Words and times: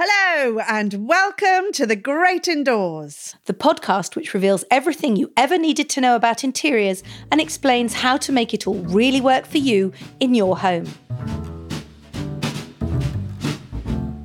Hello, 0.00 0.60
and 0.68 1.08
welcome 1.08 1.72
to 1.72 1.84
The 1.84 1.96
Great 1.96 2.46
Indoors. 2.46 3.34
the 3.46 3.52
podcast 3.52 4.14
which 4.14 4.32
reveals 4.32 4.64
everything 4.70 5.16
you 5.16 5.32
ever 5.36 5.58
needed 5.58 5.90
to 5.90 6.00
know 6.00 6.14
about 6.14 6.44
interiors 6.44 7.02
and 7.32 7.40
explains 7.40 7.94
how 7.94 8.16
to 8.18 8.30
make 8.30 8.54
it 8.54 8.68
all 8.68 8.76
really 8.84 9.20
work 9.20 9.44
for 9.44 9.58
you 9.58 9.92
in 10.20 10.36
your 10.36 10.56
home. 10.56 10.86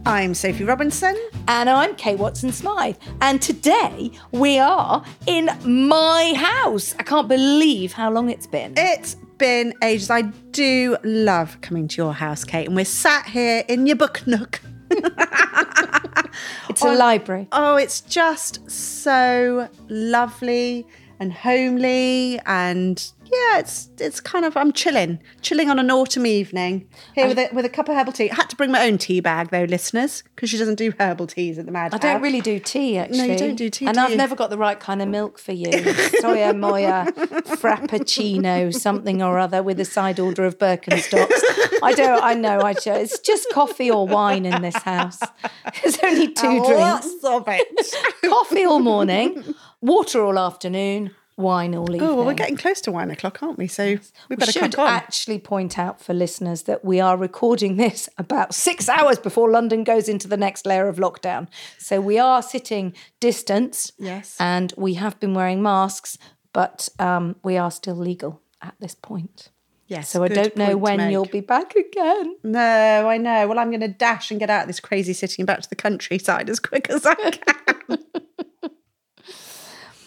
I'm 0.05 0.35
Sophie 0.35 0.63
Robinson. 0.63 1.17
And 1.47 1.67
I'm 1.67 1.95
Kate 1.95 2.19
Watson 2.19 2.51
Smyth, 2.51 2.99
and 3.19 3.41
today 3.41 4.11
we 4.31 4.59
are 4.59 5.03
in 5.25 5.49
my 5.65 6.35
house. 6.37 6.93
I 6.99 7.01
can't 7.01 7.27
believe 7.27 7.93
how 7.93 8.11
long 8.11 8.29
it's 8.29 8.45
been. 8.45 8.75
It's 8.77 9.15
been 9.39 9.73
ages. 9.81 10.11
I 10.11 10.21
do 10.21 10.97
love 11.03 11.61
coming 11.61 11.87
to 11.87 11.97
your 11.97 12.13
house, 12.13 12.43
Kate, 12.43 12.67
and 12.67 12.75
we're 12.75 12.85
sat 12.85 13.25
here 13.25 13.63
in 13.67 13.87
your 13.87 13.95
book 13.95 14.27
nook. 14.27 14.61
It's 16.69 16.81
a 16.81 16.93
library. 16.93 17.47
Oh, 17.51 17.75
it's 17.75 18.01
just 18.01 18.69
so 18.69 19.69
lovely 19.89 20.87
and 21.19 21.31
homely 21.31 22.39
and 22.45 23.11
yeah, 23.33 23.59
it's 23.59 23.89
it's 23.99 24.19
kind 24.19 24.45
of 24.45 24.55
I'm 24.55 24.71
chilling, 24.71 25.19
chilling 25.41 25.69
on 25.69 25.79
an 25.79 25.89
autumn 25.89 26.25
evening 26.25 26.87
here 27.15 27.27
with 27.27 27.39
a, 27.39 27.49
with 27.53 27.65
a 27.65 27.69
cup 27.69 27.89
of 27.89 27.95
herbal 27.95 28.13
tea. 28.13 28.29
I 28.29 28.35
had 28.35 28.49
to 28.49 28.55
bring 28.55 28.71
my 28.71 28.85
own 28.85 28.97
tea 28.97 29.19
bag 29.19 29.49
though, 29.49 29.63
listeners, 29.63 30.23
because 30.35 30.49
she 30.49 30.57
doesn't 30.57 30.75
do 30.75 30.93
herbal 30.99 31.27
teas 31.27 31.57
at 31.57 31.65
the 31.65 31.71
Mad 31.71 31.93
I 31.93 31.97
don't 31.97 32.21
really 32.21 32.41
do 32.41 32.59
tea, 32.59 32.97
actually. 32.97 33.29
No, 33.29 33.37
don't 33.37 33.55
do 33.55 33.69
tea, 33.69 33.85
And 33.87 33.95
do 33.95 34.01
I've 34.01 34.11
you? 34.11 34.17
never 34.17 34.35
got 34.35 34.49
the 34.49 34.57
right 34.57 34.79
kind 34.79 35.01
of 35.01 35.07
milk 35.07 35.39
for 35.39 35.51
you. 35.53 35.67
Soya 36.21 36.57
Moya, 36.57 37.11
Frappuccino, 37.57 38.73
something 38.73 39.21
or 39.21 39.39
other 39.39 39.63
with 39.63 39.79
a 39.79 39.85
side 39.85 40.19
order 40.19 40.45
of 40.45 40.57
Birkenstocks. 40.57 41.41
I 41.81 41.93
don't, 41.95 42.23
I 42.23 42.33
know, 42.33 42.61
I 42.61 42.73
ju- 42.73 42.91
it's 42.93 43.19
just 43.19 43.47
coffee 43.51 43.89
or 43.89 44.07
wine 44.07 44.45
in 44.45 44.61
this 44.61 44.77
house. 44.77 45.19
There's 45.83 45.99
only 46.03 46.27
two 46.33 46.47
oh, 46.47 46.65
drinks 46.65 47.23
Lots 47.23 47.23
of 47.23 47.43
it. 47.47 47.95
coffee 48.29 48.65
all 48.65 48.79
morning, 48.79 49.55
water 49.81 50.23
all 50.23 50.37
afternoon, 50.39 51.11
wine 51.37 51.73
all 51.75 51.83
evening. 51.93 52.01
oh, 52.09 52.15
well, 52.15 52.25
we're 52.25 52.33
getting 52.33 52.57
close 52.57 52.79
to 52.81 52.91
wine 52.91 53.09
o'clock, 53.11 53.41
aren't 53.41 53.57
we? 53.57 53.67
So 53.67 53.83
we 53.85 53.99
We 54.29 54.35
better 54.35 54.51
should 54.51 54.73
crack 54.75 54.79
on. 54.79 54.87
actually 54.87 55.39
point 55.39 55.79
out 55.79 56.01
for 56.01 56.13
listeners 56.13 56.63
that 56.63 56.83
we 56.85 56.99
are 56.99 57.17
recording 57.17 57.77
this 57.77 58.07
about 58.17 58.53
six 58.53 58.87
hours 58.87 59.17
before 59.19 59.49
London 59.49 59.83
goes 59.83 60.07
into 60.07 60.27
the 60.27 60.37
next 60.37 60.65
layer 60.65 60.87
of 60.87 60.97
lockdown. 60.97 61.47
So 61.77 61.99
we 62.01 62.19
are 62.19 62.41
sitting 62.41 62.93
distanced. 63.19 63.93
Yes. 63.97 64.37
And 64.39 64.73
we 64.77 64.93
have 64.95 65.19
been 65.19 65.33
wearing 65.33 65.61
masks, 65.61 66.17
but 66.53 66.89
um, 66.99 67.35
we 67.43 67.57
are 67.57 67.71
still 67.71 67.95
legal 67.95 68.41
at 68.61 68.75
this 68.79 68.95
point. 68.95 69.49
yes. 69.87 70.09
So 70.09 70.23
I 70.23 70.27
don't 70.27 70.55
know 70.55 70.77
when 70.77 71.11
you'll 71.11 71.25
be 71.25 71.41
back 71.41 71.75
again. 71.75 72.35
No, 72.43 73.09
I 73.09 73.17
know. 73.17 73.47
Well, 73.47 73.59
I'm 73.59 73.69
going 73.69 73.81
to 73.81 73.87
dash 73.87 74.31
and 74.31 74.39
get 74.39 74.49
out 74.49 74.61
of 74.61 74.67
this 74.67 74.79
crazy 74.79 75.13
city 75.13 75.35
and 75.39 75.47
back 75.47 75.61
to 75.61 75.69
the 75.69 75.75
countryside 75.75 76.49
as 76.49 76.59
quick 76.59 76.89
as 76.89 77.05
I 77.05 77.13
can. 77.31 77.97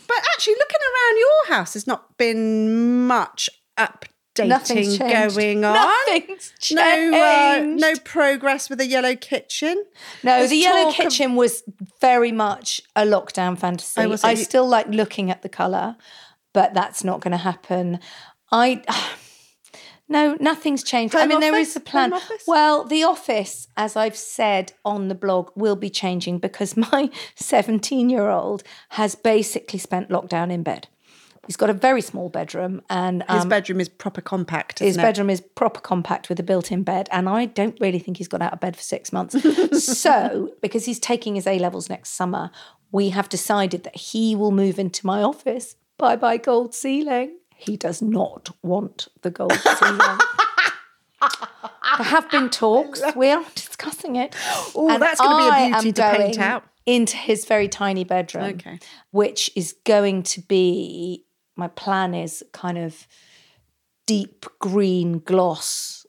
But 0.09 0.17
actually, 0.35 0.55
looking 0.55 0.81
around 0.81 1.19
your 1.19 1.57
house 1.57 1.75
has 1.75 1.87
not 1.87 2.17
been 2.19 3.07
much 3.07 3.49
updating 3.79 4.49
Nothing's 4.49 4.99
changed. 4.99 5.35
going 5.37 5.65
on. 5.65 5.75
Nothing's 5.75 6.53
No, 6.73 6.83
uh, 6.83 7.55
changed. 7.57 7.81
no 7.81 7.95
progress 8.05 8.69
with 8.69 8.79
the 8.79 8.87
yellow 8.87 9.17
kitchen. 9.17 9.83
No, 10.23 10.39
There's 10.39 10.51
the 10.51 10.57
yellow 10.57 10.91
talk 10.91 10.99
of- 10.99 11.05
kitchen 11.11 11.37
was 11.37 11.63
very 12.01 12.33
much 12.33 12.81
a 12.95 13.03
lockdown 13.03 13.59
fantasy. 13.59 14.03
Oh, 14.03 14.09
was 14.09 14.25
I 14.25 14.35
still 14.35 14.67
like 14.69 14.89
looking 14.89 15.31
at 15.31 15.41
the 15.43 15.49
colour, 15.49 15.97
but 16.53 16.75
that's 16.75 17.03
not 17.05 17.21
going 17.21 17.33
to 17.33 17.39
happen. 17.39 17.99
I. 18.53 18.83
No, 20.09 20.37
nothing's 20.39 20.85
changed. 20.85 21.17
I 21.17 21.27
mean, 21.27 21.41
there 21.41 21.53
office? 21.53 21.71
is 21.71 21.77
a 21.77 21.81
plan. 21.81 22.13
Well, 22.47 22.85
the 22.85 23.03
office, 23.03 23.69
as 23.77 23.97
I've 23.97 24.17
said 24.17 24.73
on 24.85 25.09
the 25.09 25.15
blog, 25.15 25.51
will 25.57 25.77
be 25.77 25.91
changing 25.91 26.39
because 26.39 26.77
my 26.93 27.11
17 27.35 28.09
year 28.09 28.29
old 28.29 28.63
has 28.91 29.15
basically 29.15 29.79
spent 29.79 30.09
lockdown 30.09 30.53
in 30.53 30.63
bed. 30.63 30.89
He's 31.47 31.57
got 31.57 31.71
a 31.71 31.75
very 31.75 32.01
small 32.01 32.29
bedroom 32.29 32.83
and 32.91 33.23
His 33.29 33.43
um, 33.43 33.49
bedroom 33.49 33.79
is 33.79 33.89
proper 33.89 34.21
compact. 34.21 34.81
his 34.81 34.97
it? 34.97 35.01
bedroom 35.01 35.31
is 35.31 35.41
proper 35.41 35.81
compact 35.81 36.29
with 36.29 36.41
a 36.41 36.43
built-in 36.43 36.83
bed, 36.83 37.09
and 37.13 37.29
I 37.29 37.45
don't 37.45 37.79
really 37.81 38.01
think 38.01 38.17
he's 38.17 38.27
got 38.27 38.43
out 38.43 38.53
of 38.53 38.59
bed 38.59 38.77
for 38.77 38.83
six 38.83 39.13
months. 39.13 39.37
so, 39.97 40.53
because 40.61 40.87
he's 40.87 40.99
taking 40.99 41.37
his 41.37 41.47
A 41.47 41.61
levels 41.61 41.89
next 41.89 42.11
summer, 42.11 42.51
we 42.91 43.11
have 43.11 43.29
decided 43.29 43.85
that 43.85 43.95
he 43.97 44.35
will 44.35 44.51
move 44.51 44.79
into 44.81 45.07
my 45.07 45.23
office. 45.23 45.77
Bye 45.99 46.17
bye 46.17 46.37
gold 46.37 46.75
ceiling. 46.75 47.39
He 47.57 47.77
does 47.77 48.01
not 48.03 48.51
want 48.63 49.09
the 49.23 49.31
gold 49.31 49.53
ceiling. 49.53 49.99
There 51.99 52.07
have 52.07 52.31
been 52.31 52.51
talks. 52.51 53.03
We 53.17 53.31
are 53.31 53.45
discussing 53.55 54.17
it. 54.17 54.35
Oh, 54.75 54.99
that's 54.99 55.21
gonna 55.21 55.51
be 55.51 55.73
a 55.73 55.81
beauty 55.81 55.93
to 55.95 56.03
paint 56.17 56.39
out. 56.39 56.65
Into 56.85 57.17
his 57.17 57.45
very 57.47 57.69
tiny 57.69 58.05
bedroom, 58.05 58.45
Okay. 58.45 58.79
which 59.11 59.51
is 59.57 59.75
going 59.85 60.23
to 60.25 60.41
be 60.43 61.25
my 61.57 61.69
plan 61.69 62.15
is 62.15 62.45
kind 62.53 62.79
of 62.79 63.09
deep 64.07 64.45
green 64.61 65.19
gloss 65.21 66.07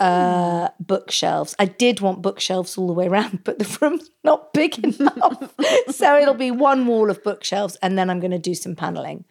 uh, 0.00 0.68
bookshelves. 0.80 1.54
I 1.58 1.66
did 1.66 2.00
want 2.00 2.20
bookshelves 2.22 2.76
all 2.76 2.86
the 2.86 2.92
way 2.94 3.06
around, 3.06 3.44
but 3.44 3.58
the 3.58 3.78
room's 3.80 4.10
not 4.24 4.52
big 4.52 4.78
enough. 4.84 5.54
so 5.90 6.16
it'll 6.18 6.34
be 6.34 6.50
one 6.50 6.86
wall 6.86 7.10
of 7.10 7.22
bookshelves, 7.22 7.76
and 7.82 7.96
then 7.98 8.10
I'm 8.10 8.18
going 8.20 8.30
to 8.32 8.38
do 8.38 8.54
some 8.54 8.74
paneling. 8.74 9.24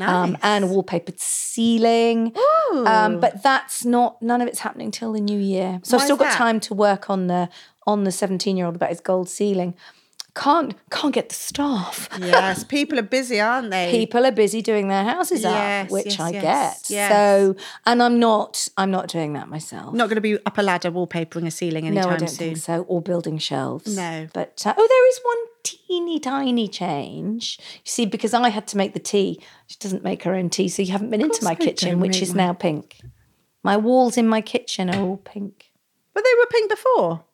Um, 0.00 0.36
and 0.42 0.64
wallpapered 0.66 1.20
ceiling. 1.20 2.34
Um, 2.74 3.20
but 3.20 3.42
that's 3.42 3.84
not 3.84 4.20
none 4.20 4.40
of 4.40 4.48
it's 4.48 4.58
happening 4.60 4.90
till 4.90 5.12
the 5.12 5.20
new 5.20 5.38
year. 5.38 5.80
So 5.84 5.96
Why 5.96 6.02
I've 6.02 6.06
still 6.06 6.16
got 6.16 6.24
that? 6.30 6.36
time 6.36 6.60
to 6.60 6.74
work 6.74 7.08
on 7.08 7.28
the 7.28 7.48
on 7.86 8.04
the 8.04 8.10
17 8.12 8.56
year 8.56 8.66
old 8.66 8.74
about 8.76 8.88
his 8.90 9.00
gold 9.00 9.28
ceiling. 9.28 9.74
Can't 10.34 10.74
can't 10.90 11.14
get 11.14 11.28
the 11.28 11.34
staff. 11.34 12.08
Yes, 12.18 12.64
people 12.64 12.98
are 12.98 13.02
busy, 13.02 13.40
aren't 13.40 13.70
they? 13.70 13.90
People 13.92 14.26
are 14.26 14.32
busy 14.32 14.62
doing 14.62 14.88
their 14.88 15.04
houses 15.04 15.42
Yes, 15.42 15.86
up, 15.86 15.92
which 15.92 16.06
yes, 16.06 16.20
I 16.20 16.30
yes, 16.30 16.88
get. 16.88 17.12
So, 17.12 17.56
and 17.86 18.02
I'm 18.02 18.18
not 18.18 18.68
I'm 18.76 18.90
not 18.90 19.06
doing 19.08 19.34
that 19.34 19.48
myself. 19.48 19.94
Not 19.94 20.08
going 20.08 20.16
to 20.16 20.20
be 20.20 20.38
up 20.44 20.58
a 20.58 20.62
ladder 20.62 20.90
wallpapering 20.90 21.46
a 21.46 21.52
ceiling 21.52 21.86
anytime 21.86 22.08
no, 22.08 22.14
I 22.14 22.16
don't 22.16 22.28
soon. 22.28 22.48
think 22.48 22.56
so. 22.56 22.82
Or 22.88 23.00
building 23.00 23.38
shelves. 23.38 23.96
No. 23.96 24.26
But 24.34 24.60
uh, 24.66 24.74
oh, 24.76 24.86
there 24.88 25.08
is 25.08 25.20
one 25.22 25.36
teeny 25.62 26.18
tiny 26.18 26.66
change. 26.66 27.58
You 27.60 27.90
see, 27.90 28.06
because 28.06 28.34
I 28.34 28.48
had 28.48 28.66
to 28.68 28.76
make 28.76 28.92
the 28.92 28.98
tea. 28.98 29.40
She 29.68 29.76
doesn't 29.78 30.02
make 30.02 30.24
her 30.24 30.34
own 30.34 30.50
tea, 30.50 30.68
so 30.68 30.82
you 30.82 30.90
haven't 30.90 31.10
been 31.10 31.20
into 31.22 31.44
my 31.44 31.54
kitchen, 31.54 32.00
which 32.00 32.20
is 32.20 32.34
now 32.34 32.52
pink. 32.52 33.00
My 33.62 33.76
walls 33.76 34.16
in 34.16 34.26
my 34.26 34.40
kitchen 34.40 34.90
are 34.90 35.00
all 35.00 35.16
pink. 35.16 35.70
But 36.12 36.24
they 36.24 36.30
were 36.38 36.46
pink 36.46 36.70
before. 36.70 37.24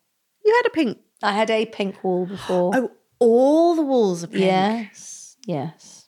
You 0.45 0.55
had 0.55 0.67
a 0.67 0.71
pink. 0.71 0.99
I 1.23 1.33
had 1.33 1.51
a 1.51 1.67
pink 1.67 2.03
wall 2.03 2.27
before. 2.27 2.73
Oh, 2.75 2.91
all 3.19 3.75
the 3.75 3.83
walls 3.83 4.25
are 4.25 4.29
pink. 4.29 4.43
Yes, 4.43 5.37
yes. 5.47 6.07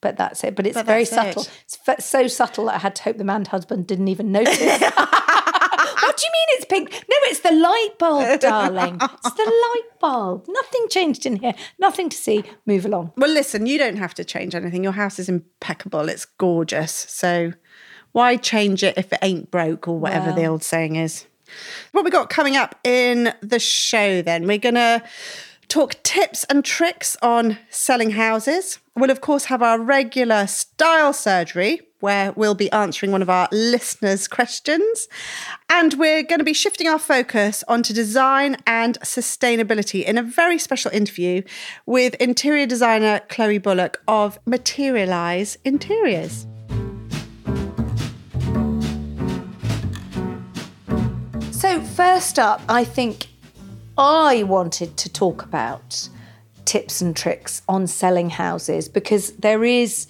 But 0.00 0.16
that's 0.16 0.42
it. 0.44 0.56
But 0.56 0.66
it's 0.66 0.74
But 0.74 0.86
very 0.86 1.04
subtle. 1.04 1.42
it. 1.42 1.50
It's 1.64 1.78
f- 1.86 2.00
so 2.02 2.26
subtle 2.26 2.64
that 2.66 2.76
I 2.76 2.78
had 2.78 2.96
to 2.96 3.02
hope 3.02 3.18
the 3.18 3.24
man 3.24 3.44
husband 3.44 3.86
didn't 3.86 4.08
even 4.08 4.32
notice. 4.32 4.58
what 4.60 6.16
do 6.16 6.24
you 6.24 6.32
mean 6.32 6.48
it's 6.56 6.64
pink? 6.64 6.90
No, 6.90 7.16
it's 7.24 7.40
the 7.40 7.52
light 7.52 7.90
bulb, 7.98 8.40
darling. 8.40 8.98
It's 9.00 9.30
the 9.34 9.44
light 9.44 10.00
bulb. 10.00 10.46
Nothing 10.48 10.86
changed 10.88 11.26
in 11.26 11.36
here. 11.36 11.52
Nothing 11.78 12.08
to 12.08 12.16
see. 12.16 12.44
Move 12.66 12.86
along. 12.86 13.12
Well, 13.16 13.30
listen, 13.30 13.66
you 13.66 13.78
don't 13.78 13.96
have 13.98 14.14
to 14.14 14.24
change 14.24 14.54
anything. 14.54 14.82
Your 14.82 14.92
house 14.94 15.18
is 15.18 15.28
impeccable. 15.28 16.08
It's 16.08 16.24
gorgeous. 16.24 16.92
So 16.92 17.52
why 18.12 18.36
change 18.36 18.82
it 18.82 18.96
if 18.96 19.12
it 19.12 19.18
ain't 19.22 19.50
broke 19.50 19.86
or 19.86 19.98
whatever 19.98 20.32
the 20.32 20.46
old 20.46 20.62
saying 20.64 20.96
is? 20.96 21.26
What 21.92 22.04
we 22.04 22.10
got 22.10 22.30
coming 22.30 22.56
up 22.56 22.74
in 22.84 23.34
the 23.40 23.58
show 23.58 24.22
then? 24.22 24.46
We're 24.46 24.58
going 24.58 24.74
to 24.76 25.02
talk 25.68 26.02
tips 26.02 26.44
and 26.44 26.64
tricks 26.64 27.16
on 27.22 27.58
selling 27.70 28.10
houses. 28.10 28.78
We'll, 28.96 29.10
of 29.10 29.20
course, 29.20 29.46
have 29.46 29.62
our 29.62 29.80
regular 29.80 30.46
style 30.46 31.12
surgery 31.12 31.82
where 32.00 32.32
we'll 32.32 32.54
be 32.54 32.72
answering 32.72 33.12
one 33.12 33.22
of 33.22 33.30
our 33.30 33.48
listeners' 33.52 34.26
questions. 34.26 35.06
And 35.68 35.94
we're 35.94 36.22
going 36.22 36.38
to 36.38 36.44
be 36.44 36.54
shifting 36.54 36.88
our 36.88 36.98
focus 36.98 37.62
onto 37.68 37.94
design 37.94 38.56
and 38.66 38.98
sustainability 39.00 40.04
in 40.04 40.18
a 40.18 40.22
very 40.22 40.58
special 40.58 40.90
interview 40.90 41.42
with 41.86 42.14
interior 42.14 42.66
designer 42.66 43.20
Chloe 43.28 43.58
Bullock 43.58 44.02
of 44.08 44.38
Materialise 44.46 45.56
Interiors. 45.64 46.46
First 52.00 52.38
up, 52.38 52.62
I 52.66 52.82
think 52.82 53.26
I 53.98 54.44
wanted 54.44 54.96
to 54.96 55.12
talk 55.12 55.42
about 55.42 56.08
tips 56.64 57.02
and 57.02 57.14
tricks 57.14 57.60
on 57.68 57.86
selling 57.86 58.30
houses 58.30 58.88
because 58.88 59.32
there 59.32 59.64
is, 59.64 60.06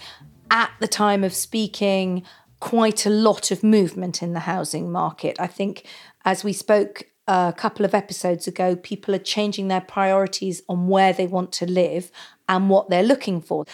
at 0.52 0.70
the 0.78 0.86
time 0.86 1.24
of 1.24 1.34
speaking, 1.34 2.22
quite 2.60 3.06
a 3.06 3.10
lot 3.10 3.50
of 3.50 3.64
movement 3.64 4.22
in 4.22 4.34
the 4.34 4.46
housing 4.54 4.92
market. 4.92 5.34
I 5.40 5.48
think, 5.48 5.84
as 6.24 6.44
we 6.44 6.52
spoke 6.52 7.02
a 7.26 7.52
couple 7.56 7.84
of 7.84 7.92
episodes 7.92 8.46
ago, 8.46 8.76
people 8.76 9.12
are 9.12 9.18
changing 9.18 9.66
their 9.66 9.80
priorities 9.80 10.62
on 10.68 10.86
where 10.86 11.12
they 11.12 11.26
want 11.26 11.50
to 11.54 11.66
live 11.66 12.12
and 12.48 12.70
what 12.70 12.88
they're 12.88 13.02
looking 13.02 13.40
for. 13.40 13.64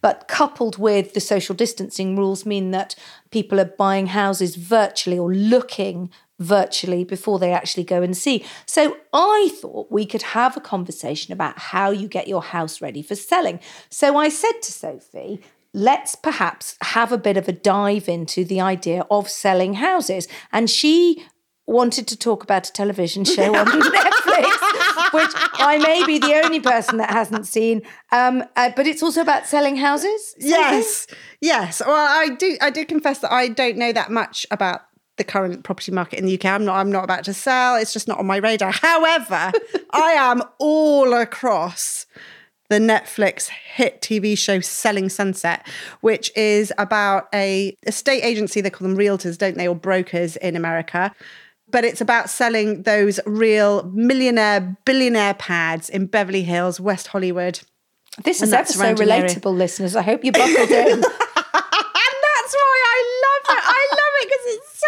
But 0.00 0.28
coupled 0.28 0.78
with 0.78 1.12
the 1.12 1.20
social 1.20 1.54
distancing 1.54 2.16
rules, 2.16 2.46
mean 2.46 2.70
that 2.70 2.94
people 3.30 3.60
are 3.60 3.66
buying 3.66 4.06
houses 4.06 4.56
virtually 4.56 5.18
or 5.18 5.34
looking 5.34 6.10
virtually 6.38 7.04
before 7.04 7.38
they 7.38 7.52
actually 7.52 7.84
go 7.84 8.02
and 8.02 8.16
see. 8.16 8.44
So 8.66 8.96
I 9.12 9.50
thought 9.60 9.90
we 9.90 10.06
could 10.06 10.22
have 10.22 10.56
a 10.56 10.60
conversation 10.60 11.32
about 11.32 11.58
how 11.58 11.90
you 11.90 12.08
get 12.08 12.28
your 12.28 12.42
house 12.42 12.80
ready 12.80 13.02
for 13.02 13.14
selling. 13.14 13.60
So 13.90 14.16
I 14.16 14.28
said 14.28 14.60
to 14.62 14.72
Sophie, 14.72 15.40
let's 15.72 16.14
perhaps 16.14 16.76
have 16.82 17.12
a 17.12 17.18
bit 17.18 17.36
of 17.36 17.48
a 17.48 17.52
dive 17.52 18.08
into 18.08 18.44
the 18.44 18.60
idea 18.60 19.06
of 19.10 19.28
selling 19.28 19.74
houses. 19.74 20.28
And 20.52 20.68
she 20.68 21.24
wanted 21.66 22.06
to 22.06 22.16
talk 22.16 22.42
about 22.44 22.68
a 22.68 22.72
television 22.72 23.24
show 23.24 23.54
on 23.54 23.66
Netflix, 23.66 25.12
which 25.12 25.32
I 25.54 25.78
may 25.82 26.04
be 26.06 26.18
the 26.18 26.40
only 26.44 26.60
person 26.60 26.98
that 26.98 27.10
hasn't 27.10 27.46
seen. 27.46 27.82
Um, 28.12 28.44
uh, 28.54 28.70
but 28.76 28.86
it's 28.86 29.02
also 29.02 29.20
about 29.20 29.46
selling 29.46 29.76
houses. 29.76 30.34
Yes, 30.38 31.06
yes. 31.40 31.82
Well, 31.84 31.94
I 31.94 32.34
do. 32.34 32.56
I 32.60 32.70
do 32.70 32.84
confess 32.84 33.18
that 33.20 33.32
I 33.32 33.48
don't 33.48 33.76
know 33.76 33.92
that 33.92 34.10
much 34.10 34.46
about 34.50 34.82
the 35.16 35.24
current 35.24 35.64
property 35.64 35.92
market 35.92 36.18
in 36.18 36.26
the 36.26 36.34
UK. 36.34 36.46
I'm 36.46 36.64
not. 36.64 36.76
I'm 36.76 36.90
not 36.90 37.04
about 37.04 37.24
to 37.24 37.34
sell. 37.34 37.76
It's 37.76 37.92
just 37.92 38.08
not 38.08 38.18
on 38.18 38.26
my 38.26 38.36
radar. 38.36 38.72
However, 38.72 39.52
I 39.90 40.12
am 40.12 40.42
all 40.58 41.12
across 41.14 42.06
the 42.68 42.78
Netflix 42.78 43.48
hit 43.48 44.00
TV 44.00 44.36
show 44.36 44.60
Selling 44.60 45.08
Sunset, 45.08 45.66
which 46.00 46.32
is 46.36 46.72
about 46.78 47.28
a 47.34 47.76
estate 47.86 48.22
agency. 48.22 48.60
They 48.60 48.70
call 48.70 48.88
them 48.88 48.96
realtors, 48.96 49.38
don't 49.38 49.56
they, 49.56 49.68
or 49.68 49.74
brokers 49.74 50.36
in 50.36 50.56
America 50.56 51.12
but 51.68 51.84
it's 51.84 52.00
about 52.00 52.30
selling 52.30 52.82
those 52.84 53.18
real 53.26 53.82
millionaire, 53.92 54.76
billionaire 54.84 55.34
pads 55.34 55.88
in 55.88 56.06
Beverly 56.06 56.42
Hills, 56.42 56.78
West 56.78 57.08
Hollywood. 57.08 57.60
This 58.24 58.40
is 58.40 58.52
ever 58.52 58.66
so 58.66 58.94
relatable, 58.94 59.46
area. 59.46 59.58
listeners. 59.58 59.96
I 59.96 60.02
hope 60.02 60.24
you 60.24 60.32
buckled 60.32 60.70
in. 60.70 60.88
and 60.92 61.02
that's 61.02 62.52
why 62.54 62.78
I 62.86 62.98
love 63.26 63.58
it. 63.58 63.64
I 63.66 63.82
love 63.90 64.14
it 64.22 64.28
because 64.28 64.44
it's 64.46 64.80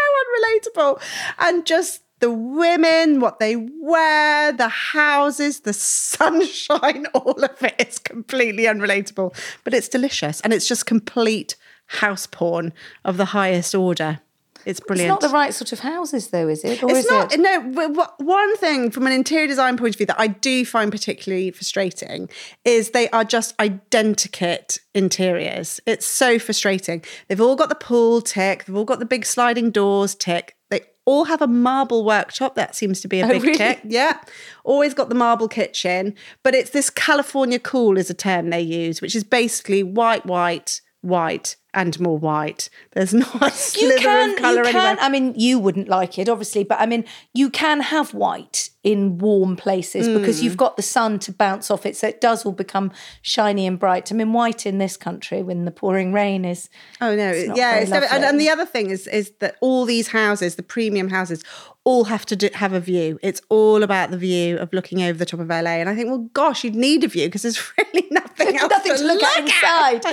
so 0.63 0.71
unrelatable. 0.71 1.01
And 1.39 1.67
just 1.67 2.03
the 2.21 2.31
women, 2.31 3.21
what 3.21 3.39
they 3.39 3.57
wear, 3.57 4.53
the 4.53 4.69
houses, 4.69 5.61
the 5.61 5.73
sunshine, 5.73 7.07
all 7.15 7.45
of 7.45 7.63
it 7.63 7.75
is 7.79 7.99
completely 7.99 8.65
unrelatable. 8.65 9.37
But 9.65 9.75
it's 9.75 9.89
delicious. 9.89 10.41
And 10.41 10.53
it's 10.53 10.69
just 10.69 10.87
complete 10.87 11.57
house 11.87 12.27
porn 12.27 12.73
of 13.05 13.17
the 13.17 13.27
highest 13.27 13.75
order. 13.75 14.21
It's 14.69 14.81
brilliant. 14.81 15.11
It's 15.11 15.23
not 15.23 15.31
the 15.31 15.33
right 15.33 15.55
sort 15.55 15.73
of 15.73 15.81
houses, 15.81 16.29
though, 16.29 16.47
is 16.47 16.63
it? 16.63 16.83
Or 16.83 16.91
it's 16.91 16.99
is 16.99 17.11
not. 17.11 17.33
It? 17.33 17.41
No. 17.41 18.07
One 18.19 18.57
thing 18.59 18.91
from 18.91 19.07
an 19.07 19.15
interior 19.15 19.47
design 19.47 19.79
point 19.79 19.95
of 19.95 19.97
view 19.97 20.05
that 20.05 20.21
I 20.21 20.27
do 20.27 20.67
find 20.67 20.93
particularly 20.93 21.51
frustrating 21.53 22.29
is 22.67 22.91
they 22.91 23.09
are 23.09 23.25
just 23.25 23.57
identikit 23.57 24.79
interiors. 24.95 25.81
It's 25.87 26.05
so 26.05 26.39
frustrating. 26.39 27.03
They've 27.29 27.41
all 27.41 27.57
got 27.57 27.71
the 27.71 27.77
pool 27.77 28.21
tick. 28.21 28.67
They've 28.67 28.77
all 28.77 28.85
got 28.85 28.99
the 28.99 29.07
big 29.07 29.25
sliding 29.25 29.71
doors 29.71 30.15
tick. 30.15 30.55
They 30.69 30.83
all 31.07 31.25
have 31.25 31.41
a 31.41 31.47
marble 31.47 32.05
worktop. 32.05 32.55
That 32.55 32.77
seems 32.77 33.01
to 33.01 33.09
be 33.09 33.21
a 33.21 33.25
oh, 33.25 33.29
big 33.29 33.43
really? 33.45 33.57
tick. 33.57 33.81
Yeah. 33.85 34.21
Always 34.65 34.93
got 34.93 35.09
the 35.09 35.15
marble 35.15 35.49
kitchen. 35.49 36.15
But 36.43 36.55
it's 36.55 36.71
this 36.71 36.91
California 36.91 37.59
cool 37.59 37.97
is 37.97 38.11
a 38.11 38.15
term 38.15 38.51
they 38.51 38.61
use, 38.61 39.01
which 39.01 39.17
is 39.17 39.25
basically 39.25 39.83
white, 39.83 40.27
white, 40.27 40.83
white 41.01 41.57
and 41.75 41.99
more 42.01 42.19
white. 42.19 42.71
There's 42.93 43.15
not 43.15 43.77
you 43.77 43.97
can, 43.99 44.31
you 44.31 44.63
can, 44.65 44.99
I 45.01 45.09
mean, 45.09 45.35
you 45.37 45.59
wouldn't 45.59 45.89
like 45.89 46.19
it, 46.19 46.29
obviously, 46.29 46.65
but 46.65 46.81
I 46.81 46.87
mean, 46.87 47.05
you 47.35 47.51
can 47.51 47.81
have 47.81 48.15
white 48.15 48.71
in 48.83 49.19
warm 49.19 49.57
places 49.57 50.09
mm. 50.09 50.19
because 50.19 50.43
you've 50.43 50.57
got 50.57 50.77
the 50.77 50.83
sun 50.83 51.19
to 51.19 51.33
bounce 51.33 51.71
off 51.71 51.85
it, 51.85 51.97
so 51.97 52.09
it 52.09 52.21
does 52.21 52.47
all 52.47 52.53
become 52.53 52.91
shiny 53.23 53.67
and 53.67 53.79
bright. 53.79 54.11
I 54.11 54.15
mean, 54.15 54.33
white 54.33 54.67
in 54.67 54.79
this 54.79 54.97
country 54.97 55.43
when 55.43 55.65
the 55.65 55.71
pouring 55.71 56.13
rain 56.13 56.45
is. 56.45 56.71
Oh 57.01 57.15
no, 57.15 57.33
yeah, 57.33 57.77
it's 57.77 57.93
and, 57.93 58.25
and 58.25 58.41
the 58.41 58.49
other 58.49 58.65
thing 58.65 58.91
is 58.91 59.07
is 59.07 59.33
that 59.41 59.57
all 59.61 59.85
these 59.85 60.09
houses, 60.09 60.57
the 60.57 60.63
premium 60.63 61.11
houses, 61.11 61.45
all 61.85 62.05
have 62.05 62.27
to 62.27 62.37
do, 62.37 62.51
have 62.53 62.75
a 62.75 62.81
view. 62.81 63.19
It's 63.23 63.41
all 63.49 63.83
about 63.83 64.11
the 64.11 64.19
view 64.19 64.59
of 64.59 64.73
looking 64.75 65.03
over 65.03 65.19
the 65.19 65.25
top 65.25 65.41
of 65.41 65.49
LA. 65.49 65.81
And 65.81 65.89
I 65.89 65.95
think, 65.95 66.09
well, 66.09 66.29
gosh, 66.35 66.63
you'd 66.63 66.75
need 66.75 67.03
a 67.03 67.09
view 67.09 67.27
because 67.27 67.43
there's 67.43 67.73
really 67.79 68.07
nothing 68.11 68.57
else 68.59 68.71
nothing 68.71 68.97
to, 68.97 69.05
look, 69.05 69.23
at 69.23 69.43
inside. 69.43 70.05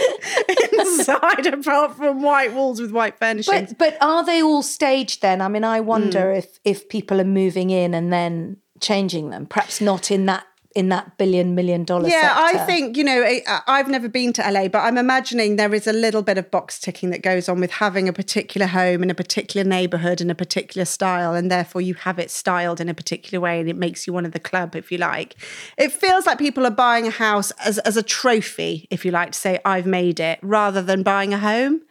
inside, 0.71 1.44
apart 1.53 1.95
from 1.95 2.21
white 2.21 2.53
walls 2.53 2.81
with 2.81 2.91
white 2.91 3.17
furnishings. 3.17 3.73
But, 3.73 3.97
but 3.97 3.97
are 4.01 4.25
they 4.25 4.41
all 4.41 4.63
staged 4.63 5.21
then? 5.21 5.41
I 5.41 5.47
mean, 5.47 5.63
I 5.63 5.79
wonder 5.81 6.33
mm. 6.33 6.37
if 6.37 6.59
if 6.63 6.89
people 6.89 7.19
are 7.21 7.25
moving 7.25 7.69
in 7.69 7.93
and 7.93 8.11
then 8.11 8.57
changing 8.79 9.29
them. 9.29 9.45
Perhaps 9.45 9.81
not 9.81 10.11
in 10.11 10.25
that 10.25 10.45
in 10.75 10.89
that 10.89 11.17
billion 11.17 11.55
million 11.55 11.85
dollar 11.85 12.07
yeah 12.07 12.35
sector. 12.35 12.61
i 12.61 12.65
think 12.65 12.97
you 12.97 13.03
know 13.03 13.25
i've 13.65 13.87
never 13.87 14.09
been 14.09 14.33
to 14.33 14.41
la 14.51 14.67
but 14.67 14.79
i'm 14.79 14.97
imagining 14.97 15.55
there 15.55 15.73
is 15.73 15.87
a 15.87 15.93
little 15.93 16.21
bit 16.21 16.37
of 16.37 16.51
box 16.51 16.77
ticking 16.77 17.09
that 17.09 17.21
goes 17.21 17.47
on 17.47 17.59
with 17.61 17.71
having 17.71 18.09
a 18.09 18.13
particular 18.13 18.67
home 18.67 19.01
in 19.01 19.09
a 19.09 19.15
particular 19.15 19.67
neighborhood 19.67 20.19
in 20.19 20.29
a 20.29 20.35
particular 20.35 20.83
style 20.83 21.33
and 21.33 21.49
therefore 21.49 21.81
you 21.81 21.93
have 21.93 22.19
it 22.19 22.29
styled 22.29 22.81
in 22.81 22.89
a 22.89 22.93
particular 22.93 23.39
way 23.39 23.59
and 23.59 23.69
it 23.69 23.77
makes 23.77 24.05
you 24.05 24.11
one 24.11 24.25
of 24.25 24.33
the 24.33 24.39
club 24.39 24.75
if 24.75 24.91
you 24.91 24.97
like 24.97 25.35
it 25.77 25.91
feels 25.91 26.25
like 26.25 26.37
people 26.37 26.65
are 26.65 26.71
buying 26.71 27.07
a 27.07 27.11
house 27.11 27.51
as, 27.63 27.77
as 27.79 27.95
a 27.95 28.03
trophy 28.03 28.87
if 28.91 29.05
you 29.05 29.11
like 29.11 29.31
to 29.31 29.39
say 29.39 29.59
i've 29.63 29.85
made 29.85 30.19
it 30.19 30.37
rather 30.41 30.81
than 30.81 31.01
buying 31.01 31.33
a 31.33 31.39
home 31.39 31.81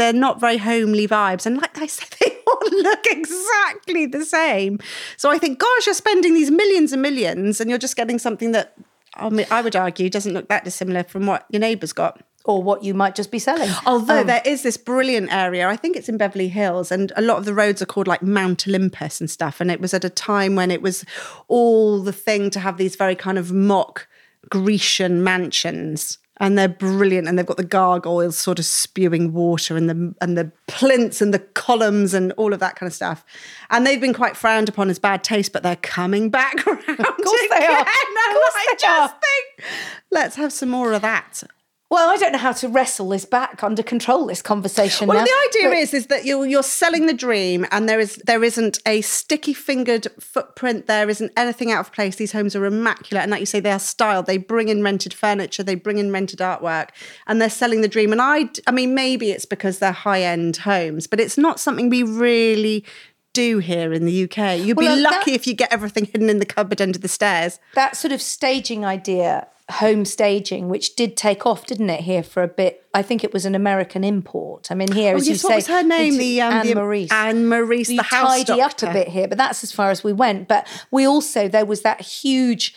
they're 0.00 0.12
not 0.14 0.40
very 0.40 0.56
homely 0.56 1.06
vibes. 1.06 1.44
And 1.44 1.58
like 1.58 1.78
I 1.78 1.86
said, 1.86 2.08
they 2.20 2.29
all 2.60 2.70
look 2.82 3.06
exactly 3.06 4.06
the 4.06 4.24
same. 4.24 4.78
So 5.16 5.30
I 5.30 5.38
think, 5.38 5.58
gosh, 5.58 5.86
you're 5.86 5.94
spending 5.94 6.34
these 6.34 6.50
millions 6.50 6.92
and 6.92 7.02
millions 7.02 7.60
and 7.60 7.70
you're 7.70 7.78
just 7.78 7.96
getting 7.96 8.18
something 8.18 8.52
that 8.52 8.74
I, 9.14 9.28
mean, 9.28 9.46
I 9.50 9.60
would 9.62 9.76
argue 9.76 10.08
doesn't 10.08 10.32
look 10.32 10.48
that 10.48 10.64
dissimilar 10.64 11.04
from 11.04 11.26
what 11.26 11.46
your 11.50 11.60
neighbour's 11.60 11.92
got 11.92 12.22
or 12.44 12.62
what 12.62 12.82
you 12.82 12.94
might 12.94 13.14
just 13.14 13.30
be 13.30 13.38
selling. 13.38 13.70
Although 13.84 14.20
um, 14.20 14.26
there 14.26 14.42
is 14.44 14.62
this 14.62 14.76
brilliant 14.76 15.32
area, 15.32 15.68
I 15.68 15.76
think 15.76 15.96
it's 15.96 16.08
in 16.08 16.16
Beverly 16.16 16.48
Hills, 16.48 16.90
and 16.90 17.12
a 17.16 17.22
lot 17.22 17.38
of 17.38 17.44
the 17.44 17.52
roads 17.52 17.82
are 17.82 17.86
called 17.86 18.08
like 18.08 18.22
Mount 18.22 18.66
Olympus 18.66 19.20
and 19.20 19.30
stuff. 19.30 19.60
And 19.60 19.70
it 19.70 19.80
was 19.80 19.92
at 19.92 20.04
a 20.04 20.10
time 20.10 20.56
when 20.56 20.70
it 20.70 20.80
was 20.80 21.04
all 21.48 22.00
the 22.02 22.12
thing 22.12 22.50
to 22.50 22.60
have 22.60 22.78
these 22.78 22.96
very 22.96 23.14
kind 23.14 23.38
of 23.38 23.52
mock 23.52 24.08
Grecian 24.48 25.22
mansions 25.22 26.18
and 26.40 26.56
they're 26.58 26.68
brilliant 26.68 27.28
and 27.28 27.38
they've 27.38 27.46
got 27.46 27.58
the 27.58 27.62
gargoyles 27.64 28.36
sort 28.36 28.58
of 28.58 28.64
spewing 28.64 29.32
water 29.32 29.76
and 29.76 29.88
the 29.88 30.14
and 30.20 30.36
the 30.36 30.50
plinths 30.66 31.20
and 31.20 31.32
the 31.32 31.38
columns 31.38 32.14
and 32.14 32.32
all 32.32 32.52
of 32.52 32.58
that 32.60 32.74
kind 32.76 32.88
of 32.88 32.94
stuff 32.94 33.24
and 33.68 33.86
they've 33.86 34.00
been 34.00 34.14
quite 34.14 34.36
frowned 34.36 34.68
upon 34.68 34.88
as 34.90 34.98
bad 34.98 35.22
taste 35.22 35.52
but 35.52 35.62
they're 35.62 35.76
coming 35.76 36.30
back 36.30 36.66
around 36.66 36.80
of 36.80 36.86
course 36.96 37.40
again. 37.44 37.60
they 37.60 37.66
are 37.66 37.80
of 37.80 37.86
course 37.86 38.54
I 38.56 38.76
just 38.80 39.14
are. 39.14 39.18
think 39.20 39.70
let's 40.10 40.36
have 40.36 40.52
some 40.52 40.70
more 40.70 40.92
of 40.92 41.02
that 41.02 41.42
well, 41.90 42.08
I 42.08 42.16
don't 42.18 42.30
know 42.30 42.38
how 42.38 42.52
to 42.52 42.68
wrestle 42.68 43.08
this 43.08 43.24
back 43.24 43.64
under 43.64 43.82
control. 43.82 44.26
This 44.26 44.42
conversation. 44.42 45.08
Well, 45.08 45.18
now, 45.18 45.24
the 45.24 45.48
idea 45.48 45.70
but... 45.70 45.78
is 45.78 45.92
is 45.92 46.06
that 46.06 46.24
you're 46.24 46.46
you're 46.46 46.62
selling 46.62 47.06
the 47.06 47.12
dream, 47.12 47.66
and 47.72 47.88
there 47.88 47.98
is 47.98 48.22
there 48.24 48.44
isn't 48.44 48.78
a 48.86 49.00
sticky 49.00 49.54
fingered 49.54 50.06
footprint. 50.20 50.86
There 50.86 51.10
isn't 51.10 51.32
anything 51.36 51.72
out 51.72 51.80
of 51.80 51.92
place. 51.92 52.14
These 52.14 52.30
homes 52.30 52.54
are 52.54 52.64
immaculate, 52.64 53.22
and 53.22 53.32
like 53.32 53.40
you 53.40 53.46
say, 53.46 53.58
they 53.58 53.72
are 53.72 53.80
styled. 53.80 54.26
They 54.26 54.38
bring 54.38 54.68
in 54.68 54.84
rented 54.84 55.12
furniture. 55.12 55.64
They 55.64 55.74
bring 55.74 55.98
in 55.98 56.12
rented 56.12 56.38
artwork, 56.38 56.90
and 57.26 57.40
they're 57.42 57.50
selling 57.50 57.80
the 57.80 57.88
dream. 57.88 58.12
And 58.12 58.22
I, 58.22 58.48
I 58.68 58.70
mean, 58.70 58.94
maybe 58.94 59.32
it's 59.32 59.44
because 59.44 59.80
they're 59.80 59.90
high 59.90 60.22
end 60.22 60.58
homes, 60.58 61.08
but 61.08 61.18
it's 61.18 61.36
not 61.36 61.58
something 61.58 61.90
we 61.90 62.04
really 62.04 62.84
do 63.32 63.58
here 63.58 63.92
in 63.92 64.04
the 64.04 64.24
UK. 64.24 64.60
You'd 64.60 64.76
well, 64.76 64.94
be 64.94 65.02
lucky 65.02 65.32
that, 65.32 65.36
if 65.36 65.46
you 65.46 65.54
get 65.54 65.72
everything 65.72 66.04
hidden 66.04 66.30
in 66.30 66.38
the 66.38 66.46
cupboard 66.46 66.80
under 66.80 66.98
the 66.98 67.08
stairs. 67.08 67.58
That 67.74 67.96
sort 67.96 68.12
of 68.12 68.22
staging 68.22 68.84
idea 68.84 69.48
home 69.70 70.04
staging, 70.04 70.68
which 70.68 70.96
did 70.96 71.16
take 71.16 71.46
off, 71.46 71.66
didn't 71.66 71.90
it? 71.90 72.00
Here 72.00 72.22
for 72.22 72.42
a 72.42 72.48
bit, 72.48 72.84
I 72.94 73.02
think 73.02 73.24
it 73.24 73.32
was 73.32 73.44
an 73.44 73.54
American 73.54 74.04
import. 74.04 74.70
I 74.70 74.74
mean, 74.74 74.92
here, 74.92 75.14
oh, 75.14 75.18
as 75.18 75.28
yes, 75.28 75.42
you 75.42 75.48
what 75.48 75.52
say, 75.52 75.56
was 75.56 75.66
her 75.68 75.82
name? 75.82 76.16
The 76.16 76.40
um, 76.42 76.52
Ann 76.52 76.74
Maurice. 76.74 77.12
Ann 77.12 77.48
Maurice, 77.48 77.88
the 77.88 78.02
house 78.02 78.44
tidy 78.44 78.60
doctor. 78.60 78.86
up 78.86 78.92
a 78.92 78.98
bit 78.98 79.08
here, 79.08 79.28
but 79.28 79.38
that's 79.38 79.62
as 79.64 79.72
far 79.72 79.90
as 79.90 80.04
we 80.04 80.12
went. 80.12 80.48
But 80.48 80.66
we 80.90 81.06
also 81.06 81.48
there 81.48 81.66
was 81.66 81.82
that 81.82 82.00
huge 82.00 82.74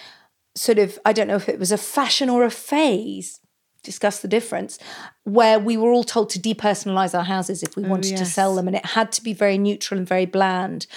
sort 0.55 0.79
of 0.79 0.99
I 1.05 1.13
don't 1.13 1.27
know 1.27 1.35
if 1.35 1.49
it 1.49 1.59
was 1.59 1.71
a 1.71 1.77
fashion 1.77 2.29
or 2.29 2.43
a 2.43 2.51
phase 2.51 3.39
discuss 3.83 4.19
the 4.19 4.27
difference, 4.27 4.79
where 5.23 5.59
we 5.59 5.77
were 5.77 5.91
all 5.91 6.03
told 6.03 6.29
to 6.31 6.39
depersonalize 6.39 7.15
our 7.17 7.23
houses 7.23 7.61
if 7.63 7.75
we 7.75 7.85
oh, 7.85 7.89
wanted 7.89 8.11
yes. 8.11 8.19
to 8.19 8.25
sell 8.25 8.55
them, 8.55 8.67
and 8.67 8.75
it 8.75 8.85
had 8.85 9.11
to 9.13 9.23
be 9.23 9.33
very 9.33 9.57
neutral 9.57 9.97
and 9.99 10.07
very 10.07 10.25
bland. 10.25 10.87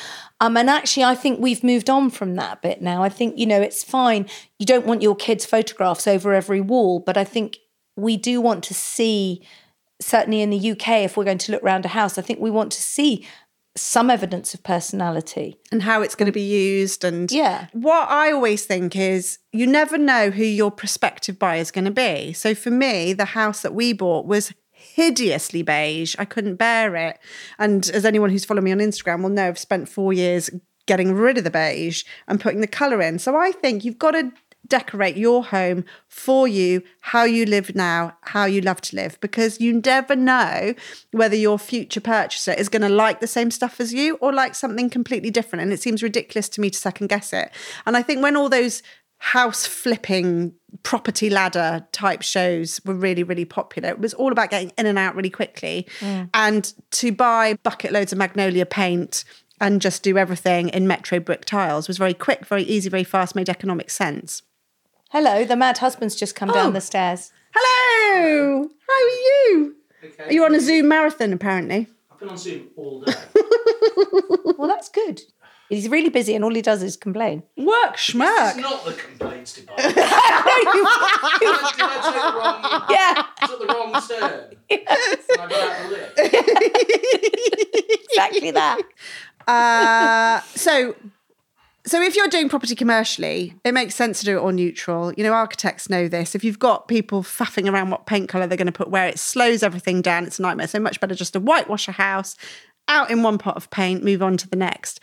Um, 0.40 0.56
and 0.56 0.70
actually, 0.70 1.04
I 1.04 1.14
think 1.14 1.40
we've 1.40 1.64
moved 1.64 1.90
on 1.90 2.10
from 2.10 2.36
that 2.36 2.62
bit 2.62 2.80
now. 2.80 3.02
I 3.02 3.08
think 3.08 3.38
you 3.38 3.46
know 3.46 3.60
it's 3.60 3.84
fine. 3.84 4.26
You 4.58 4.66
don't 4.66 4.86
want 4.86 5.02
your 5.02 5.16
kids' 5.16 5.44
photographs 5.44 6.06
over 6.06 6.32
every 6.32 6.60
wall, 6.60 7.00
but 7.00 7.16
I 7.16 7.24
think 7.24 7.58
we 7.96 8.16
do 8.16 8.40
want 8.40 8.64
to 8.64 8.74
see. 8.74 9.46
Certainly 9.98 10.42
in 10.42 10.50
the 10.50 10.72
UK, 10.72 10.88
if 11.04 11.16
we're 11.16 11.24
going 11.24 11.38
to 11.38 11.52
look 11.52 11.62
around 11.62 11.86
a 11.86 11.88
house, 11.88 12.18
I 12.18 12.22
think 12.22 12.38
we 12.38 12.50
want 12.50 12.70
to 12.72 12.82
see 12.82 13.26
some 13.76 14.10
evidence 14.10 14.54
of 14.54 14.62
personality. 14.62 15.58
And 15.70 15.82
how 15.82 16.02
it's 16.02 16.14
going 16.14 16.26
to 16.26 16.32
be 16.32 16.40
used 16.40 17.04
and 17.04 17.30
yeah. 17.30 17.66
what 17.72 18.08
i 18.08 18.32
always 18.32 18.64
think 18.64 18.96
is 18.96 19.38
you 19.52 19.66
never 19.66 19.98
know 19.98 20.30
who 20.30 20.44
your 20.44 20.70
prospective 20.70 21.38
buyer 21.38 21.60
is 21.60 21.70
going 21.70 21.84
to 21.84 21.90
be. 21.90 22.32
So 22.32 22.54
for 22.54 22.70
me 22.70 23.12
the 23.12 23.26
house 23.26 23.62
that 23.62 23.74
we 23.74 23.92
bought 23.92 24.26
was 24.26 24.52
hideously 24.70 25.62
beige. 25.62 26.14
I 26.18 26.24
couldn't 26.24 26.56
bear 26.56 26.94
it. 26.96 27.18
And 27.58 27.88
as 27.90 28.04
anyone 28.04 28.30
who's 28.30 28.44
followed 28.44 28.64
me 28.64 28.72
on 28.72 28.78
instagram 28.78 29.22
will 29.22 29.30
know 29.30 29.48
i've 29.48 29.58
spent 29.58 29.88
four 29.88 30.12
years 30.12 30.50
getting 30.86 31.14
rid 31.14 31.36
of 31.36 31.44
the 31.44 31.50
beige 31.50 32.04
and 32.28 32.40
putting 32.40 32.60
the 32.60 32.66
color 32.66 33.00
in. 33.02 33.18
So 33.18 33.36
i 33.36 33.52
think 33.52 33.84
you've 33.84 33.98
got 33.98 34.12
to 34.12 34.32
decorate 34.66 35.16
your 35.16 35.44
home 35.44 35.84
for 36.08 36.48
you, 36.48 36.82
how 37.00 37.24
you 37.24 37.46
live 37.46 37.74
now, 37.74 38.16
how 38.22 38.44
you 38.44 38.60
love 38.60 38.80
to 38.82 38.96
live, 38.96 39.18
because 39.20 39.60
you 39.60 39.80
never 39.84 40.16
know 40.16 40.74
whether 41.12 41.36
your 41.36 41.58
future 41.58 42.00
purchaser 42.00 42.52
is 42.52 42.68
going 42.68 42.82
to 42.82 42.88
like 42.88 43.20
the 43.20 43.26
same 43.26 43.50
stuff 43.50 43.80
as 43.80 43.92
you 43.92 44.16
or 44.16 44.32
like 44.32 44.54
something 44.54 44.90
completely 44.90 45.30
different. 45.30 45.62
And 45.62 45.72
it 45.72 45.80
seems 45.80 46.02
ridiculous 46.02 46.48
to 46.50 46.60
me 46.60 46.70
to 46.70 46.78
second 46.78 47.08
guess 47.08 47.32
it. 47.32 47.50
And 47.86 47.96
I 47.96 48.02
think 48.02 48.22
when 48.22 48.36
all 48.36 48.48
those 48.48 48.82
house 49.18 49.66
flipping 49.66 50.52
property 50.82 51.30
ladder 51.30 51.86
type 51.92 52.22
shows 52.22 52.80
were 52.84 52.94
really 52.94 53.22
really 53.22 53.44
popular 53.44 53.88
it 53.88 53.98
was 53.98 54.12
all 54.14 54.30
about 54.30 54.50
getting 54.50 54.70
in 54.76 54.86
and 54.86 54.98
out 54.98 55.16
really 55.16 55.30
quickly 55.30 55.86
mm. 56.00 56.28
and 56.34 56.74
to 56.90 57.12
buy 57.12 57.54
bucket 57.62 57.92
loads 57.92 58.12
of 58.12 58.18
magnolia 58.18 58.66
paint 58.66 59.24
and 59.58 59.80
just 59.80 60.02
do 60.02 60.18
everything 60.18 60.68
in 60.68 60.86
metro 60.86 61.18
brick 61.18 61.46
tiles 61.46 61.88
was 61.88 61.96
very 61.96 62.12
quick 62.12 62.44
very 62.46 62.62
easy 62.64 62.90
very 62.90 63.04
fast 63.04 63.34
made 63.34 63.48
economic 63.48 63.88
sense 63.88 64.42
Hello, 65.18 65.46
the 65.46 65.56
mad 65.56 65.78
husband's 65.78 66.14
just 66.14 66.34
come 66.34 66.50
Oh. 66.50 66.52
down 66.52 66.74
the 66.74 66.80
stairs. 66.82 67.32
hello 67.54 68.68
how 68.86 68.94
are 68.94 69.16
you 69.28 69.74
Okay. 70.04 70.24
are 70.24 70.32
you 70.34 70.44
on 70.44 70.54
a 70.54 70.60
zoom 70.60 70.88
marathon 70.88 71.32
apparently 71.32 71.86
I've 72.12 72.20
been 72.20 72.28
on 72.28 72.36
Zoom 72.36 72.68
all 72.76 73.00
day. 73.00 73.14
Well, 74.58 74.68
that's 74.68 74.90
good. 74.90 75.22
He's 75.70 75.88
really 75.88 76.10
busy 76.10 76.34
and 76.34 76.44
all 76.44 76.54
he 76.54 76.60
does 76.60 76.82
is 76.82 76.98
complain. 76.98 77.44
work 77.56 77.94
it's 77.94 78.10
schmuck 78.10 78.56
not 78.60 78.84
the 78.84 78.92
complaints 78.92 79.54
department. 79.54 79.94
Did 79.94 80.04
I 80.06 80.12
take 82.04 82.22
the 82.26 82.32
wrong, 82.38 82.60
Yeah, 82.90 83.24
took 83.46 83.58
the 83.60 83.66
wrong 83.72 83.92
turn? 84.06 84.44
And 84.68 85.40
I 85.40 85.46
got 85.48 85.52
out 85.52 85.76
the 85.82 85.88
lift. 85.92 86.18
exactly 88.10 88.50
that. 88.50 88.78
Uh, 89.48 90.40
so 90.54 90.94
so 91.86 92.02
if 92.02 92.16
you're 92.16 92.28
doing 92.28 92.48
property 92.48 92.74
commercially, 92.74 93.54
it 93.64 93.72
makes 93.72 93.94
sense 93.94 94.18
to 94.18 94.24
do 94.24 94.36
it 94.36 94.40
all 94.40 94.50
neutral. 94.50 95.12
You 95.14 95.22
know, 95.22 95.32
architects 95.32 95.88
know 95.88 96.08
this. 96.08 96.34
If 96.34 96.42
you've 96.42 96.58
got 96.58 96.88
people 96.88 97.22
faffing 97.22 97.70
around 97.72 97.90
what 97.90 98.06
paint 98.06 98.28
colour 98.28 98.46
they're 98.46 98.58
going 98.58 98.66
to 98.66 98.72
put 98.72 98.90
where, 98.90 99.06
it 99.06 99.18
slows 99.18 99.62
everything 99.62 100.02
down. 100.02 100.24
It's 100.24 100.38
a 100.38 100.42
nightmare. 100.42 100.66
So 100.66 100.80
much 100.80 101.00
better 101.00 101.14
just 101.14 101.34
to 101.34 101.40
whitewash 101.40 101.86
a 101.88 101.92
house, 101.92 102.36
out 102.88 103.10
in 103.10 103.22
one 103.22 103.38
pot 103.38 103.56
of 103.56 103.70
paint, 103.70 104.02
move 104.02 104.22
on 104.22 104.36
to 104.36 104.48
the 104.48 104.56
next. 104.56 105.00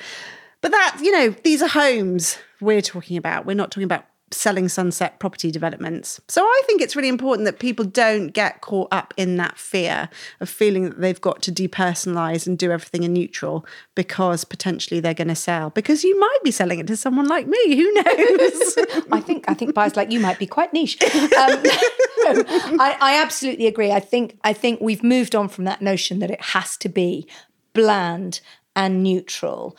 But 0.62 0.72
that, 0.72 1.00
you 1.02 1.12
know, 1.12 1.30
these 1.44 1.62
are 1.62 1.68
homes 1.68 2.38
we're 2.62 2.82
talking 2.82 3.18
about. 3.18 3.46
We're 3.46 3.56
not 3.56 3.72
talking 3.72 3.84
about 3.84 4.06
selling 4.34 4.68
sunset 4.68 5.20
property 5.20 5.52
developments. 5.52 6.20
So 6.28 6.44
I 6.44 6.62
think 6.66 6.82
it's 6.82 6.96
really 6.96 7.10
important 7.10 7.46
that 7.46 7.60
people 7.60 7.86
don't 7.86 8.30
get 8.30 8.62
caught 8.62 8.90
up 8.92 9.13
in 9.18 9.38
that 9.38 9.58
fear 9.58 10.10
of 10.40 10.50
feeling 10.50 10.86
that 10.86 11.00
they've 11.00 11.20
got 11.20 11.42
to 11.44 11.52
depersonalize 11.52 12.48
and 12.48 12.58
do 12.58 12.72
everything 12.72 13.04
in 13.04 13.13
neutral 13.13 13.66
because 13.96 14.44
potentially 14.44 15.00
they're 15.00 15.13
going 15.13 15.28
to 15.28 15.36
sell. 15.36 15.70
Because 15.70 16.04
you 16.04 16.20
might 16.20 16.40
be 16.44 16.52
selling 16.52 16.80
it 16.80 16.88
to 16.88 16.98
someone 16.98 17.28
like 17.28 17.48
me. 17.48 17.75
Who 17.75 17.92
knows? 17.94 18.78
I 19.12 19.22
think 19.22 19.46
I 19.48 19.54
think 19.54 19.74
buyers 19.74 19.96
like 19.96 20.12
you 20.12 20.20
might 20.20 20.40
be 20.40 20.48
quite 20.48 20.74
niche. 20.74 21.02
Um, 21.04 21.10
I, 22.25 22.98
I 23.00 23.22
absolutely 23.22 23.68
agree. 23.68 23.92
I 23.92 24.00
think 24.00 24.38
I 24.44 24.54
think 24.54 24.82
we've 24.82 25.04
moved 25.04 25.36
on 25.36 25.50
from 25.50 25.66
that 25.66 25.82
notion 25.82 26.20
that 26.20 26.32
it 26.32 26.42
has 26.42 26.78
to 26.78 26.90
be 26.90 27.28
bland 27.74 28.42
and 28.75 29.04
neutral. 29.04 29.78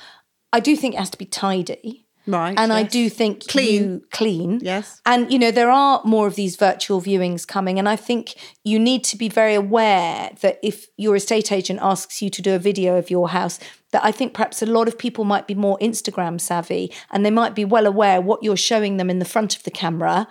I 0.53 0.61
do 0.61 0.77
think 0.77 0.95
it 0.95 0.99
has 0.99 1.11
to 1.11 1.19
be 1.19 1.25
tidy. 1.25 2.04
Right, 2.27 2.55
And 2.59 2.73
I 2.73 2.85
do 2.85 3.11
think 3.11 3.47
Clean. 3.49 3.83
you 3.83 4.03
clean. 4.11 4.61
Yes. 4.63 5.01
And 5.05 5.31
you 5.31 5.39
know, 5.39 5.51
there 5.51 5.71
are 5.71 6.01
more 6.05 6.27
of 6.27 6.37
these 6.37 6.57
virtual 6.57 7.01
viewings 7.01 7.47
coming. 7.47 7.79
And 7.79 7.89
I 7.89 7.97
think 7.97 8.35
you 8.65 8.79
need 8.79 9.05
to 9.05 9.17
be 9.17 9.29
very 9.29 9.55
aware 9.55 10.31
that 10.41 10.59
if 10.63 10.87
your 10.97 11.17
estate 11.17 11.53
agent 11.53 11.81
asks 11.83 12.23
you 12.23 12.31
to 12.31 12.41
do 12.41 12.55
a 12.55 12.59
video 12.59 12.97
of 12.97 13.11
your 13.11 13.29
house, 13.29 13.59
that 13.93 14.05
I 14.05 14.11
think 14.11 14.33
perhaps 14.33 14.63
a 14.63 14.67
lot 14.67 14.89
of 14.89 14.99
people 14.99 15.25
might 15.25 15.47
be 15.47 15.55
more 15.55 15.79
Instagram 15.79 16.41
savvy 16.41 16.91
and 17.11 17.25
they 17.25 17.31
might 17.31 17.55
be 17.55 17.65
well 17.65 17.87
aware 17.87 18.21
what 18.21 18.43
you're 18.43 18.57
showing 18.57 18.97
them 18.97 19.11
in 19.11 19.19
the 19.19 19.25
front 19.25 19.55
of 19.55 19.63
the 19.65 19.71
camera 19.71 20.27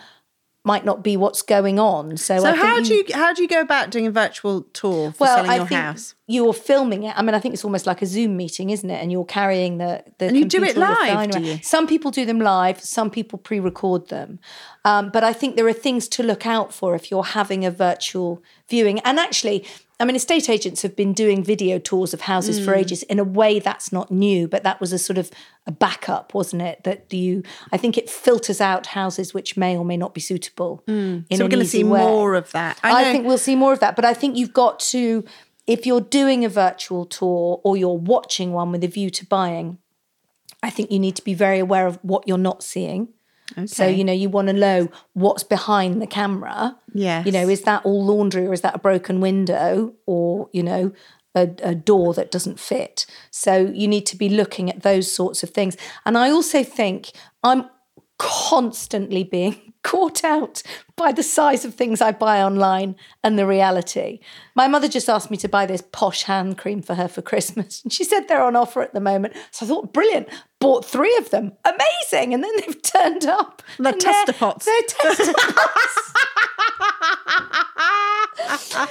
might 0.65 0.85
not 0.85 1.03
be 1.03 1.17
what's 1.17 1.41
going 1.41 1.77
on. 1.77 2.17
So, 2.17 2.39
so 2.39 2.53
how 2.53 2.81
do 2.81 2.93
you 2.93 3.05
how 3.13 3.33
do 3.33 3.41
you 3.41 3.47
go 3.47 3.59
about 3.59 3.89
doing 3.89 4.07
a 4.07 4.11
virtual 4.11 4.61
tour 4.73 5.11
for 5.11 5.21
well, 5.21 5.35
selling 5.37 5.51
I 5.51 5.55
your 5.57 5.67
think 5.67 5.81
house? 5.81 6.15
You're 6.25 6.53
filming 6.53 7.03
it. 7.03 7.13
I 7.17 7.21
mean, 7.21 7.35
I 7.35 7.39
think 7.39 7.53
it's 7.53 7.65
almost 7.65 7.85
like 7.85 8.01
a 8.01 8.05
Zoom 8.05 8.37
meeting, 8.37 8.69
isn't 8.69 8.89
it? 8.89 9.01
And 9.01 9.11
you're 9.11 9.25
carrying 9.25 9.77
the 9.77 10.03
the 10.19 10.27
And 10.27 10.37
you 10.37 10.45
do 10.45 10.63
it 10.63 10.77
live, 10.77 11.31
do 11.31 11.41
you? 11.41 11.59
Some 11.61 11.85
people 11.85 12.11
do 12.11 12.25
them 12.25 12.39
live. 12.39 12.81
Some 12.81 13.09
people 13.09 13.37
pre-record 13.39 14.07
them. 14.07 14.39
Um, 14.85 15.09
but 15.11 15.23
I 15.23 15.33
think 15.33 15.55
there 15.57 15.67
are 15.67 15.73
things 15.73 16.07
to 16.09 16.23
look 16.23 16.45
out 16.45 16.73
for 16.73 16.95
if 16.95 17.11
you're 17.11 17.23
having 17.25 17.65
a 17.65 17.71
virtual 17.71 18.41
viewing. 18.69 18.99
And 18.99 19.19
actually, 19.19 19.65
I 19.99 20.05
mean, 20.05 20.15
estate 20.15 20.49
agents 20.49 20.81
have 20.81 20.95
been 20.95 21.11
doing 21.13 21.43
video 21.43 21.77
tours 21.77 22.13
of 22.13 22.21
houses 22.21 22.59
Mm. 22.59 22.65
for 22.65 22.73
ages. 22.73 23.03
In 23.03 23.19
a 23.19 23.23
way, 23.23 23.59
that's 23.59 23.91
not 23.91 24.09
new, 24.09 24.47
but 24.47 24.63
that 24.63 24.79
was 24.81 24.91
a 24.93 24.97
sort 24.97 25.17
of 25.17 25.29
a 25.67 25.71
backup, 25.71 26.33
wasn't 26.33 26.61
it? 26.61 26.83
That 26.85 27.13
you, 27.13 27.43
I 27.71 27.77
think, 27.77 27.97
it 27.97 28.09
filters 28.09 28.59
out 28.61 28.87
houses 28.87 29.33
which 29.33 29.55
may 29.57 29.77
or 29.77 29.83
may 29.85 29.97
not 29.97 30.13
be 30.13 30.21
suitable. 30.21 30.83
Mm. 30.87 31.25
So 31.33 31.43
we're 31.43 31.49
going 31.49 31.63
to 31.63 31.69
see 31.69 31.83
way. 31.83 31.99
more 31.99 32.35
of 32.35 32.51
that. 32.51 32.79
I, 32.81 33.03
know- 33.03 33.11
think 33.11 33.25
we'll 33.27 33.37
see 33.37 33.55
more 33.55 33.73
of 33.73 33.79
that. 33.81 33.95
But 33.97 34.05
I 34.05 34.13
think 34.13 34.35
you've 34.37 34.53
got 34.53 34.79
to, 34.91 35.23
if 35.67 35.85
you're 35.85 36.01
doing 36.01 36.43
a 36.43 36.49
virtual 36.49 37.05
tour 37.05 37.61
or 37.63 37.77
you're 37.77 37.97
watching 37.97 38.51
one 38.51 38.71
with 38.71 38.83
a 38.83 38.87
view 38.87 39.09
to 39.11 39.25
buying, 39.25 39.77
I 40.61 40.69
think 40.69 40.91
you 40.91 40.99
need 40.99 41.15
to 41.15 41.23
be 41.23 41.33
very 41.33 41.59
aware 41.59 41.87
of 41.87 41.99
what 42.01 42.27
you're 42.27 42.37
not 42.37 42.63
seeing. 42.63 43.09
Okay. 43.53 43.67
So, 43.67 43.87
you 43.87 44.03
know, 44.03 44.13
you 44.13 44.29
want 44.29 44.47
to 44.47 44.53
know 44.53 44.89
what's 45.13 45.43
behind 45.43 46.01
the 46.01 46.07
camera. 46.07 46.77
Yeah. 46.93 47.23
You 47.23 47.31
know, 47.31 47.47
is 47.49 47.61
that 47.63 47.85
all 47.85 48.03
laundry 48.05 48.47
or 48.47 48.53
is 48.53 48.61
that 48.61 48.75
a 48.75 48.79
broken 48.79 49.19
window 49.19 49.93
or, 50.05 50.49
you 50.53 50.63
know, 50.63 50.93
a, 51.35 51.49
a 51.61 51.75
door 51.75 52.13
that 52.13 52.31
doesn't 52.31 52.59
fit? 52.59 53.05
So 53.31 53.57
you 53.57 53.87
need 53.87 54.05
to 54.07 54.17
be 54.17 54.29
looking 54.29 54.69
at 54.69 54.83
those 54.83 55.11
sorts 55.11 55.43
of 55.43 55.49
things. 55.49 55.77
And 56.05 56.17
I 56.17 56.29
also 56.29 56.63
think 56.63 57.11
I'm 57.43 57.69
constantly 58.17 59.23
being 59.23 59.72
caught 59.83 60.23
out 60.23 60.63
by 60.95 61.11
the 61.11 61.23
size 61.23 61.65
of 61.65 61.75
things 61.75 62.01
I 62.01 62.11
buy 62.11 62.41
online 62.41 62.95
and 63.23 63.37
the 63.37 63.45
reality. 63.45 64.19
My 64.55 64.67
mother 64.67 64.87
just 64.87 65.09
asked 65.09 65.29
me 65.29 65.37
to 65.37 65.49
buy 65.49 65.65
this 65.65 65.83
posh 65.91 66.23
hand 66.23 66.57
cream 66.57 66.81
for 66.81 66.95
her 66.95 67.07
for 67.07 67.21
Christmas. 67.21 67.83
And 67.83 67.91
she 67.91 68.03
said 68.03 68.27
they're 68.27 68.43
on 68.43 68.55
offer 68.55 68.81
at 68.81 68.93
the 68.93 68.99
moment. 68.99 69.35
So 69.51 69.65
I 69.65 69.69
thought, 69.69 69.93
brilliant. 69.93 70.29
Bought 70.59 70.85
three 70.85 71.15
of 71.17 71.29
them. 71.29 71.53
Amazing. 71.65 72.33
And 72.33 72.43
then 72.43 72.51
they've 72.57 72.81
turned 72.81 73.25
up. 73.25 73.61
They're 73.77 73.91
and 73.91 74.01
tester 74.01 74.33
pots. 74.33 74.65
They're 74.65 74.81
tester 74.87 75.33
pots. 75.37 76.13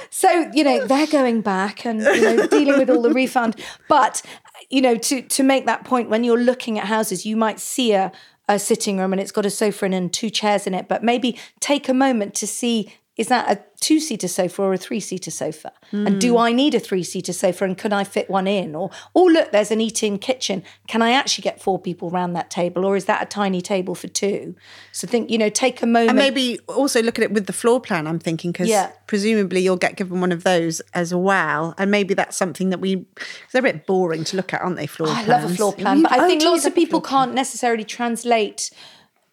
so 0.09 0.49
you 0.53 0.63
know 0.63 0.85
they're 0.87 1.07
going 1.07 1.41
back 1.41 1.85
and 1.85 2.01
you 2.01 2.21
know 2.21 2.47
dealing 2.47 2.77
with 2.77 2.89
all 2.89 3.01
the 3.01 3.11
refund 3.11 3.55
but 3.89 4.21
you 4.69 4.81
know 4.81 4.95
to 4.95 5.21
to 5.21 5.43
make 5.43 5.65
that 5.65 5.83
point 5.83 6.09
when 6.09 6.23
you're 6.23 6.39
looking 6.39 6.79
at 6.79 6.85
houses 6.85 7.25
you 7.25 7.35
might 7.35 7.59
see 7.59 7.93
a 7.93 8.11
a 8.47 8.59
sitting 8.59 8.97
room 8.97 9.13
and 9.13 9.21
it's 9.21 9.31
got 9.31 9.45
a 9.45 9.49
sofa 9.49 9.85
and 9.85 10.11
two 10.11 10.29
chairs 10.29 10.67
in 10.67 10.73
it 10.73 10.87
but 10.87 11.03
maybe 11.03 11.37
take 11.59 11.87
a 11.87 11.93
moment 11.93 12.33
to 12.35 12.47
see 12.47 12.93
is 13.15 13.27
that 13.27 13.49
a 13.49 13.61
two 13.79 13.99
seater 13.99 14.27
sofa 14.27 14.63
or 14.63 14.73
a 14.73 14.77
three 14.77 14.99
seater 14.99 15.29
sofa? 15.29 15.71
And 15.91 16.19
do 16.19 16.37
I 16.37 16.51
need 16.51 16.73
a 16.73 16.79
three 16.79 17.03
seater 17.03 17.33
sofa 17.33 17.65
and 17.65 17.77
can 17.77 17.93
I 17.93 18.03
fit 18.03 18.27
one 18.27 18.47
in? 18.47 18.73
Or, 18.73 18.89
oh, 19.13 19.25
look, 19.25 19.51
there's 19.51 19.69
an 19.69 19.81
eat 19.81 20.01
in 20.01 20.17
kitchen. 20.17 20.63
Can 20.87 21.03
I 21.03 21.11
actually 21.11 21.43
get 21.43 21.61
four 21.61 21.77
people 21.77 22.09
around 22.09 22.33
that 22.33 22.49
table? 22.49 22.85
Or 22.85 22.95
is 22.95 23.05
that 23.05 23.21
a 23.21 23.25
tiny 23.27 23.61
table 23.61 23.93
for 23.93 24.07
two? 24.07 24.55
So 24.93 25.05
think, 25.05 25.29
you 25.29 25.37
know, 25.37 25.49
take 25.49 25.83
a 25.83 25.85
moment. 25.85 26.09
And 26.09 26.17
maybe 26.17 26.57
also 26.67 27.03
look 27.03 27.19
at 27.19 27.23
it 27.23 27.31
with 27.31 27.45
the 27.45 27.53
floor 27.53 27.79
plan, 27.79 28.07
I'm 28.07 28.17
thinking, 28.17 28.51
because 28.51 28.67
Yeah. 28.67 28.89
presumably 29.05 29.61
you'll 29.61 29.77
get 29.77 29.95
given 29.95 30.19
one 30.19 30.31
of 30.31 30.43
those 30.43 30.81
as 30.95 31.13
well. 31.13 31.75
And 31.77 31.91
maybe 31.91 32.15
that's 32.15 32.35
something 32.35 32.71
that 32.71 32.79
we, 32.79 33.05
they're 33.51 33.59
a 33.59 33.63
bit 33.63 33.85
boring 33.85 34.23
to 34.23 34.37
look 34.37 34.55
at, 34.55 34.61
aren't 34.61 34.77
they? 34.77 34.87
Floor 34.87 35.09
plans? 35.09 35.29
I 35.29 35.31
love 35.31 35.51
a 35.51 35.53
floor 35.53 35.73
plan, 35.73 36.01
but 36.01 36.11
I 36.11 36.23
oh, 36.23 36.27
think 36.27 36.41
lots 36.41 36.65
of 36.65 36.73
people 36.73 37.01
can't 37.01 37.35
necessarily 37.35 37.83
translate. 37.83 38.71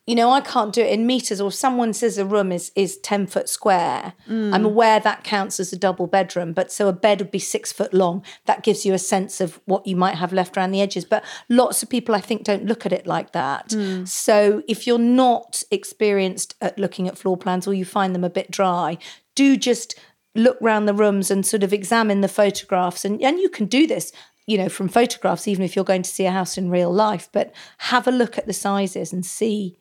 You 0.06 0.16
know, 0.16 0.30
I 0.30 0.40
can't 0.40 0.72
do 0.72 0.80
it 0.80 0.92
in 0.92 1.06
meters, 1.06 1.40
or 1.40 1.52
someone 1.52 1.92
says 1.92 2.18
a 2.18 2.24
room 2.24 2.50
is 2.50 2.72
is 2.74 2.96
ten 2.98 3.26
foot 3.26 3.48
square, 3.48 4.14
Mm. 4.28 4.54
I'm 4.54 4.64
aware 4.64 4.98
that 4.98 5.24
counts 5.24 5.60
as 5.60 5.72
a 5.72 5.76
double 5.76 6.06
bedroom. 6.06 6.52
But 6.52 6.72
so 6.72 6.88
a 6.88 6.92
bed 6.92 7.20
would 7.20 7.30
be 7.30 7.38
six 7.38 7.72
foot 7.72 7.92
long. 7.92 8.24
That 8.46 8.62
gives 8.62 8.84
you 8.84 8.94
a 8.94 8.98
sense 8.98 9.40
of 9.40 9.60
what 9.66 9.86
you 9.86 9.96
might 9.96 10.16
have 10.16 10.32
left 10.32 10.56
around 10.56 10.72
the 10.72 10.80
edges. 10.80 11.04
But 11.04 11.24
lots 11.48 11.82
of 11.82 11.90
people, 11.90 12.14
I 12.14 12.20
think, 12.20 12.44
don't 12.44 12.66
look 12.66 12.86
at 12.86 12.92
it 12.92 13.06
like 13.06 13.32
that. 13.32 13.68
Mm. 13.68 14.08
So 14.08 14.62
if 14.66 14.86
you're 14.86 14.98
not 14.98 15.62
experienced 15.70 16.54
at 16.60 16.78
looking 16.78 17.06
at 17.06 17.18
floor 17.18 17.36
plans, 17.36 17.66
or 17.66 17.74
you 17.74 17.84
find 17.84 18.14
them 18.14 18.24
a 18.24 18.30
bit 18.30 18.50
dry, 18.50 18.98
do 19.34 19.56
just 19.56 19.98
look 20.34 20.56
round 20.60 20.88
the 20.88 20.94
rooms 20.94 21.30
and 21.30 21.44
sort 21.44 21.62
of 21.62 21.72
examine 21.72 22.20
the 22.20 22.28
photographs. 22.28 23.04
And 23.04 23.22
and 23.22 23.38
you 23.38 23.48
can 23.48 23.66
do 23.66 23.86
this 23.86 24.12
you 24.46 24.58
know, 24.58 24.68
from 24.68 24.88
photographs, 24.88 25.46
even 25.46 25.64
if 25.64 25.76
you're 25.76 25.84
going 25.84 26.02
to 26.02 26.10
see 26.10 26.26
a 26.26 26.32
house 26.32 26.58
in 26.58 26.70
real 26.70 26.92
life, 26.92 27.28
but 27.30 27.54
have 27.78 28.08
a 28.08 28.10
look 28.10 28.36
at 28.36 28.46
the 28.48 28.52
sizes 28.52 29.12
and 29.12 29.24
see 29.24 29.78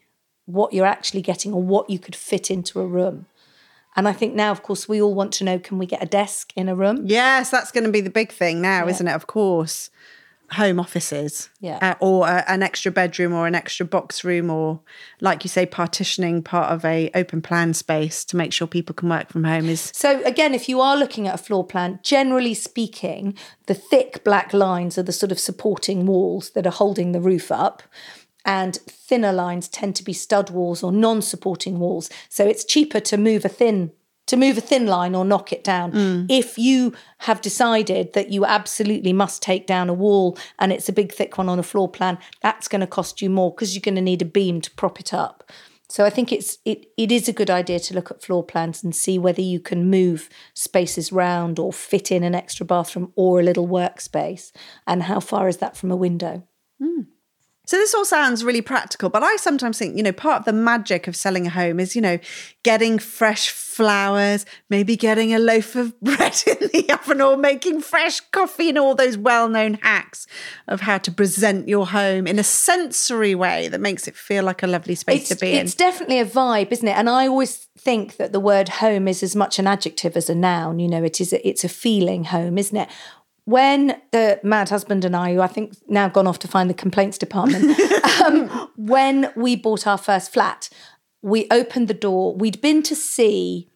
what 0.49 0.73
you're 0.73 0.85
actually 0.85 1.21
getting 1.21 1.53
or 1.53 1.61
what 1.61 1.89
you 1.89 1.99
could 1.99 2.15
fit 2.15 2.49
into 2.49 2.79
a 2.79 2.87
room. 2.87 3.27
And 3.95 4.07
I 4.07 4.13
think 4.13 4.33
now, 4.33 4.51
of 4.51 4.63
course, 4.63 4.87
we 4.87 5.01
all 5.01 5.13
want 5.13 5.33
to 5.33 5.43
know 5.43 5.59
can 5.59 5.77
we 5.77 5.85
get 5.85 6.01
a 6.01 6.05
desk 6.05 6.53
in 6.55 6.69
a 6.69 6.75
room? 6.75 7.03
Yes, 7.05 7.49
that's 7.49 7.71
going 7.71 7.83
to 7.83 7.91
be 7.91 8.01
the 8.01 8.09
big 8.09 8.31
thing 8.31 8.61
now, 8.61 8.87
isn't 8.87 9.07
it? 9.07 9.13
Of 9.13 9.27
course. 9.27 9.89
Home 10.53 10.79
offices. 10.79 11.49
Yeah. 11.59 11.77
Uh, 11.79 11.95
or 11.99 12.27
uh, 12.27 12.43
an 12.47 12.63
extra 12.63 12.91
bedroom 12.91 13.33
or 13.33 13.45
an 13.45 13.53
extra 13.53 13.85
box 13.85 14.23
room 14.23 14.49
or 14.49 14.79
like 15.21 15.43
you 15.43 15.49
say 15.49 15.67
partitioning 15.67 16.41
part 16.41 16.71
of 16.71 16.83
a 16.83 17.11
open 17.13 17.41
plan 17.41 17.75
space 17.75 18.25
to 18.25 18.35
make 18.35 18.51
sure 18.51 18.65
people 18.65 18.95
can 18.95 19.09
work 19.09 19.29
from 19.29 19.43
home 19.43 19.69
is 19.69 19.91
So, 19.93 20.23
again, 20.23 20.55
if 20.55 20.67
you 20.67 20.81
are 20.81 20.97
looking 20.97 21.27
at 21.27 21.35
a 21.35 21.37
floor 21.37 21.63
plan, 21.63 21.99
generally 22.01 22.55
speaking, 22.55 23.35
the 23.67 23.75
thick 23.75 24.23
black 24.23 24.51
lines 24.51 24.97
are 24.97 25.03
the 25.03 25.11
sort 25.11 25.31
of 25.31 25.39
supporting 25.39 26.07
walls 26.07 26.51
that 26.51 26.65
are 26.65 26.71
holding 26.71 27.11
the 27.11 27.21
roof 27.21 27.51
up. 27.51 27.83
And 28.46 28.75
thinner 28.75 29.34
lines 29.34 29.67
tend 29.67 29.96
to 29.98 30.03
be 30.03 30.13
stud 30.13 30.50
walls 30.50 30.84
or 30.84 30.91
non-supporting 30.91 31.79
walls. 31.79 32.10
So 32.29 32.46
it's 32.46 32.65
cheaper 32.65 33.00
to 33.01 33.17
move 33.17 33.46
a 33.46 33.50
thin 33.50 33.91
to 34.29 34.38
move 34.38 34.60
a 34.60 34.62
thin 34.62 34.86
line 34.86 35.15
or 35.15 35.25
knock 35.25 35.51
it 35.51 35.63
down. 35.63 35.91
Mm. 35.91 36.27
If 36.29 36.55
you 36.60 36.93
have 37.19 37.41
decided 37.41 38.13
that 38.13 38.29
you 38.29 38.46
absolutely 38.46 39.12
must 39.12 39.41
take 39.41 39.65
down 39.65 39.89
a 39.89 39.93
wall 39.93 40.38
and 40.60 40.72
it's 40.72 40.88
a 40.88 40.93
big 40.93 41.12
thick 41.12 41.39
one 41.39 41.50
on 41.50 41.58
a 41.58 41.63
floor 41.63 41.89
plan, 41.89 42.19
that's 42.43 42.67
going 42.67 42.81
to 42.81 42.88
cost 42.88 43.24
you 43.24 43.29
more 43.31 43.51
because 43.51 43.74
you're 43.74 43.81
going 43.81 43.96
to 43.96 44.01
need 44.01 44.22
a 44.22 44.25
beam 44.25 44.62
to 44.62 44.72
prop 44.72 45.00
it 45.00 45.15
up. 45.15 45.51
So 45.89 46.05
I 46.05 46.12
think 46.12 46.31
it's 46.31 46.60
it 46.63 46.86
it 46.96 47.12
is 47.12 47.27
a 47.27 47.34
good 47.34 47.50
idea 47.50 47.79
to 47.79 47.96
look 47.96 48.12
at 48.12 48.22
floor 48.22 48.43
plans 48.43 48.84
and 48.84 48.96
see 48.96 49.17
whether 49.17 49.41
you 49.41 49.60
can 49.60 49.89
move 49.89 50.29
spaces 50.53 51.12
round 51.12 51.58
or 51.58 51.74
fit 51.74 52.12
in 52.12 52.24
an 52.24 52.36
extra 52.36 52.67
bathroom 52.67 53.12
or 53.15 53.39
a 53.39 53.43
little 53.43 53.67
workspace 53.67 54.51
and 54.86 55.01
how 55.01 55.19
far 55.19 55.48
is 55.48 55.58
that 55.58 55.75
from 55.75 55.89
a 55.89 55.96
window. 55.96 56.43
Mm. 56.79 57.08
So 57.69 57.77
this 57.77 57.93
all 57.93 58.03
sounds 58.03 58.43
really 58.43 58.63
practical, 58.63 59.11
but 59.11 59.21
I 59.21 59.35
sometimes 59.35 59.77
think, 59.77 59.95
you 59.95 60.01
know, 60.01 60.11
part 60.11 60.39
of 60.39 60.45
the 60.45 60.53
magic 60.53 61.07
of 61.07 61.15
selling 61.15 61.45
a 61.45 61.51
home 61.51 61.79
is, 61.79 61.95
you 61.95 62.01
know, 62.01 62.17
getting 62.63 62.97
fresh 62.97 63.51
flowers, 63.51 64.43
maybe 64.71 64.95
getting 64.95 65.35
a 65.35 65.38
loaf 65.38 65.75
of 65.75 65.99
bread 66.01 66.41
in 66.47 66.69
the 66.73 66.89
oven 66.91 67.21
or 67.21 67.38
making 67.38 67.81
fresh 67.81 68.21
coffee 68.31 68.69
and 68.69 68.79
all 68.79 68.95
those 68.95 69.19
well-known 69.19 69.75
hacks 69.75 70.25
of 70.67 70.81
how 70.81 70.97
to 70.97 71.11
present 71.11 71.69
your 71.69 71.85
home 71.85 72.25
in 72.25 72.39
a 72.39 72.43
sensory 72.43 73.35
way 73.35 73.67
that 73.67 73.79
makes 73.79 74.07
it 74.07 74.15
feel 74.15 74.43
like 74.43 74.63
a 74.63 74.67
lovely 74.67 74.95
space 74.95 75.29
It's, 75.29 75.29
to 75.29 75.35
be 75.35 75.51
in. 75.51 75.63
it's 75.63 75.75
definitely 75.75 76.19
a 76.19 76.25
vibe, 76.25 76.71
isn't 76.71 76.88
it? 76.88 76.97
And 76.97 77.07
I 77.07 77.27
always 77.27 77.67
think 77.77 78.17
that 78.17 78.33
the 78.33 78.39
word 78.39 78.67
home 78.67 79.07
is 79.07 79.21
as 79.21 79.35
much 79.35 79.59
an 79.59 79.67
adjective 79.67 80.17
as 80.17 80.27
a 80.27 80.33
noun. 80.33 80.79
You 80.79 80.88
know, 80.88 81.03
it 81.03 81.21
is 81.21 81.33
a, 81.33 81.47
it's 81.47 81.63
a 81.63 81.69
feeling 81.69 82.23
home, 82.23 82.57
isn't 82.57 82.75
it? 82.75 82.89
When 83.49 83.99
the 84.11 84.39
mad 84.43 84.69
husband 84.69 85.03
and 85.03 85.15
I, 85.15 85.33
who 85.33 85.41
I 85.41 85.47
think 85.47 85.73
now 85.87 86.07
gone 86.07 86.27
off 86.27 86.37
to 86.39 86.47
find 86.47 86.69
the 86.69 86.75
complaints 86.75 87.17
department, 87.17 87.79
um, 88.21 88.47
when 88.77 89.31
we 89.35 89.55
bought 89.55 89.87
our 89.87 89.97
first 89.97 90.31
flat, 90.31 90.69
we 91.23 91.47
opened 91.49 91.87
the 91.87 91.95
door. 91.95 92.35
We'd 92.35 92.61
been 92.61 92.83
to 92.83 92.95
see 92.95 93.67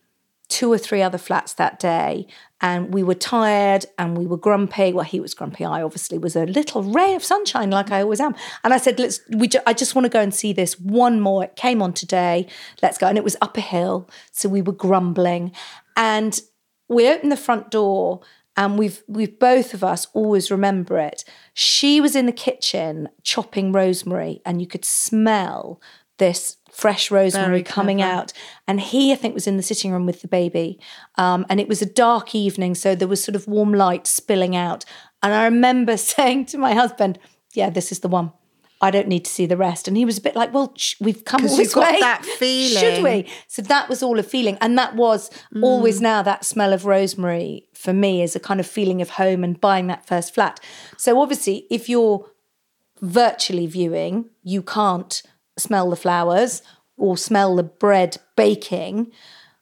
two 0.47 0.71
or 0.71 0.77
three 0.77 1.01
other 1.01 1.17
flats 1.17 1.53
that 1.53 1.79
day 1.79 2.27
and 2.61 2.93
we 2.93 3.01
were 3.01 3.15
tired 3.15 3.87
and 3.97 4.15
we 4.15 4.27
were 4.27 4.37
grumpy. 4.37 4.93
Well 4.93 5.05
he 5.05 5.19
was 5.19 5.33
grumpy. 5.33 5.65
I 5.65 5.81
obviously 5.81 6.19
was 6.19 6.35
a 6.35 6.45
little 6.45 6.83
ray 6.83 7.15
of 7.15 7.23
sunshine 7.23 7.71
like 7.71 7.91
i 7.91 8.03
always 8.03 8.19
am. 8.19 8.35
And 8.63 8.75
i 8.75 8.77
said 8.77 8.99
let's 8.99 9.21
we 9.29 9.47
ju- 9.47 9.65
i 9.65 9.73
just 9.73 9.95
want 9.95 10.05
to 10.05 10.09
go 10.09 10.21
and 10.21 10.35
see 10.35 10.53
this 10.53 10.79
one 10.79 11.19
more. 11.19 11.45
It 11.45 11.55
came 11.55 11.81
on 11.81 11.93
today. 11.93 12.45
Let's 12.83 12.99
go. 12.99 13.07
And 13.07 13.17
it 13.17 13.23
was 13.23 13.37
up 13.41 13.57
a 13.57 13.61
hill 13.61 14.07
so 14.31 14.47
we 14.47 14.61
were 14.61 14.73
grumbling. 14.73 15.51
And 15.97 16.39
we 16.87 17.09
opened 17.09 17.31
the 17.31 17.37
front 17.37 17.71
door 17.71 18.21
and 18.55 18.77
we've 18.77 19.03
we've 19.07 19.39
both 19.39 19.73
of 19.73 19.83
us 19.83 20.07
always 20.13 20.51
remember 20.51 20.97
it. 20.97 21.23
She 21.53 21.99
was 21.99 22.15
in 22.15 22.25
the 22.25 22.31
kitchen 22.31 23.09
chopping 23.23 23.71
rosemary 23.71 24.41
and 24.45 24.61
you 24.61 24.67
could 24.67 24.85
smell 24.85 25.81
this 26.19 26.57
fresh 26.71 27.09
rosemary 27.09 27.63
coming 27.63 28.01
out. 28.01 28.33
And 28.67 28.79
he 28.79 29.11
i 29.11 29.15
think 29.15 29.33
was 29.33 29.47
in 29.47 29.57
the 29.57 29.63
sitting 29.63 29.91
room 29.91 30.05
with 30.05 30.21
the 30.21 30.27
baby. 30.27 30.79
Um, 31.15 31.45
and 31.49 31.59
it 31.59 31.67
was 31.67 31.81
a 31.81 31.87
dark 31.87 32.35
evening 32.35 32.75
so 32.75 32.95
there 32.95 33.07
was 33.07 33.23
sort 33.23 33.35
of 33.35 33.47
warm 33.47 33.73
light 33.73 34.07
spilling 34.07 34.55
out. 34.55 34.85
And 35.21 35.33
i 35.33 35.45
remember 35.45 35.97
saying 36.13 36.45
to 36.47 36.57
my 36.57 36.73
husband 36.73 37.19
yeah 37.53 37.69
this 37.69 37.91
is 37.91 37.99
the 37.99 38.07
one 38.07 38.31
I 38.83 38.91
don't 38.91 39.07
need 39.07 39.23
to 39.25 39.31
see 39.31 39.45
the 39.47 39.57
rest. 39.57 39.87
And 39.87 39.95
he 39.97 40.05
was 40.05 40.17
a 40.17 40.21
bit 40.21 40.35
like, 40.35 40.53
well, 40.53 40.73
sh- 40.75 40.95
we've 40.99 41.23
come 41.25 41.41
all 41.43 41.49
you've 41.49 41.57
this 41.57 41.73
got 41.73 41.93
way. 41.93 41.99
that 42.01 42.23
Should 42.39 43.03
we? 43.03 43.27
So 43.47 43.61
that 43.63 43.87
was 43.89 44.03
all 44.03 44.19
a 44.19 44.23
feeling. 44.23 44.57
And 44.61 44.77
that 44.77 44.95
was 44.95 45.29
always 45.61 45.99
Mm. 45.99 46.01
now 46.11 46.21
that 46.23 46.43
smell 46.45 46.73
of 46.73 46.85
rosemary 46.85 47.67
for 47.73 47.93
me 47.93 48.21
is 48.21 48.35
a 48.35 48.39
kind 48.39 48.59
of 48.59 48.67
feeling 48.67 49.01
of 49.01 49.11
home 49.11 49.43
and 49.43 49.59
buying 49.59 49.87
that 49.87 50.05
first 50.05 50.33
flat. 50.35 50.59
So 50.97 51.19
obviously, 51.21 51.65
if 51.71 51.87
you're 51.89 52.25
virtually 53.01 53.67
viewing, 53.67 54.29
you 54.43 54.61
can't 54.61 55.21
smell 55.57 55.89
the 55.89 55.95
flowers 55.95 56.61
or 56.97 57.17
smell 57.17 57.55
the 57.55 57.63
bread 57.63 58.17
baking. 58.35 59.11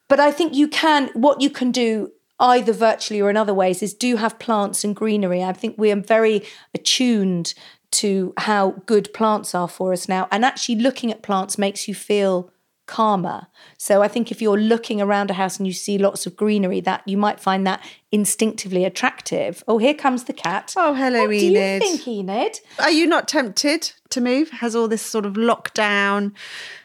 But 0.07 0.19
I 0.19 0.31
think 0.31 0.53
you 0.53 0.67
can, 0.67 1.09
what 1.13 1.41
you 1.41 1.49
can 1.49 1.71
do 1.71 2.11
either 2.39 2.73
virtually 2.73 3.21
or 3.21 3.29
in 3.29 3.37
other 3.37 3.53
ways 3.53 3.83
is 3.83 3.93
do 3.93 4.15
have 4.17 4.39
plants 4.39 4.83
and 4.83 4.95
greenery. 4.95 5.43
I 5.43 5.53
think 5.53 5.75
we 5.77 5.91
are 5.91 5.95
very 6.01 6.43
attuned 6.73 7.53
to 7.91 8.33
how 8.37 8.81
good 8.85 9.13
plants 9.13 9.53
are 9.53 9.67
for 9.67 9.93
us 9.93 10.07
now. 10.07 10.27
And 10.31 10.45
actually, 10.45 10.75
looking 10.75 11.11
at 11.11 11.21
plants 11.21 11.57
makes 11.57 11.87
you 11.87 11.95
feel 11.95 12.51
calmer. 12.87 13.47
So 13.77 14.01
I 14.01 14.09
think 14.09 14.31
if 14.31 14.41
you're 14.41 14.57
looking 14.57 15.01
around 15.01 15.29
a 15.31 15.35
house 15.35 15.57
and 15.57 15.65
you 15.65 15.71
see 15.71 15.97
lots 15.97 16.25
of 16.25 16.35
greenery, 16.35 16.81
that 16.81 17.01
you 17.07 17.17
might 17.17 17.39
find 17.39 17.65
that 17.65 17.81
instinctively 18.11 18.83
attractive. 18.83 19.63
Oh, 19.67 19.77
here 19.77 19.93
comes 19.93 20.25
the 20.25 20.33
cat. 20.33 20.73
Oh, 20.75 20.93
hello, 20.93 21.21
what 21.21 21.29
do 21.29 21.35
you 21.45 21.51
Enid. 21.51 21.81
think, 21.81 22.07
Enid? 22.07 22.59
Are 22.79 22.91
you 22.91 23.07
not 23.07 23.29
tempted 23.29 23.93
to 24.09 24.19
move? 24.19 24.49
Has 24.49 24.75
all 24.75 24.89
this 24.89 25.01
sort 25.01 25.25
of 25.25 25.33
lockdown, 25.35 26.33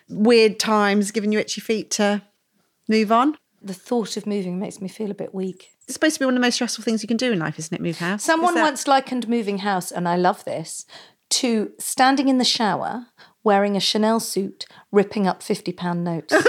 weird 0.08 0.60
times 0.60 1.10
given 1.10 1.32
you 1.32 1.40
itchy 1.40 1.60
feet 1.60 1.90
to 1.92 2.22
move 2.88 3.10
on? 3.10 3.36
The 3.60 3.74
thought 3.74 4.16
of 4.16 4.26
moving 4.26 4.60
makes 4.60 4.80
me 4.80 4.88
feel 4.88 5.10
a 5.10 5.14
bit 5.14 5.34
weak. 5.34 5.70
It's 5.86 5.94
supposed 5.94 6.14
to 6.14 6.20
be 6.20 6.24
one 6.26 6.34
of 6.34 6.40
the 6.40 6.46
most 6.46 6.54
stressful 6.56 6.82
things 6.84 7.02
you 7.02 7.06
can 7.08 7.16
do 7.16 7.30
in 7.32 7.38
life, 7.38 7.58
isn't 7.58 7.74
it? 7.74 7.80
Move 7.80 7.98
house. 7.98 8.24
Someone 8.24 8.54
that- 8.54 8.62
once 8.62 8.88
likened 8.88 9.28
moving 9.28 9.58
house, 9.58 9.92
and 9.92 10.08
I 10.08 10.16
love 10.16 10.44
this, 10.44 10.84
to 11.30 11.72
standing 11.78 12.28
in 12.28 12.38
the 12.38 12.44
shower 12.44 13.06
wearing 13.44 13.76
a 13.76 13.80
Chanel 13.80 14.18
suit, 14.18 14.66
ripping 14.90 15.26
up 15.28 15.40
£50 15.42 16.02
notes. 16.02 16.32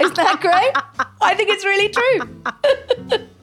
Isn't 0.00 0.16
that 0.16 0.38
great? 0.40 0.72
I 1.22 1.34
think 1.34 1.48
it's 1.50 1.64
really 1.64 1.88
true. 1.88 3.26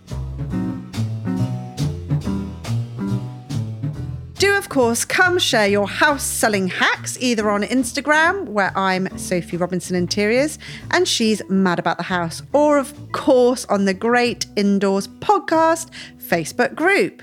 Do, 4.41 4.55
of 4.55 4.69
course, 4.69 5.05
come 5.05 5.37
share 5.37 5.67
your 5.67 5.87
house 5.87 6.23
selling 6.23 6.67
hacks 6.67 7.15
either 7.21 7.51
on 7.51 7.61
Instagram, 7.61 8.45
where 8.45 8.75
I'm 8.75 9.15
Sophie 9.15 9.55
Robinson 9.55 9.95
Interiors 9.95 10.57
and 10.89 11.07
she's 11.07 11.43
mad 11.47 11.77
about 11.77 11.97
the 11.97 12.03
house, 12.05 12.41
or 12.51 12.79
of 12.79 13.11
course 13.11 13.65
on 13.65 13.85
the 13.85 13.93
Great 13.93 14.47
Indoors 14.55 15.07
Podcast 15.07 15.91
Facebook 16.17 16.73
group. 16.73 17.21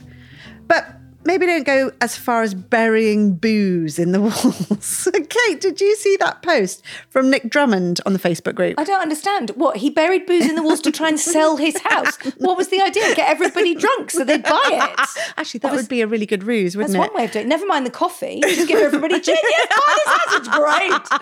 But 0.69 0.98
maybe 1.29 1.45
don't 1.45 1.67
go 1.67 1.93
as 2.01 2.17
far 2.17 2.43
as 2.43 2.55
burying 2.55 3.35
booze 3.35 3.99
in 3.99 4.13
the 4.13 4.21
walls. 4.29 5.09
Kate, 5.29 5.61
did 5.61 5.79
you 5.79 5.95
see 5.95 6.17
that 6.17 6.43
post 6.43 6.83
from 7.11 7.29
Nick 7.31 7.51
Drummond 7.51 8.01
on 8.07 8.15
the 8.15 8.19
Facebook 8.19 8.55
group? 8.55 8.77
I 8.81 8.85
don't 8.85 9.03
understand. 9.03 9.51
What, 9.51 9.77
he 9.77 9.91
buried 9.91 10.25
booze 10.25 10.49
in 10.49 10.57
the 10.57 10.63
walls 10.63 10.81
to 10.81 10.91
try 10.91 11.09
and 11.09 11.21
sell 11.21 11.59
his 11.59 11.77
house? 11.85 12.17
What 12.39 12.57
was 12.57 12.69
the 12.69 12.81
idea? 12.81 13.15
Get 13.15 13.29
everybody 13.29 13.75
drunk 13.75 14.11
so 14.11 14.25
they'd 14.25 14.43
buy 14.43 14.69
it? 14.73 15.09
Actually, 15.37 15.61
that 15.61 15.75
would 15.75 15.89
be 15.89 16.01
a 16.01 16.07
really 16.07 16.27
good 16.27 16.45
ruse, 16.45 16.77
wouldn't 16.77 16.97
one 16.97 17.05
it? 17.05 17.09
That's 17.09 17.15
one 17.15 17.21
way 17.21 17.25
of 17.27 17.33
doing 17.33 17.47
it. 17.47 17.49
Never 17.49 17.67
mind 17.67 17.85
the 17.85 17.91
coffee. 17.91 18.41
Just 18.43 18.67
give 18.67 18.81
everybody 18.81 19.21
gin. 19.21 19.37
Yes, 19.43 19.69
buy 19.69 19.95
this 19.97 20.15
house. 20.17 20.35
It's 20.39 20.49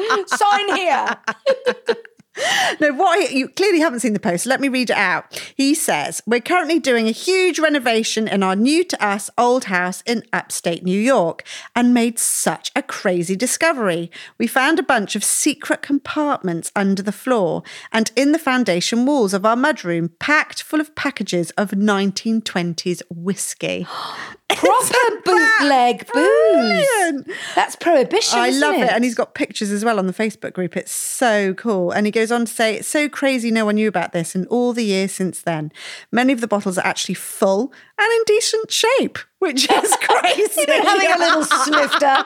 great. 0.07 0.29
Sign 0.39 0.77
here. 0.77 2.07
No, 2.81 2.93
what 2.93 3.29
he, 3.29 3.39
you 3.39 3.49
clearly 3.49 3.81
haven't 3.81 4.01
seen 4.01 4.13
the 4.13 4.21
post. 4.21 4.45
Let 4.45 4.61
me 4.61 4.69
read 4.69 4.91
it 4.91 4.97
out. 4.97 5.53
He 5.57 5.75
says, 5.75 6.23
We're 6.27 6.41
currently 6.41 6.79
doing 6.79 7.09
a 7.09 7.13
huge 7.13 7.59
renovation 7.59 8.29
in 8.29 8.43
our 8.43 8.57
new 8.57 8.85
to 8.85 9.05
us 9.05 9.31
old 9.39 9.65
house 9.65 10.03
in 10.05 10.25
upstate 10.33 10.85
New 10.85 11.01
York 11.01 11.45
and 11.75 11.95
made 11.95 12.19
such 12.19 12.71
a 12.77 12.83
crazy 12.83 13.37
discovery. 13.37 14.11
We 14.39 14.47
found 14.47 14.79
a 14.79 14.83
bunch 14.83 15.17
of 15.17 15.25
secret 15.25 15.81
compartments 15.81 16.71
under 16.77 17.03
the 17.03 17.13
floor 17.13 17.63
and 17.93 18.11
in 18.17 18.33
the 18.33 18.39
foundation 18.39 19.07
walls 19.07 19.33
of 19.33 19.47
our 19.47 19.57
mudroom, 19.57 20.11
packed 20.19 20.63
full 20.63 20.81
of 20.81 20.95
packages 20.95 21.51
of 21.53 21.71
1920s 21.71 23.03
whiskey. 23.11 23.87
Proper 24.49 24.95
bootleg 25.25 26.07
booze. 26.13 27.25
That's 27.55 27.77
prohibition. 27.77 28.39
I 28.39 28.51
love 28.51 28.77
it. 28.77 28.83
it. 28.83 28.91
And 28.91 29.03
he's 29.05 29.15
got 29.15 29.35
pictures 29.35 29.71
as 29.71 29.85
well 29.85 29.99
on 29.99 30.07
the 30.07 30.13
Facebook 30.13 30.53
group. 30.53 30.77
It's 30.77 30.93
so 30.93 31.53
cool. 31.55 31.91
And 31.91 32.07
he 32.07 32.13
goes 32.13 32.31
on 32.31 32.45
to 32.45 32.53
say, 32.53 32.77
It's 32.77 32.89
so 32.89 33.09
crazy 33.09 33.51
no 33.51 33.65
one 33.65 33.75
knew 33.75 33.89
about 33.89 34.13
this 34.13 34.35
in 34.35 34.47
all 34.47 34.73
the 34.73 34.85
years 34.85 35.13
since 35.13 35.43
then. 35.43 35.73
Many 36.13 36.33
of 36.33 36.41
the 36.41 36.49
bottles 36.49 36.79
are 36.79 36.87
actually 36.87 37.15
full 37.15 37.73
and 37.99 38.13
in 38.13 38.23
decent 38.27 38.71
shape, 38.71 39.19
which 39.41 39.71
is 39.71 39.97
crazy. 40.01 40.65
Having 40.67 41.13
a 41.13 41.19
little 41.19 41.45
snifter. 41.65 42.25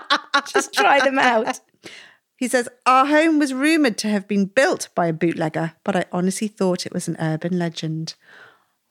Just 0.52 0.74
try 0.74 1.00
them 1.00 1.18
out. 1.18 1.60
He 2.36 2.48
says, 2.48 2.68
Our 2.86 3.06
home 3.06 3.38
was 3.38 3.52
rumoured 3.54 3.98
to 3.98 4.08
have 4.08 4.26
been 4.26 4.46
built 4.46 4.88
by 4.94 5.06
a 5.06 5.12
bootlegger, 5.12 5.72
but 5.84 5.96
I 5.96 6.06
honestly 6.10 6.48
thought 6.48 6.86
it 6.86 6.92
was 6.92 7.06
an 7.08 7.16
urban 7.20 7.58
legend. 7.58 8.14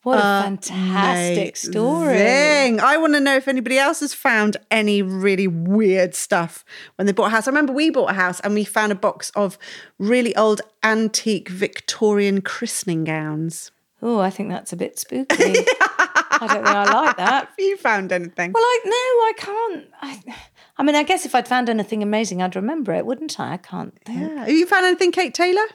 What 0.04 0.18
a 0.18 0.24
uh, 0.24 0.44
fantastic 0.44 1.58
story. 1.58 2.80
I 2.80 2.98
want 2.98 3.14
to 3.16 3.20
know 3.20 3.36
if 3.36 3.50
anybody 3.50 3.78
else 3.78 4.00
has 4.00 4.14
found 4.14 4.56
any 4.72 5.02
really 5.02 5.48
weird 5.48 6.16
stuff 6.16 6.64
when 6.96 7.06
they 7.06 7.12
bought 7.12 7.28
a 7.28 7.30
house. 7.32 7.48
I 7.48 7.52
remember 7.52 7.74
we 7.74 7.90
bought 7.90 8.12
a 8.12 8.14
house 8.14 8.40
and 8.40 8.54
we 8.54 8.64
found 8.64 8.94
a 8.94 8.96
box 8.96 9.30
of 9.36 9.58
really 9.98 10.34
old 10.38 10.62
antique 10.84 11.50
Victorian 11.50 12.42
christening 12.42 13.04
gowns. 13.04 13.72
Oh, 14.02 14.20
I 14.20 14.30
think 14.30 14.50
that's 14.50 14.72
a 14.72 14.78
bit 14.78 14.98
spooky. 14.98 15.26
I 15.36 16.38
don't 16.40 16.50
think 16.50 16.66
I 16.66 16.94
like 16.94 17.18
that. 17.18 17.48
Have 17.48 17.56
you 17.58 17.76
found 17.76 18.14
anything? 18.14 18.54
Well, 18.54 18.64
I 18.64 18.80
no, 18.86 18.92
I 18.92 19.34
can't. 19.36 19.88
I, 20.02 20.36
I 20.78 20.84
mean, 20.84 20.96
I 20.96 21.04
guess 21.04 21.26
if 21.26 21.36
I'd 21.36 21.50
found 21.50 21.70
anything 21.70 22.02
amazing, 22.02 22.42
I'd 22.42 22.56
remember 22.56 22.94
it, 22.94 23.06
wouldn't 23.06 23.38
I? 23.38 23.54
I 23.54 23.58
can't 23.58 24.00
think. 24.06 24.20
yeah. 24.22 24.46
Have 24.46 24.50
you 24.50 24.66
found 24.66 24.86
anything, 24.86 25.12
Kate 25.12 25.34
Taylor? 25.34 25.66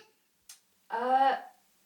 Uh, 0.91 1.35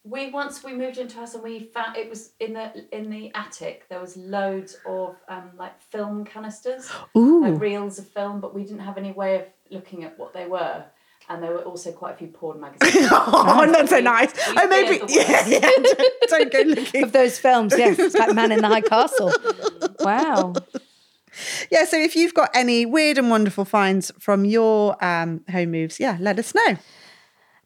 we 0.09 0.31
once 0.31 0.63
we 0.65 0.73
moved 0.73 0.99
into 0.99 1.17
a 1.17 1.21
house 1.21 1.35
and 1.35 1.43
we 1.43 1.61
found 1.75 1.97
it 1.97 2.09
was 2.09 2.31
in 2.41 2.55
the 2.55 2.73
in 2.93 3.11
the 3.11 3.31
attic. 3.35 3.87
There 3.89 4.01
was 4.01 4.17
loads 4.17 4.77
of 4.87 5.17
um, 5.29 5.51
like 5.57 5.81
film 5.81 6.25
canisters, 6.25 6.91
Ooh. 7.17 7.43
like 7.43 7.61
reels 7.61 7.99
of 7.99 8.09
film, 8.09 8.41
but 8.41 8.55
we 8.55 8.63
didn't 8.63 8.81
have 8.81 8.97
any 8.99 9.13
way 9.13 9.37
of 9.37 9.45
looking 9.71 10.05
at 10.05 10.19
what 10.19 10.33
they 10.33 10.47
were. 10.47 10.85
And 11.31 11.43
there 11.43 11.53
were 11.53 11.59
also 11.63 11.93
quite 11.93 12.15
a 12.15 12.17
few 12.17 12.29
porn 12.29 12.59
magazines. 12.61 13.07
Oh, 13.13 13.67
not 13.71 13.89
so 13.91 14.01
nice. 14.01 14.33
We 14.35 14.55
Oh, 14.57 14.67
maybe. 14.67 14.97
feared 14.99 15.09
the 15.11 15.15
Yeah, 15.15 15.31
worst. 15.31 15.95
yeah. 16.31 16.39
Don't 16.39 16.51
go 16.53 16.61
looking. 16.63 17.03
Of 17.05 17.13
those 17.13 17.39
films, 17.39 17.75
yes, 17.77 17.99
it's 17.99 18.15
like 18.15 18.35
Man 18.35 18.51
in 18.51 18.61
the 18.63 18.69
High 18.69 18.81
Castle. 18.81 19.33
Wow. 20.01 20.55
Yeah, 21.71 21.85
so 21.85 21.99
if 21.99 22.17
you've 22.17 22.33
got 22.35 22.51
any 22.55 22.87
weird 22.87 23.19
and 23.19 23.29
wonderful 23.31 23.65
finds 23.67 24.11
from 24.19 24.45
your 24.47 24.97
um, 25.05 25.43
home 25.51 25.71
moves, 25.71 26.01
yeah, 26.01 26.17
let 26.21 26.39
us 26.39 26.55
know. 26.55 26.79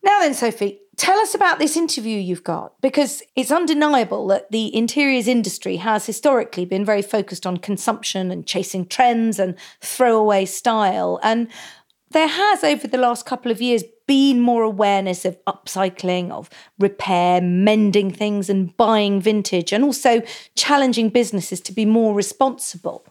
Now 0.03 0.21
then, 0.21 0.35
Sophie, 0.35 0.81
tell 0.97 1.19
us 1.19 1.35
about 1.35 1.59
this 1.59 1.77
interview 1.77 2.19
you've 2.19 2.45
got 2.45 2.81
because 2.81 3.23
it's 3.35 3.51
undeniable 3.51 4.27
that 4.29 4.51
the 4.51 4.75
interiors 4.75 5.27
industry 5.27 5.77
has 5.77 6.07
historically 6.07 6.65
been 6.65 6.85
very 6.85 7.03
focused 7.03 7.47
on 7.47 7.57
consumption 7.57 8.31
and 8.31 8.47
chasing 8.47 8.87
trends 8.87 9.39
and 9.39 9.57
throwaway 9.81 10.45
style. 10.45 11.19
And 11.23 11.49
there 12.11 12.29
has, 12.29 12.63
over 12.63 12.87
the 12.87 12.99
last 12.99 13.25
couple 13.25 13.51
of 13.51 13.63
years, 13.63 13.85
been 14.07 14.41
more 14.41 14.63
awareness 14.63 15.25
of 15.25 15.43
upcycling, 15.47 16.31
of 16.31 16.51
repair, 16.79 17.41
mending 17.41 18.11
things, 18.11 18.51
and 18.51 18.77
buying 18.77 19.21
vintage, 19.21 19.73
and 19.73 19.83
also 19.83 20.23
challenging 20.55 21.09
businesses 21.09 21.61
to 21.63 21.73
be 21.73 21.87
more 21.87 22.15
responsible. 22.15 23.07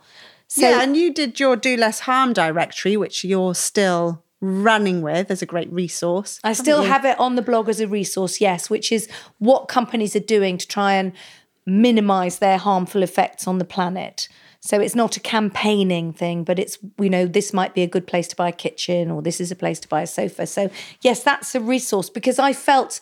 So, 0.47 0.61
yeah, 0.61 0.83
and 0.83 0.95
you 0.95 1.13
did 1.13 1.39
your 1.39 1.55
Do 1.55 1.77
Less 1.77 2.01
Harm 2.01 2.33
directory, 2.33 2.97
which 2.97 3.23
you're 3.23 3.55
still 3.55 4.23
running 4.41 5.01
with 5.01 5.29
as 5.29 5.41
a 5.41 5.45
great 5.45 5.71
resource. 5.71 6.39
I 6.43 6.53
still 6.53 6.81
have 6.81 7.05
it 7.05 7.19
on 7.19 7.35
the 7.35 7.41
blog 7.41 7.69
as 7.69 7.79
a 7.79 7.87
resource, 7.87 8.41
yes, 8.41 8.69
which 8.69 8.91
is 8.91 9.07
what 9.37 9.67
companies 9.67 10.15
are 10.15 10.19
doing 10.19 10.57
to 10.57 10.67
try 10.67 10.93
and 10.93 11.13
minimize 11.65 12.39
their 12.39 12.57
harmful 12.57 13.03
effects 13.03 13.47
on 13.47 13.59
the 13.59 13.65
planet. 13.65 14.27
So 14.59 14.79
it's 14.79 14.95
not 14.95 15.17
a 15.17 15.19
campaigning 15.19 16.13
thing, 16.13 16.43
but 16.43 16.59
it's, 16.59 16.77
you 16.99 17.09
know, 17.09 17.25
this 17.25 17.51
might 17.53 17.73
be 17.73 17.81
a 17.81 17.87
good 17.87 18.05
place 18.05 18.27
to 18.27 18.35
buy 18.35 18.49
a 18.49 18.53
kitchen 18.53 19.09
or 19.09 19.21
this 19.21 19.41
is 19.41 19.51
a 19.51 19.55
place 19.55 19.79
to 19.79 19.87
buy 19.87 20.03
a 20.03 20.07
sofa. 20.07 20.45
So, 20.45 20.69
yes, 21.01 21.23
that's 21.23 21.55
a 21.55 21.59
resource 21.59 22.09
because 22.09 22.37
I 22.37 22.53
felt 22.53 23.01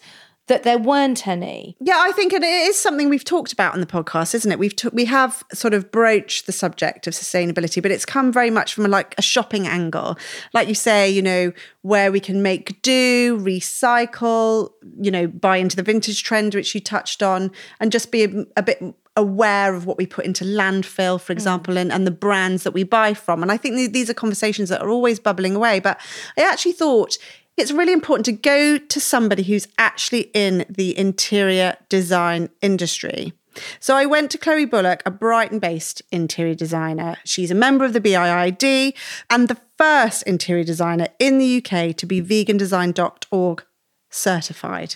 that 0.50 0.64
there 0.64 0.78
weren't 0.78 1.28
any. 1.28 1.78
Yeah, 1.80 1.98
I 1.98 2.12
think 2.12 2.34
it 2.34 2.44
is 2.44 2.78
something 2.78 3.08
we've 3.08 3.24
talked 3.24 3.54
about 3.54 3.74
on 3.74 3.80
the 3.80 3.86
podcast, 3.86 4.36
isn't 4.36 4.52
it? 4.52 4.60
We've 4.60 4.76
t- 4.76 4.90
we 4.92 5.06
have 5.06 5.44
sort 5.54 5.74
of 5.74 5.92
broached 5.92 6.46
the 6.46 6.52
subject 6.52 7.08
of 7.08 7.14
sustainability, 7.14 7.82
but 7.82 7.92
it's 7.92 8.06
come 8.06 8.34
very 8.34 8.50
much 8.50 8.74
from 8.74 8.84
like 8.86 9.16
a 9.18 9.22
shopping 9.22 9.68
angle, 9.68 10.18
like 10.54 10.68
you 10.68 10.76
say, 10.76 11.10
you 11.10 11.22
know, 11.22 11.54
where 11.84 12.12
we 12.12 12.20
can 12.20 12.42
make 12.42 12.82
do, 12.82 13.40
recycle, 13.40 14.72
you 15.00 15.12
know, 15.12 15.28
buy 15.28 15.58
into 15.58 15.76
the 15.76 15.84
vintage 15.84 16.24
trend 16.24 16.54
which 16.54 16.76
you 16.76 16.82
touched 16.82 17.24
on, 17.24 17.52
and 17.80 17.92
just 17.92 18.12
be 18.12 18.24
a, 18.24 18.46
a 18.58 18.64
bit 18.64 18.82
aware 19.16 19.74
of 19.76 19.86
what 19.86 19.98
we 19.98 20.06
put 20.06 20.26
into 20.26 20.44
landfill, 20.44 21.20
for 21.20 21.34
mm. 21.34 21.36
example, 21.36 21.78
and, 21.78 21.92
and 21.92 22.08
the 22.08 22.12
brands 22.12 22.64
that 22.64 22.72
we 22.72 22.84
buy 22.84 23.14
from. 23.14 23.44
And 23.44 23.52
I 23.52 23.58
think 23.58 23.76
th- 23.76 23.92
these 23.92 24.10
are 24.10 24.14
conversations 24.14 24.70
that 24.70 24.82
are 24.82 24.90
always 24.90 25.20
bubbling 25.20 25.56
away. 25.56 25.80
But 25.80 26.00
I 26.38 26.42
actually 26.42 26.72
thought 26.72 27.18
it's 27.60 27.72
really 27.72 27.94
important 27.94 28.26
to 28.26 28.32
go 28.32 28.78
to 28.78 29.00
somebody 29.00 29.44
who's 29.44 29.68
actually 29.78 30.32
in 30.34 30.66
the 30.70 30.98
interior 30.98 31.76
design 31.90 32.50
industry. 32.62 33.34
So 33.80 33.96
I 33.96 34.06
went 34.06 34.32
to 34.32 34.38
Chloe 34.38 34.66
Bullock, 34.66 35.04
a 35.06 35.12
Brighton 35.12 35.60
based 35.60 36.02
interior 36.12 36.56
designer. 36.56 37.18
She's 37.26 37.52
a 37.52 37.56
member 37.56 37.84
of 37.84 37.94
the 37.94 38.00
BIID 38.00 38.94
and 39.30 39.48
the 39.48 39.58
first 39.78 40.24
interior 40.24 40.64
designer 40.64 41.08
in 41.20 41.38
the 41.38 41.58
UK 41.58 41.96
to 41.98 42.06
be 42.06 42.22
vegandesign.org 42.22 43.64
certified. 44.10 44.96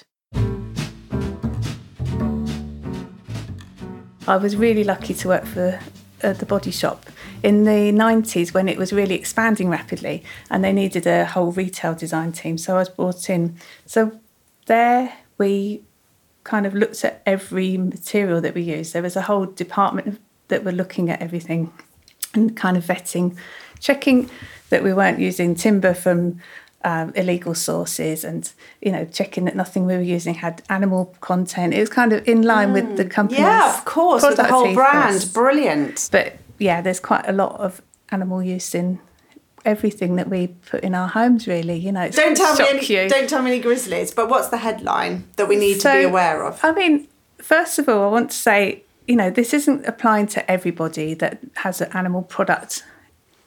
I 4.26 4.38
was 4.38 4.56
really 4.56 4.86
lucky 4.86 5.14
to 5.16 5.28
work 5.28 5.46
for 5.46 5.80
uh, 6.24 6.34
the 6.34 6.46
body 6.46 6.72
shop 6.72 7.06
in 7.42 7.66
the 7.66 7.92
90s 7.92 8.54
when 8.54 8.70
it 8.70 8.78
was 8.78 8.94
really 8.94 9.16
expanding 9.16 9.70
rapidly 9.70 10.24
and 10.50 10.64
they 10.64 10.74
needed 10.74 11.06
a 11.06 11.26
whole 11.26 11.52
retail 11.52 11.94
design 11.94 12.32
team. 12.32 12.58
So 12.58 12.76
I 12.76 12.80
was 12.80 12.90
brought 12.90 13.30
in. 13.30 13.58
So 13.86 14.20
there 14.66 15.14
we 15.38 15.84
kind 16.44 16.66
of 16.66 16.74
looked 16.74 17.04
at 17.06 17.22
every 17.26 17.78
material 17.78 18.42
that 18.42 18.54
we 18.54 18.62
used. 18.62 18.94
There 18.94 19.02
was 19.02 19.16
a 19.16 19.24
whole 19.24 19.46
department 19.46 20.20
that 20.48 20.64
were 20.64 20.72
looking 20.72 21.10
at 21.10 21.22
everything 21.22 21.72
and 22.34 22.56
kind 22.56 22.78
of 22.78 22.86
vetting, 22.86 23.36
checking 23.80 24.30
that 24.70 24.84
we 24.84 24.94
weren't 24.94 25.20
using 25.20 25.56
timber 25.56 25.94
from 25.94 26.40
um, 26.84 27.14
illegal 27.16 27.56
sources 27.56 28.24
and 28.24 28.52
you 28.82 28.92
know 28.92 29.06
checking 29.06 29.46
that 29.46 29.56
nothing 29.56 29.86
we 29.86 29.96
were 29.96 30.02
using 30.02 30.36
had 30.36 30.62
animal 30.70 31.16
content 31.22 31.74
it 31.74 31.80
was 31.80 31.90
kind 31.90 32.12
of 32.14 32.28
in 32.28 32.42
line 32.42 32.74
with 32.74 32.98
the 32.98 33.06
company. 33.06 33.40
Yeah, 33.40 33.78
of 33.78 33.86
course. 33.86 34.24
With 34.24 34.38
company's 34.38 34.76
product 34.76 35.16
ethos. 35.16 35.26
Brilliant. 35.26 36.10
but 36.12 36.38
yeah 36.60 36.82
there's 36.82 37.00
quite 37.00 37.26
a 37.28 37.32
lot 37.32 37.60
of 37.60 37.82
animal 38.10 38.44
use 38.44 38.76
in 38.76 39.00
everything 39.66 40.18
that 40.18 40.30
we 40.30 40.48
put 40.48 40.84
in 40.84 40.94
our 40.94 41.08
homes 41.08 41.48
really 41.48 41.78
you 41.78 41.92
know 41.92 42.02
it's 42.02 42.18
Don't 42.18 42.36
tell 42.36 42.56
me 42.58 42.66
any, 42.70 42.86
you. 42.86 43.08
don't 43.08 43.30
tell 43.30 43.42
me 43.42 43.52
any 43.52 43.62
grizzlies, 43.62 44.12
but 44.14 44.30
what's 44.30 44.50
the 44.50 44.58
headline 44.58 45.24
that 45.38 45.48
we 45.48 45.56
need 45.56 45.80
to 45.82 45.92
be 45.92 46.04
aware 46.04 46.44
of? 46.44 46.60
I 46.64 46.74
mean, 46.74 47.08
first 47.38 47.80
of 47.80 47.88
all, 47.88 48.04
I 48.04 48.12
want 48.12 48.32
to 48.32 48.38
say, 48.38 48.84
you 49.08 49.16
know, 49.16 49.30
this 49.30 49.54
isn't 49.54 49.86
applying 49.86 50.28
to 50.28 50.52
everybody 50.52 51.14
that 51.16 51.40
has 51.58 51.80
an 51.82 51.92
animal 51.94 52.24
product 52.24 52.84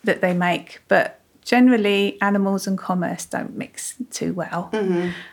that 0.04 0.20
they 0.20 0.32
make, 0.32 0.80
but 0.88 1.20
generally 1.46 2.18
animals 2.20 2.66
and 2.66 2.76
commerce 2.76 3.24
don't 3.24 3.56
mix 3.56 3.94
too 4.10 4.34
well. 4.34 4.68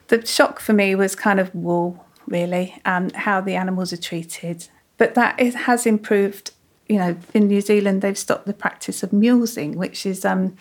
The 0.07 0.25
shock 0.25 0.61
for 0.61 0.71
me 0.71 0.95
was 0.95 1.15
kind 1.15 1.39
of 1.41 1.53
wool, 1.53 2.05
really, 2.27 2.79
and 2.85 3.13
how 3.13 3.41
the 3.41 3.55
animals 3.55 3.91
are 3.91 3.97
treated. 3.97 4.67
But 4.97 5.15
that 5.15 5.39
is, 5.39 5.55
has 5.55 5.85
improved. 5.85 6.51
You 6.87 6.97
know, 6.99 7.15
in 7.33 7.47
New 7.47 7.61
Zealand, 7.61 8.01
they've 8.01 8.17
stopped 8.17 8.45
the 8.45 8.53
practice 8.53 9.03
of 9.03 9.09
mulesing, 9.11 9.75
which 9.75 10.05
is 10.05 10.23
um, 10.25 10.55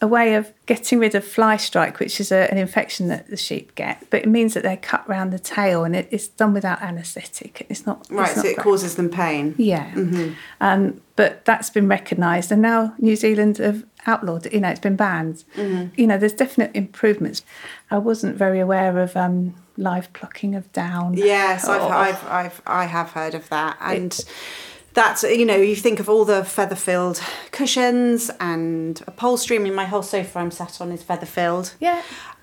a 0.00 0.06
way 0.06 0.34
of 0.34 0.52
getting 0.66 0.98
rid 1.00 1.14
of 1.14 1.24
fly 1.24 1.56
strike, 1.56 1.98
which 1.98 2.20
is 2.20 2.30
a, 2.30 2.48
an 2.52 2.56
infection 2.56 3.08
that 3.08 3.28
the 3.28 3.36
sheep 3.36 3.74
get. 3.74 4.08
But 4.08 4.22
it 4.22 4.28
means 4.28 4.54
that 4.54 4.62
they're 4.62 4.76
cut 4.76 5.06
round 5.08 5.32
the 5.32 5.38
tail, 5.40 5.84
and 5.84 5.94
it, 5.96 6.08
it's 6.10 6.28
done 6.28 6.54
without 6.54 6.80
anaesthetic. 6.80 7.66
It's 7.68 7.84
not 7.84 8.06
Right, 8.10 8.26
it's 8.30 8.36
so 8.36 8.42
not 8.42 8.46
it 8.46 8.54
great. 8.54 8.62
causes 8.64 8.94
them 8.94 9.10
pain. 9.10 9.54
Yeah. 9.58 9.92
Um, 10.60 11.00
but 11.16 11.44
that's 11.44 11.68
been 11.70 11.88
recognised, 11.88 12.52
and 12.52 12.62
now 12.62 12.94
New 12.98 13.16
Zealand 13.16 13.58
have 13.58 13.84
outlawed. 14.06 14.52
You 14.52 14.60
know, 14.60 14.68
it's 14.68 14.80
been 14.80 14.96
banned. 14.96 15.44
You 15.56 16.06
know, 16.06 16.18
there's 16.18 16.32
definite 16.32 16.70
improvements. 16.74 17.42
I 17.90 17.98
wasn't 17.98 18.36
very 18.36 18.60
aware 18.60 18.98
of 18.98 19.16
um, 19.16 19.54
live 19.76 20.12
plucking 20.12 20.54
of 20.54 20.70
down. 20.72 21.14
Yes, 21.14 21.66
I've, 21.68 21.82
Oh. 21.82 21.88
I've, 21.88 22.24
I've, 22.28 22.62
I 22.66 22.84
have 22.86 23.10
heard 23.10 23.34
of 23.34 23.48
that. 23.50 23.76
And 23.80 24.24
that's, 24.94 25.22
you 25.22 25.44
know, 25.44 25.56
you 25.56 25.76
think 25.76 26.00
of 26.00 26.08
all 26.08 26.24
the 26.24 26.44
feather 26.44 26.74
filled 26.76 27.20
cushions 27.52 28.30
and 28.40 29.02
upholstery. 29.06 29.56
I 29.58 29.60
mean, 29.60 29.74
my 29.74 29.84
whole 29.84 30.02
sofa 30.02 30.38
I'm 30.38 30.50
sat 30.50 30.80
on 30.80 30.90
is 30.92 31.02
feather 31.02 31.26
filled. 31.26 31.74
Yeah. 31.80 32.02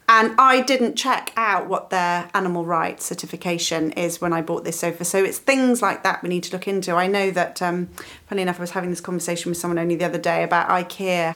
And 0.09 0.35
I 0.37 0.61
didn't 0.61 0.95
check 0.95 1.31
out 1.37 1.67
what 1.69 1.89
their 1.89 2.29
animal 2.33 2.65
rights 2.65 3.05
certification 3.05 3.93
is 3.93 4.19
when 4.19 4.33
I 4.33 4.41
bought 4.41 4.65
this 4.65 4.79
sofa. 4.81 5.05
So 5.05 5.23
it's 5.23 5.39
things 5.39 5.81
like 5.81 6.03
that 6.03 6.21
we 6.21 6.27
need 6.29 6.43
to 6.43 6.51
look 6.51 6.67
into. 6.67 6.91
I 6.93 7.07
know 7.07 7.31
that, 7.31 7.61
um, 7.61 7.87
funny 8.27 8.41
enough, 8.41 8.59
I 8.59 8.63
was 8.63 8.71
having 8.71 8.89
this 8.89 8.99
conversation 9.01 9.49
with 9.49 9.57
someone 9.57 9.79
only 9.79 9.95
the 9.95 10.05
other 10.05 10.17
day 10.17 10.43
about 10.43 10.67
IKEA. 10.69 11.35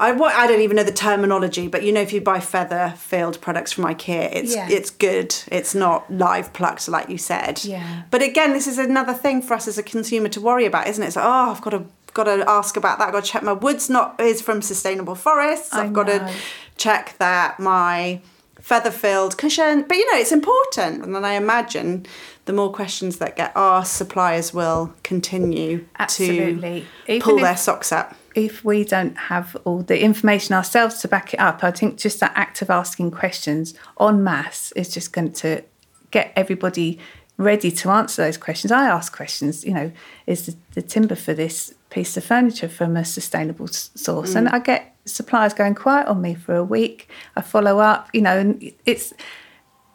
I, 0.00 0.12
what, 0.12 0.34
I 0.34 0.46
don't 0.46 0.60
even 0.62 0.76
know 0.76 0.82
the 0.82 0.92
terminology, 0.92 1.68
but 1.68 1.82
you 1.84 1.92
know, 1.92 2.00
if 2.00 2.12
you 2.12 2.20
buy 2.20 2.40
feather 2.40 2.94
filled 2.96 3.40
products 3.40 3.72
from 3.72 3.84
IKEA, 3.84 4.30
it's 4.34 4.54
Yeah. 4.54 4.68
it's 4.68 4.90
good. 4.90 5.34
It's 5.48 5.74
not 5.74 6.10
live 6.12 6.52
plucked, 6.52 6.88
like 6.88 7.08
you 7.10 7.18
said. 7.18 7.62
Yeah. 7.64 8.02
But 8.10 8.22
again, 8.22 8.52
this 8.52 8.66
is 8.66 8.78
another 8.78 9.12
thing 9.14 9.42
for 9.42 9.54
us 9.54 9.68
as 9.68 9.78
a 9.78 9.82
consumer 9.82 10.28
to 10.30 10.40
worry 10.40 10.64
about, 10.66 10.88
isn't 10.88 11.02
it? 11.02 11.06
It's 11.08 11.16
like, 11.16 11.24
oh, 11.26 11.50
I've 11.52 11.60
got 11.62 11.70
to 11.70 11.84
got 12.14 12.24
to 12.24 12.44
ask 12.48 12.76
about 12.76 12.98
that. 12.98 13.06
I've 13.08 13.12
got 13.14 13.24
to 13.24 13.30
check 13.30 13.42
my 13.44 13.52
wood's 13.52 13.88
not 13.88 14.18
is 14.20 14.40
from 14.42 14.62
sustainable 14.62 15.14
forests. 15.14 15.72
I've 15.72 15.92
got 15.92 16.06
to 16.08 16.32
check 16.76 17.14
that 17.18 17.60
my 17.60 18.20
feather 18.60 18.90
filled 18.90 19.38
cushion. 19.38 19.84
But 19.86 19.96
you 19.96 20.12
know, 20.12 20.18
it's 20.18 20.32
important. 20.32 21.04
And 21.04 21.14
then 21.14 21.24
I 21.24 21.34
imagine 21.34 22.06
the 22.46 22.52
more 22.52 22.72
questions 22.72 23.18
that 23.18 23.36
get 23.36 23.52
asked, 23.54 23.92
suppliers 23.96 24.52
will 24.52 24.92
continue 25.04 25.86
Absolutely. 25.98 26.80
to 27.06 27.12
Even 27.12 27.22
pull 27.22 27.36
if- 27.36 27.42
their 27.42 27.56
socks 27.56 27.92
up. 27.92 28.16
If 28.34 28.64
we 28.64 28.84
don't 28.84 29.16
have 29.16 29.56
all 29.64 29.82
the 29.82 30.02
information 30.02 30.54
ourselves 30.54 31.00
to 31.00 31.08
back 31.08 31.34
it 31.34 31.40
up, 31.40 31.64
I 31.64 31.70
think 31.70 31.98
just 31.98 32.20
that 32.20 32.32
act 32.34 32.62
of 32.62 32.70
asking 32.70 33.10
questions 33.10 33.74
en 34.00 34.22
masse 34.22 34.72
is 34.72 34.92
just 34.92 35.12
going 35.12 35.32
to 35.32 35.62
get 36.10 36.32
everybody 36.36 36.98
ready 37.36 37.70
to 37.70 37.90
answer 37.90 38.22
those 38.22 38.36
questions. 38.36 38.70
I 38.70 38.86
ask 38.86 39.14
questions, 39.14 39.64
you 39.64 39.72
know, 39.72 39.92
is 40.26 40.46
the, 40.46 40.56
the 40.74 40.82
timber 40.82 41.14
for 41.14 41.32
this 41.32 41.74
piece 41.88 42.16
of 42.16 42.24
furniture 42.24 42.68
from 42.68 42.96
a 42.96 43.04
sustainable 43.04 43.68
source? 43.68 44.34
And 44.34 44.46
mm. 44.46 44.52
I 44.52 44.58
get 44.58 44.94
suppliers 45.06 45.54
going 45.54 45.74
quiet 45.74 46.06
on 46.06 46.20
me 46.20 46.34
for 46.34 46.54
a 46.54 46.64
week. 46.64 47.08
I 47.36 47.40
follow 47.40 47.78
up, 47.78 48.10
you 48.12 48.20
know, 48.20 48.38
and 48.38 48.72
it's 48.84 49.14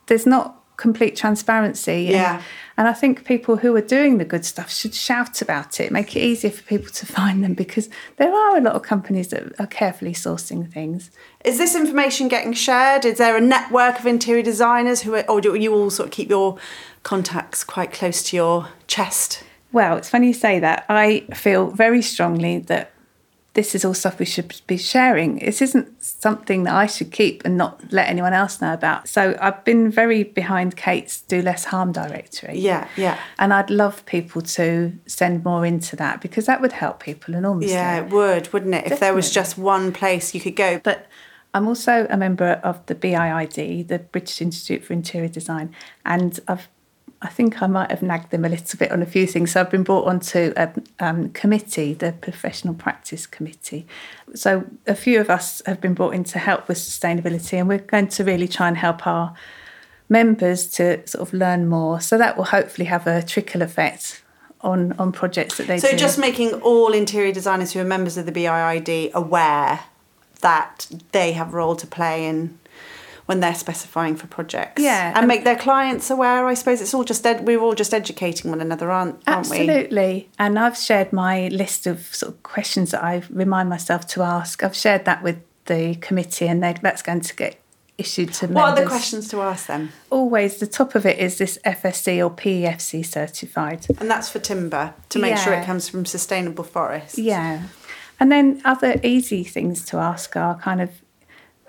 there's 0.07 0.25
not 0.25 0.64
complete 0.77 1.15
transparency. 1.15 2.07
And, 2.07 2.15
Yeah. 2.15 2.41
and 2.77 2.88
I 2.88 2.93
think 2.93 3.23
people 3.25 3.57
who 3.57 3.75
are 3.75 3.81
doing 3.81 4.17
the 4.17 4.25
good 4.25 4.45
stuff 4.45 4.71
should 4.71 4.93
shout 4.93 5.41
about 5.41 5.79
it, 5.79 5.91
make 5.91 6.15
it 6.15 6.19
easier 6.19 6.51
for 6.51 6.63
people 6.63 6.89
to 6.91 7.05
find 7.05 7.43
them 7.43 7.53
because 7.53 7.89
there 8.17 8.33
are 8.33 8.57
a 8.57 8.61
lot 8.61 8.75
of 8.75 8.81
companies 8.83 9.29
that 9.29 9.59
are 9.59 9.67
carefully 9.67 10.13
sourcing 10.13 10.71
things. 10.71 11.11
Is 11.43 11.57
this 11.57 11.75
information 11.75 12.27
getting 12.27 12.53
shared? 12.53 13.05
Is 13.05 13.17
there 13.17 13.38
a 13.38 13.41
network 13.41 13.99
of 13.99 14.05
interior 14.05 14.43
designers 14.43 15.01
who, 15.01 15.15
are, 15.15 15.25
or 15.29 15.41
do 15.41 15.55
you 15.55 15.73
all 15.73 15.89
sort 15.89 16.07
of 16.07 16.11
keep 16.11 16.29
your 16.29 16.57
contacts 17.03 17.63
quite 17.63 17.93
close 17.93 18.23
to 18.23 18.35
your 18.35 18.67
chest? 18.88 19.43
Well, 19.71 19.97
it's 19.97 20.09
funny 20.09 20.27
you 20.27 20.33
say 20.33 20.59
that. 20.59 20.85
I 20.89 21.25
feel 21.33 21.67
very 21.67 22.01
strongly 22.01 22.59
that 22.59 22.91
this 23.55 23.75
is 23.75 23.83
all 23.83 23.93
stuff 23.93 24.19
we 24.19 24.25
should 24.25 24.61
be 24.67 24.77
sharing. 24.77 25.39
This 25.39 25.61
isn't 25.61 26.03
something 26.03 26.63
that 26.63 26.73
I 26.73 26.85
should 26.87 27.11
keep 27.11 27.43
and 27.45 27.57
not 27.57 27.91
let 27.91 28.09
anyone 28.09 28.33
else 28.33 28.61
know 28.61 28.73
about. 28.73 29.07
So 29.07 29.37
I've 29.39 29.63
been 29.63 29.91
very 29.91 30.23
behind 30.23 30.75
Kate's 30.75 31.21
Do 31.21 31.41
Less 31.41 31.65
Harm 31.65 31.91
directory. 31.91 32.57
Yeah, 32.59 32.87
yeah. 32.97 33.19
And 33.37 33.53
I'd 33.53 33.69
love 33.69 34.05
people 34.05 34.41
to 34.41 34.93
send 35.05 35.43
more 35.43 35.65
into 35.65 35.95
that 35.97 36.21
because 36.21 36.45
that 36.45 36.61
would 36.61 36.73
help 36.73 37.01
people 37.01 37.35
enormously. 37.35 37.73
Yeah, 37.73 38.05
it 38.05 38.11
would, 38.11 38.51
wouldn't 38.53 38.75
it? 38.75 38.91
If 38.91 38.99
there 38.99 39.13
was 39.13 39.31
just 39.31 39.57
one 39.57 39.91
place 39.91 40.33
you 40.33 40.41
could 40.41 40.55
go. 40.55 40.79
But 40.83 40.95
But 40.95 41.07
I'm 41.53 41.67
also 41.67 42.07
a 42.09 42.17
member 42.17 42.59
of 42.63 42.85
the 42.85 42.95
BIID, 42.95 43.87
the 43.87 43.99
British 43.99 44.41
Institute 44.41 44.83
for 44.83 44.93
Interior 44.93 45.29
Design, 45.29 45.73
and 46.05 46.39
I've 46.47 46.67
I 47.21 47.30
think 47.30 47.62
I 47.62 47.67
might 47.67 47.89
have 47.91 48.01
nagged 48.01 48.32
them 48.32 48.45
a 48.45 48.49
little 48.49 48.78
bit 48.78 48.91
on 48.91 49.01
a 49.01 49.06
few 49.06 49.25
things. 49.25 49.51
So 49.51 49.62
I've 49.62 49.71
been 49.71 49.84
brought 49.84 50.06
onto 50.06 50.54
a 50.56 50.71
um, 50.99 51.30
committee, 51.30 51.93
the 51.93 52.12
Professional 52.12 52.73
Practice 52.73 53.25
Committee. 53.25 53.88
So 54.34 54.65
a 54.86 54.95
few 54.95 55.19
of 55.19 55.30
us 55.30 55.62
have 55.65 55.82
been 55.82 55.93
brought 55.93 56.13
in 56.13 56.23
to 56.25 56.39
help 56.39 56.67
with 56.67 56.78
sustainability, 56.78 57.54
and 57.54 57.67
we're 57.67 57.80
going 57.80 58.10
to 58.10 58.23
really 58.23 58.47
try 58.47 58.67
and 58.67 58.78
help 58.78 59.08
our 59.08 59.34
members 60.10 60.67
to 60.67 61.08
sort 61.08 61.28
of 61.28 61.34
learn 61.34 61.67
more. 61.67 61.99
So 61.99 62.17
that 62.17 62.38
will 62.38 62.45
hopefully 62.45 62.86
have 62.86 63.08
a 63.08 63.23
trickle 63.23 63.62
effect 63.62 64.21
on 64.62 64.93
on 64.93 65.12
projects 65.12 65.58
that 65.58 65.67
they 65.67 65.75
do. 65.75 65.82
so 65.82 65.91
do. 65.91 65.97
just 65.97 66.17
making 66.17 66.54
all 66.62 66.93
interior 66.93 67.32
designers 67.32 67.73
who 67.73 67.80
are 67.80 67.86
members 67.86 68.17
of 68.17 68.25
the 68.25 68.32
BIID 68.32 69.13
aware 69.13 69.82
that 70.41 70.88
they 71.12 71.34
have 71.34 71.54
a 71.54 71.58
role 71.58 71.75
to 71.75 71.88
play 71.88 72.25
in 72.28 72.58
when 73.25 73.39
they're 73.39 73.55
specifying 73.55 74.15
for 74.15 74.27
projects. 74.27 74.81
Yeah, 74.81 75.07
And, 75.09 75.17
and- 75.19 75.27
make 75.27 75.43
their 75.43 75.55
clients 75.55 76.09
aware, 76.09 76.45
I 76.45 76.53
suppose 76.53 76.81
it's 76.81 76.93
all 76.93 77.03
just 77.03 77.25
ed- 77.25 77.45
we're 77.45 77.59
all 77.59 77.73
just 77.73 77.93
educating 77.93 78.51
one 78.51 78.61
another, 78.61 78.91
aren't, 78.91 79.21
aren't 79.27 79.49
we? 79.49 79.57
Absolutely. 79.61 80.29
And 80.38 80.59
I've 80.59 80.77
shared 80.77 81.11
my 81.11 81.47
list 81.47 81.88
of 81.88 82.13
sort 82.13 82.33
of 82.33 82.43
questions 82.43 82.91
that 82.91 83.03
I 83.03 83.23
remind 83.29 83.69
myself 83.69 84.05
to 84.09 84.21
ask. 84.21 84.63
I've 84.63 84.75
shared 84.75 85.05
that 85.05 85.23
with 85.23 85.38
the 85.65 85.95
committee, 85.95 86.47
and 86.47 86.61
that's 86.61 87.01
going 87.01 87.21
to 87.21 87.35
get 87.35 87.59
issued 87.97 88.33
to 88.33 88.47
What 88.47 88.77
are 88.77 88.83
the 88.83 88.88
questions 88.88 89.29
to 89.29 89.41
ask 89.41 89.67
them? 89.67 89.91
Always 90.09 90.57
the 90.59 90.67
top 90.67 90.95
of 90.95 91.05
it 91.05 91.17
is 91.17 91.38
this 91.38 91.57
FSC 91.65 92.23
or 92.23 92.29
PEFC 92.29 93.05
certified. 93.05 93.88
And 93.99 94.09
that's 94.11 94.29
for 94.29 94.39
timber 94.39 94.93
to 95.09 95.19
make 95.19 95.38
sure 95.38 95.53
it 95.53 95.65
comes 95.65 95.89
from 95.89 96.05
sustainable 96.05 96.63
forests. 96.65 97.17
Yeah. 97.17 97.63
And 98.19 98.31
then 98.31 98.61
other 98.65 98.99
easy 99.03 99.43
things 99.43 99.83
to 99.85 99.97
ask 99.97 100.35
are 100.35 100.55
kind 100.59 100.81
of 100.81 100.89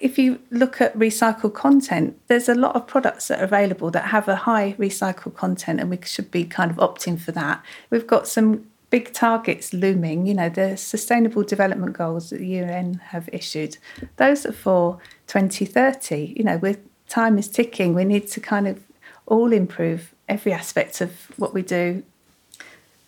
if 0.01 0.19
you 0.19 0.41
look 0.51 0.81
at 0.81 0.97
recycled 0.97 1.55
content, 1.55 2.19
there's 2.27 2.49
a 2.49 2.55
lot 2.55 2.77
of 2.77 2.87
products 2.87 3.29
that 3.29 3.41
are 3.41 3.45
available 3.45 3.91
that 3.91 4.07
have 4.07 4.29
a 4.29 4.37
high 4.37 4.75
recycled 4.79 5.35
content, 5.35 5.81
and 5.81 5.91
we 5.91 5.99
should 6.05 6.31
be 6.31 6.45
kind 6.45 6.71
of 6.71 6.77
opting 6.77 7.19
for 7.19 7.33
that. 7.33 7.65
We've 7.91 8.07
got 8.07 8.29
some 8.29 8.67
big 8.91 9.13
targets 9.13 9.73
looming, 9.73 10.27
you 10.27 10.35
know, 10.35 10.49
the 10.49 10.77
Sustainable 10.77 11.43
Development 11.43 11.97
Goals 11.97 12.31
that 12.31 12.39
the 12.39 12.47
UN 12.47 12.95
have 13.07 13.29
issued. 13.33 13.79
Those 14.17 14.47
are 14.47 14.53
for 14.53 14.99
2030. 15.27 16.35
You 16.37 16.45
know, 16.45 16.59
with 16.59 16.79
time 17.09 17.39
is 17.39 17.49
ticking, 17.49 17.95
we 17.95 18.05
need 18.05 18.29
to 18.29 18.41
kind 18.41 18.69
of 18.69 18.85
all 19.27 19.53
improve 19.53 20.15
every 20.29 20.53
aspect 20.53 21.01
of 21.01 21.11
what 21.37 21.55
we 21.55 21.63
do 21.63 22.03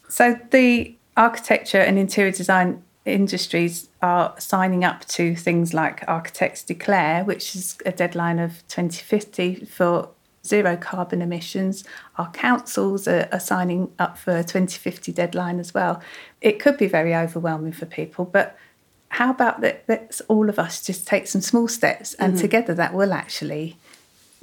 so 0.08 0.38
the 0.50 0.94
architecture 1.16 1.80
and 1.80 1.98
interior 1.98 2.32
design 2.32 2.82
industries 3.04 3.87
are 4.00 4.34
signing 4.38 4.84
up 4.84 5.04
to 5.06 5.34
things 5.34 5.74
like 5.74 6.04
Architects 6.06 6.62
Declare, 6.62 7.24
which 7.24 7.56
is 7.56 7.76
a 7.84 7.92
deadline 7.92 8.38
of 8.38 8.66
2050 8.68 9.64
for 9.64 10.08
zero 10.46 10.76
carbon 10.76 11.20
emissions. 11.20 11.84
Our 12.16 12.30
councils 12.30 13.08
are, 13.08 13.28
are 13.32 13.40
signing 13.40 13.92
up 13.98 14.16
for 14.16 14.38
a 14.38 14.44
2050 14.44 15.12
deadline 15.12 15.58
as 15.58 15.74
well. 15.74 16.00
It 16.40 16.60
could 16.60 16.78
be 16.78 16.86
very 16.86 17.14
overwhelming 17.14 17.72
for 17.72 17.86
people, 17.86 18.24
but 18.24 18.56
how 19.10 19.30
about 19.30 19.60
that? 19.62 19.84
Let's 19.88 20.20
all 20.22 20.48
of 20.48 20.58
us 20.58 20.84
just 20.84 21.06
take 21.06 21.26
some 21.26 21.40
small 21.40 21.66
steps, 21.66 22.14
and 22.14 22.34
mm-hmm. 22.34 22.42
together 22.42 22.74
that 22.74 22.92
will 22.94 23.12
actually 23.12 23.78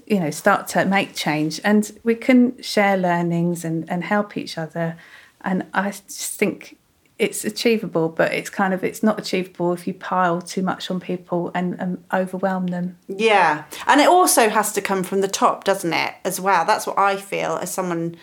you 0.05 0.19
know 0.19 0.29
start 0.29 0.67
to 0.67 0.85
make 0.85 1.15
change 1.15 1.59
and 1.63 1.97
we 2.03 2.15
can 2.15 2.61
share 2.61 2.95
learnings 2.97 3.65
and, 3.65 3.89
and 3.89 4.03
help 4.03 4.37
each 4.37 4.57
other 4.57 4.95
and 5.41 5.65
i 5.73 5.89
just 5.89 6.37
think 6.39 6.77
it's 7.17 7.45
achievable 7.45 8.09
but 8.09 8.33
it's 8.33 8.49
kind 8.49 8.73
of 8.73 8.83
it's 8.83 9.01
not 9.01 9.17
achievable 9.17 9.71
if 9.71 9.87
you 9.87 9.93
pile 9.93 10.41
too 10.41 10.61
much 10.61 10.91
on 10.91 10.99
people 10.99 11.49
and, 11.55 11.79
and 11.79 12.03
overwhelm 12.13 12.67
them 12.67 12.97
Yeah. 13.07 13.65
And 13.87 14.01
it 14.01 14.07
also 14.07 14.49
has 14.49 14.71
to 14.73 14.81
come 14.81 15.03
from 15.03 15.21
the 15.21 15.27
top, 15.27 15.63
doesn't 15.63 15.93
it, 15.93 16.13
as 16.23 16.39
well? 16.39 16.65
That's 16.65 16.85
what 16.87 16.97
I 16.97 17.15
feel 17.17 17.57
as 17.61 17.71
someone. 17.73 18.15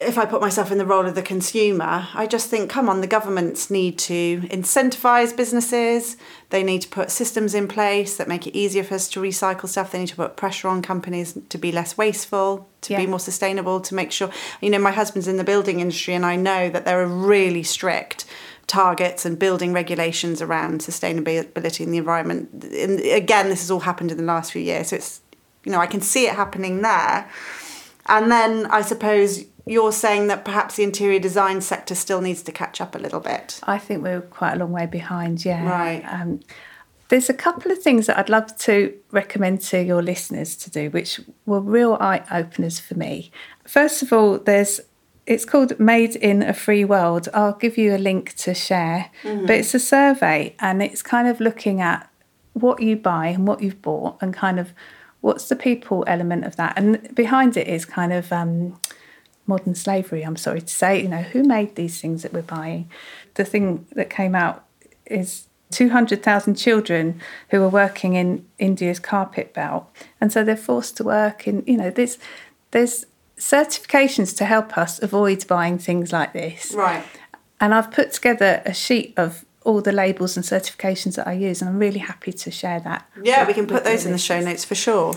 If 0.00 0.16
I 0.16 0.24
put 0.24 0.40
myself 0.40 0.72
in 0.72 0.78
the 0.78 0.86
role 0.86 1.04
of 1.04 1.14
the 1.14 1.20
consumer, 1.20 2.08
I 2.14 2.26
just 2.26 2.48
think, 2.48 2.70
come 2.70 2.88
on, 2.88 3.02
the 3.02 3.06
governments 3.06 3.70
need 3.70 3.98
to 3.98 4.40
incentivise 4.44 5.36
businesses. 5.36 6.16
They 6.48 6.62
need 6.62 6.80
to 6.82 6.88
put 6.88 7.10
systems 7.10 7.54
in 7.54 7.68
place 7.68 8.16
that 8.16 8.26
make 8.26 8.46
it 8.46 8.56
easier 8.56 8.82
for 8.82 8.94
us 8.94 9.08
to 9.10 9.20
recycle 9.20 9.68
stuff. 9.68 9.92
They 9.92 9.98
need 9.98 10.08
to 10.08 10.16
put 10.16 10.38
pressure 10.38 10.68
on 10.68 10.80
companies 10.80 11.38
to 11.50 11.58
be 11.58 11.70
less 11.70 11.98
wasteful, 11.98 12.66
to 12.80 12.96
be 12.96 13.06
more 13.06 13.20
sustainable, 13.20 13.78
to 13.80 13.94
make 13.94 14.10
sure. 14.10 14.30
You 14.62 14.70
know, 14.70 14.78
my 14.78 14.90
husband's 14.90 15.28
in 15.28 15.36
the 15.36 15.44
building 15.44 15.80
industry, 15.80 16.14
and 16.14 16.24
I 16.24 16.34
know 16.34 16.70
that 16.70 16.86
there 16.86 16.98
are 16.98 17.06
really 17.06 17.62
strict 17.62 18.24
targets 18.70 19.26
and 19.26 19.38
building 19.38 19.72
regulations 19.74 20.40
around 20.40 20.80
sustainability 20.80 21.80
in 21.80 21.90
the 21.90 21.98
environment. 21.98 22.48
And 22.64 23.00
again, 23.00 23.50
this 23.50 23.60
has 23.60 23.70
all 23.70 23.80
happened 23.80 24.12
in 24.12 24.16
the 24.16 24.24
last 24.24 24.52
few 24.52 24.62
years, 24.62 24.88
so 24.88 24.96
it's 24.96 25.20
you 25.64 25.72
know 25.72 25.78
I 25.78 25.86
can 25.86 26.00
see 26.00 26.26
it 26.26 26.34
happening 26.34 26.80
there. 26.80 27.28
And 28.06 28.32
then 28.32 28.66
I 28.66 28.80
suppose 28.80 29.44
you're 29.70 29.92
saying 29.92 30.26
that 30.26 30.44
perhaps 30.44 30.76
the 30.76 30.82
interior 30.82 31.20
design 31.20 31.60
sector 31.60 31.94
still 31.94 32.20
needs 32.20 32.42
to 32.42 32.52
catch 32.52 32.80
up 32.80 32.94
a 32.94 32.98
little 32.98 33.20
bit. 33.20 33.60
i 33.74 33.78
think 33.78 34.02
we're 34.02 34.20
quite 34.20 34.54
a 34.54 34.58
long 34.62 34.72
way 34.72 34.86
behind 34.86 35.44
yeah 35.44 35.62
Right. 35.78 36.02
um, 36.16 36.40
there's 37.08 37.28
a 37.30 37.34
couple 37.46 37.70
of 37.72 37.78
things 37.86 38.06
that 38.06 38.18
i'd 38.18 38.28
love 38.28 38.56
to 38.68 38.74
recommend 39.12 39.60
to 39.70 39.82
your 39.90 40.02
listeners 40.02 40.56
to 40.56 40.70
do 40.70 40.90
which 40.90 41.20
were 41.46 41.60
real 41.60 41.94
eye 42.10 42.22
openers 42.40 42.78
for 42.80 42.94
me 43.04 43.30
first 43.66 44.02
of 44.02 44.12
all 44.12 44.38
there's 44.38 44.80
it's 45.26 45.44
called 45.44 45.78
Made 45.78 46.16
in 46.16 46.42
a 46.42 46.52
Free 46.52 46.84
World. 46.84 47.28
I'll 47.32 47.52
give 47.52 47.78
you 47.78 47.94
a 47.94 47.98
link 47.98 48.34
to 48.38 48.52
share. 48.52 49.10
But 49.22 49.50
it's 49.60 49.74
a 49.74 49.78
survey 49.78 50.56
and 50.58 50.82
it's 50.82 51.02
kind 51.02 51.28
of 51.28 51.38
looking 51.40 51.80
at 51.80 52.10
what 52.54 52.82
you 52.82 52.96
buy 52.96 53.26
and 53.28 53.46
what 53.46 53.62
you've 53.62 53.80
bought 53.80 54.16
and 54.20 54.34
kind 54.34 54.58
of 54.58 54.72
what's 55.20 55.48
the 55.48 55.54
people 55.54 56.02
element 56.08 56.46
of 56.46 56.56
that. 56.56 56.72
And 56.76 57.14
behind 57.14 57.56
it 57.56 57.68
is 57.68 57.84
kind 57.84 58.12
of 58.12 58.32
um, 58.32 58.80
modern 59.46 59.74
slavery, 59.74 60.22
I'm 60.22 60.36
sorry 60.36 60.60
to 60.60 60.74
say. 60.74 61.02
You 61.02 61.08
know, 61.08 61.22
who 61.22 61.42
made 61.42 61.76
these 61.76 62.00
things 62.00 62.22
that 62.22 62.32
we're 62.32 62.42
buying? 62.42 62.90
The 63.34 63.44
thing 63.44 63.86
that 63.92 64.10
came 64.10 64.34
out 64.34 64.64
is 65.06 65.46
200,000 65.70 66.54
children 66.54 67.20
who 67.50 67.62
are 67.62 67.68
working 67.68 68.14
in 68.14 68.46
India's 68.58 68.98
carpet 68.98 69.54
belt. 69.54 69.86
And 70.20 70.32
so 70.32 70.44
they're 70.44 70.56
forced 70.56 70.96
to 70.98 71.04
work 71.04 71.46
in, 71.46 71.62
you 71.66 71.76
know, 71.76 71.90
there's, 71.90 72.18
there's 72.72 73.06
certifications 73.36 74.36
to 74.36 74.44
help 74.44 74.76
us 74.76 75.02
avoid 75.02 75.46
buying 75.46 75.78
things 75.78 76.12
like 76.12 76.32
this. 76.32 76.72
Right. 76.74 77.04
And 77.60 77.74
I've 77.74 77.90
put 77.90 78.12
together 78.12 78.62
a 78.64 78.74
sheet 78.74 79.14
of 79.16 79.44
all 79.64 79.80
the 79.80 79.92
labels 79.92 80.36
and 80.36 80.44
certifications 80.44 81.16
that 81.16 81.26
I 81.26 81.32
use, 81.32 81.60
and 81.60 81.68
I'm 81.68 81.78
really 81.78 81.98
happy 81.98 82.32
to 82.32 82.50
share 82.50 82.80
that. 82.80 83.08
Yeah, 83.22 83.40
with- 83.40 83.48
we 83.48 83.54
can 83.54 83.66
put 83.66 83.84
those 83.84 84.06
in 84.06 84.12
the 84.12 84.18
show 84.18 84.40
notes 84.40 84.64
for 84.64 84.74
sure. 84.74 85.14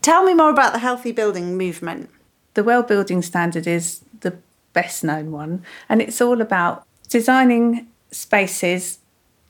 Tell 0.00 0.24
me 0.24 0.34
more 0.34 0.50
about 0.50 0.72
the 0.72 0.80
healthy 0.80 1.12
building 1.12 1.56
movement. 1.56 2.10
The 2.54 2.64
Well 2.64 2.82
Building 2.82 3.22
Standard 3.22 3.66
is 3.66 4.02
the 4.20 4.38
best 4.72 5.04
known 5.04 5.32
one, 5.32 5.64
and 5.88 6.00
it's 6.02 6.20
all 6.20 6.40
about 6.40 6.86
designing 7.08 7.88
spaces, 8.10 8.98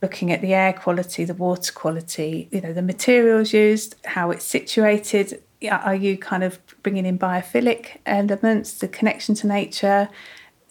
looking 0.01 0.33
at 0.33 0.41
the 0.41 0.55
air 0.55 0.73
quality, 0.73 1.25
the 1.25 1.35
water 1.35 1.73
quality, 1.73 2.49
you 2.51 2.61
know, 2.61 2.73
the 2.73 2.83
materials 2.83 3.53
used, 3.53 3.95
how 4.05 4.31
it's 4.31 4.45
situated. 4.45 5.43
Are 5.71 5.95
you 5.95 6.19
kind 6.19 6.43
of 6.43 6.59
bringing 6.83 7.07
in 7.07 7.19
biophilic 7.19 7.99
elements, 8.05 8.75
the 8.75 8.89
connection 8.89 9.37
to 9.37 9.47
nature? 9.47 10.09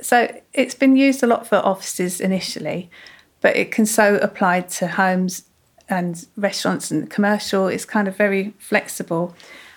So 0.01 0.37
it's 0.53 0.75
been 0.75 0.97
used 0.97 1.23
a 1.23 1.27
lot 1.27 1.47
for 1.47 1.57
offices 1.57 2.19
initially, 2.19 2.89
but 3.39 3.55
it 3.55 3.71
can 3.71 3.85
so 3.85 4.15
apply 4.17 4.61
to 4.61 4.87
homes 4.87 5.45
and 5.87 6.25
restaurants 6.35 6.91
and 6.91 7.09
commercial. 7.09 7.67
It's 7.67 7.85
kind 7.85 8.07
of 8.07 8.17
very 8.17 8.53
flexible. 8.59 9.33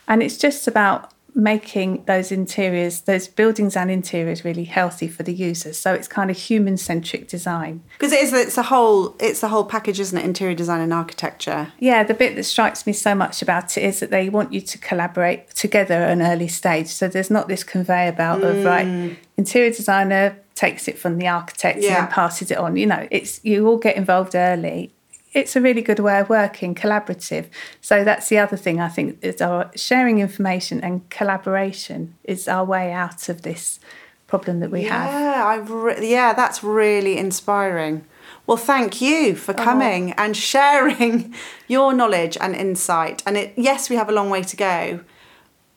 And 0.08 0.22
it's 0.22 0.36
just 0.36 0.66
about 0.66 1.12
making 1.34 2.04
those 2.06 2.30
interiors, 2.30 3.00
those 3.02 3.26
buildings 3.26 3.76
and 3.76 3.90
interiors 3.90 4.44
really 4.44 4.64
healthy 4.64 5.08
for 5.08 5.24
the 5.24 5.32
users. 5.34 5.76
So 5.76 5.92
it's 5.92 6.06
kind 6.06 6.30
of 6.30 6.36
human 6.36 6.76
centric 6.76 7.28
design. 7.28 7.82
Because 7.98 8.12
it 8.12 8.20
is 8.22 8.32
it's 8.32 8.56
a 8.56 8.62
whole 8.62 9.16
it's 9.18 9.40
the 9.40 9.48
whole 9.48 9.64
package, 9.64 9.98
isn't 10.00 10.16
it? 10.16 10.24
Interior 10.24 10.54
design 10.54 10.80
and 10.80 10.92
architecture. 10.92 11.72
Yeah, 11.80 12.04
the 12.04 12.14
bit 12.14 12.36
that 12.36 12.44
strikes 12.44 12.86
me 12.86 12.92
so 12.92 13.14
much 13.14 13.42
about 13.42 13.76
it 13.76 13.82
is 13.82 14.00
that 14.00 14.10
they 14.10 14.28
want 14.28 14.52
you 14.52 14.60
to 14.60 14.78
collaborate 14.78 15.50
together 15.50 15.94
at 15.94 16.10
an 16.12 16.22
early 16.22 16.48
stage. 16.48 16.86
So 16.86 17.08
there's 17.08 17.30
not 17.30 17.48
this 17.48 17.64
conveyor 17.64 18.12
belt 18.12 18.42
of 18.44 18.54
Mm. 18.56 18.64
right, 18.64 19.16
interior 19.36 19.70
designer 19.70 20.36
takes 20.54 20.86
it 20.86 20.96
from 20.96 21.18
the 21.18 21.26
architect 21.26 21.76
and 21.76 21.84
Yeah. 21.84 22.02
then 22.02 22.06
passes 22.12 22.52
it 22.52 22.58
on. 22.58 22.76
You 22.76 22.86
know, 22.86 23.08
it's 23.10 23.40
you 23.42 23.66
all 23.66 23.76
get 23.78 23.96
involved 23.96 24.36
early. 24.36 24.93
It's 25.34 25.56
a 25.56 25.60
really 25.60 25.82
good 25.82 25.98
way 25.98 26.20
of 26.20 26.28
working, 26.28 26.74
collaborative. 26.74 27.46
So 27.80 28.04
that's 28.04 28.28
the 28.28 28.38
other 28.38 28.56
thing 28.56 28.80
I 28.80 28.88
think 28.88 29.18
is 29.20 29.42
our 29.42 29.70
sharing 29.74 30.20
information 30.20 30.80
and 30.80 31.08
collaboration 31.10 32.14
is 32.22 32.48
our 32.48 32.64
way 32.64 32.92
out 32.92 33.28
of 33.28 33.42
this 33.42 33.80
problem 34.26 34.60
that 34.60 34.70
we 34.70 34.84
have. 34.84 35.12
Yeah, 35.12 35.44
I've 35.46 35.70
re- 35.70 36.08
yeah, 36.10 36.32
that's 36.32 36.62
really 36.62 37.18
inspiring. 37.18 38.04
Well, 38.46 38.56
thank 38.56 39.00
you 39.00 39.34
for 39.34 39.52
oh. 39.52 39.62
coming 39.62 40.12
and 40.12 40.36
sharing 40.36 41.34
your 41.68 41.92
knowledge 41.92 42.36
and 42.40 42.54
insight. 42.54 43.22
And 43.26 43.36
it, 43.36 43.54
yes, 43.56 43.90
we 43.90 43.96
have 43.96 44.08
a 44.08 44.12
long 44.12 44.30
way 44.30 44.42
to 44.42 44.56
go, 44.56 45.00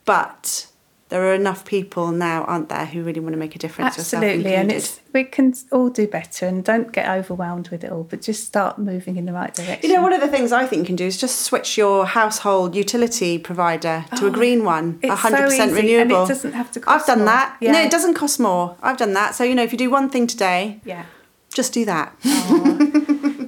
but 0.06 0.67
there 1.10 1.24
are 1.24 1.34
enough 1.34 1.64
people 1.64 2.12
now, 2.12 2.44
aren't 2.44 2.70
there, 2.70 2.86
who 2.86 3.02
really 3.02 3.20
want 3.20 3.34
to 3.34 3.38
make 3.38 3.56
a 3.56 3.60
difference? 3.60 3.98
yourself 3.98 4.24
Absolutely, 4.24 4.56
and 4.56 4.72
it's 4.72 5.00
we 5.14 5.24
can 5.24 5.54
all 5.72 5.90
do 5.90 6.08
better, 6.08 6.46
and 6.46 6.64
don't 6.64 6.92
get 6.92 7.10
overwhelmed 7.10 7.70
with 7.70 7.84
it 7.84 7.92
all, 7.92 8.04
but 8.04 8.22
just 8.22 8.46
start 8.46 8.78
moving 8.78 9.16
in 9.16 9.26
the 9.26 9.32
right 9.32 9.54
direction. 9.54 9.90
You 9.90 9.96
know, 9.96 10.02
one 10.02 10.12
of 10.12 10.20
the 10.20 10.28
things 10.28 10.52
I 10.52 10.66
think 10.66 10.82
you 10.82 10.86
can 10.86 10.96
do 10.98 11.06
is 11.06 11.18
just 11.18 11.42
switch 11.42 11.78
your 11.78 12.06
household 12.06 12.76
utility 12.76 13.38
provider 13.38 14.06
to 14.18 14.26
a 14.26 14.30
oh, 14.30 14.32
green 14.32 14.66
one, 14.66 15.00
it's 15.02 15.22
so 15.22 15.30
100% 15.30 15.48
easy, 15.48 15.62
and 15.62 15.72
it 15.72 15.76
renewable. 15.76 16.28
doesn't 16.28 16.54
have 16.54 16.72
to 16.72 16.84
I've 16.88 17.06
done 17.06 17.20
more. 17.20 17.28
that. 17.28 17.58
Yeah. 17.62 17.72
No, 17.72 17.82
it 17.82 17.92
doesn't 17.92 18.16
cost 18.16 18.40
more. 18.40 18.76
I've 18.82 18.98
done 18.98 19.14
that. 19.14 19.36
So, 19.36 19.44
you 19.44 19.56
know, 19.56 19.64
if 19.64 19.72
you 19.72 19.78
do 19.78 19.90
one 19.90 20.10
thing 20.10 20.28
today, 20.28 20.82
yeah. 20.84 21.06
just 21.54 21.72
do 21.74 21.86
that. 21.86 22.14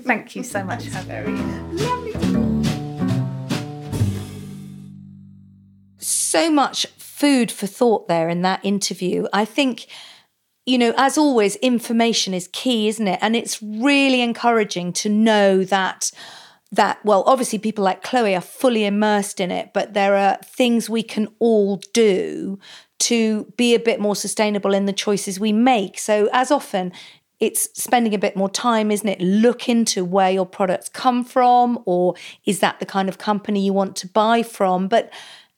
Thank 0.05 0.35
you 0.35 0.43
so 0.43 0.63
much, 0.63 0.85
Heather. 0.85 1.25
so 6.29 6.51
much 6.51 6.85
food 7.19 7.51
for 7.51 7.67
thought 7.67 8.07
there 8.07 8.29
in 8.29 8.41
that 8.43 8.63
interview. 8.63 9.25
I 9.33 9.45
think, 9.45 9.87
you 10.65 10.77
know, 10.77 10.93
as 10.97 11.17
always, 11.17 11.55
information 11.57 12.33
is 12.33 12.49
key, 12.53 12.87
isn't 12.87 13.07
it? 13.07 13.19
And 13.21 13.35
it's 13.35 13.61
really 13.61 14.21
encouraging 14.21 14.93
to 14.93 15.09
know 15.09 15.63
that 15.65 16.11
that 16.71 17.03
well 17.03 17.23
obviously 17.25 17.57
people 17.57 17.83
like 17.83 18.03
chloe 18.03 18.35
are 18.35 18.41
fully 18.41 18.85
immersed 18.85 19.39
in 19.39 19.49
it 19.49 19.71
but 19.73 19.95
there 19.95 20.15
are 20.15 20.37
things 20.45 20.87
we 20.87 21.01
can 21.01 21.27
all 21.39 21.81
do 21.93 22.59
to 22.99 23.51
be 23.57 23.73
a 23.73 23.79
bit 23.79 23.99
more 23.99 24.15
sustainable 24.15 24.75
in 24.75 24.85
the 24.85 24.93
choices 24.93 25.39
we 25.39 25.51
make 25.51 25.97
so 25.97 26.29
as 26.31 26.51
often 26.51 26.91
it's 27.39 27.69
spending 27.81 28.13
a 28.13 28.19
bit 28.19 28.35
more 28.35 28.49
time, 28.49 28.91
isn't 28.91 29.07
it? 29.07 29.21
Look 29.21 29.69
into 29.69 30.03
where 30.03 30.29
your 30.29 30.45
products 30.45 30.89
come 30.89 31.23
from, 31.23 31.81
or 31.85 32.15
is 32.45 32.59
that 32.59 32.79
the 32.79 32.85
kind 32.85 33.07
of 33.07 33.17
company 33.17 33.63
you 33.63 33.71
want 33.73 33.95
to 33.97 34.07
buy 34.07 34.43
from? 34.43 34.87
But 34.87 35.11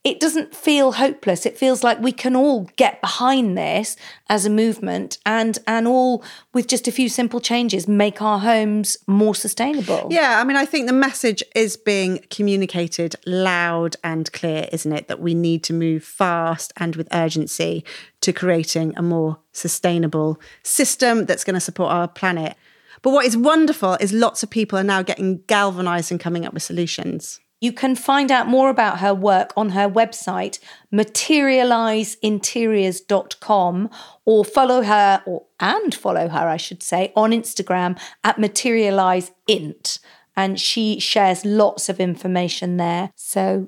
it 0.04 0.20
doesn't 0.20 0.56
feel 0.56 0.94
hopeless. 0.94 1.46
It 1.46 1.58
feels 1.58 1.84
like 1.84 2.00
we 2.00 2.12
can 2.12 2.36
all 2.36 2.68
get 2.76 3.02
behind 3.02 3.56
this 3.56 3.96
as 4.30 4.48
a 4.48 4.50
movement 4.50 5.20
and 5.28 5.60
and 5.68 5.88
all 5.88 6.24
with 6.54 6.68
just 6.68 6.88
a 6.88 6.92
few 6.92 7.08
simple 7.08 7.40
changes 7.40 7.88
make 7.88 8.20
our 8.20 8.40
homes 8.40 8.98
more 9.06 9.36
sustainable. 9.36 10.08
Yeah, 10.10 10.40
I 10.40 10.44
mean, 10.44 10.58
I 10.58 10.66
think 10.66 10.88
the 10.88 10.94
message 10.94 11.44
is 11.56 11.78
being 11.78 12.20
communicated 12.32 13.16
loud 13.28 13.96
and 14.04 14.32
clear, 14.32 14.68
isn't 14.72 14.92
it? 14.92 15.08
That 15.08 15.20
we 15.20 15.36
need 15.36 15.64
to 15.66 15.74
move 15.74 16.04
fast 16.04 16.74
and 16.78 16.96
with 16.96 17.08
urgency 17.12 17.86
to 18.22 18.34
creating 18.34 18.94
a 18.98 19.04
more 19.04 19.38
sustainable 19.52 20.40
system 20.64 21.26
that's 21.26 21.44
going 21.44 21.54
to 21.54 21.60
support 21.60 21.92
our 21.92 22.08
planet. 22.08 22.56
But 23.04 23.12
what 23.12 23.26
is 23.26 23.38
wonderful 23.38 23.98
is 24.00 24.14
lots 24.14 24.42
of 24.42 24.50
people 24.50 24.80
are 24.80 24.84
now 24.84 25.04
getting 25.04 25.44
galvanized 25.48 26.12
and 26.12 26.20
coming 26.20 26.46
up 26.46 26.54
with 26.54 26.64
solutions. 26.64 27.40
You 27.62 27.72
can 27.72 27.96
find 27.96 28.30
out 28.32 28.48
more 28.48 28.72
about 28.72 29.00
her 29.00 29.14
work 29.14 29.54
on 29.56 29.70
her 29.70 29.88
website, 29.88 30.58
materialiseinteriors.com, 30.92 33.90
or 34.26 34.44
follow 34.44 34.82
her, 34.82 35.22
or 35.28 35.46
and 35.60 35.94
follow 35.94 36.28
her, 36.28 36.50
I 36.50 36.58
should 36.58 36.82
say, 36.82 37.14
on 37.16 37.30
Instagram 37.30 38.00
at 38.24 38.38
materializeint. 38.38 40.00
And 40.36 40.60
she 40.60 41.00
shares 41.00 41.46
lots 41.46 41.88
of 41.88 42.00
information 42.00 42.78
there. 42.78 43.12
So 43.16 43.68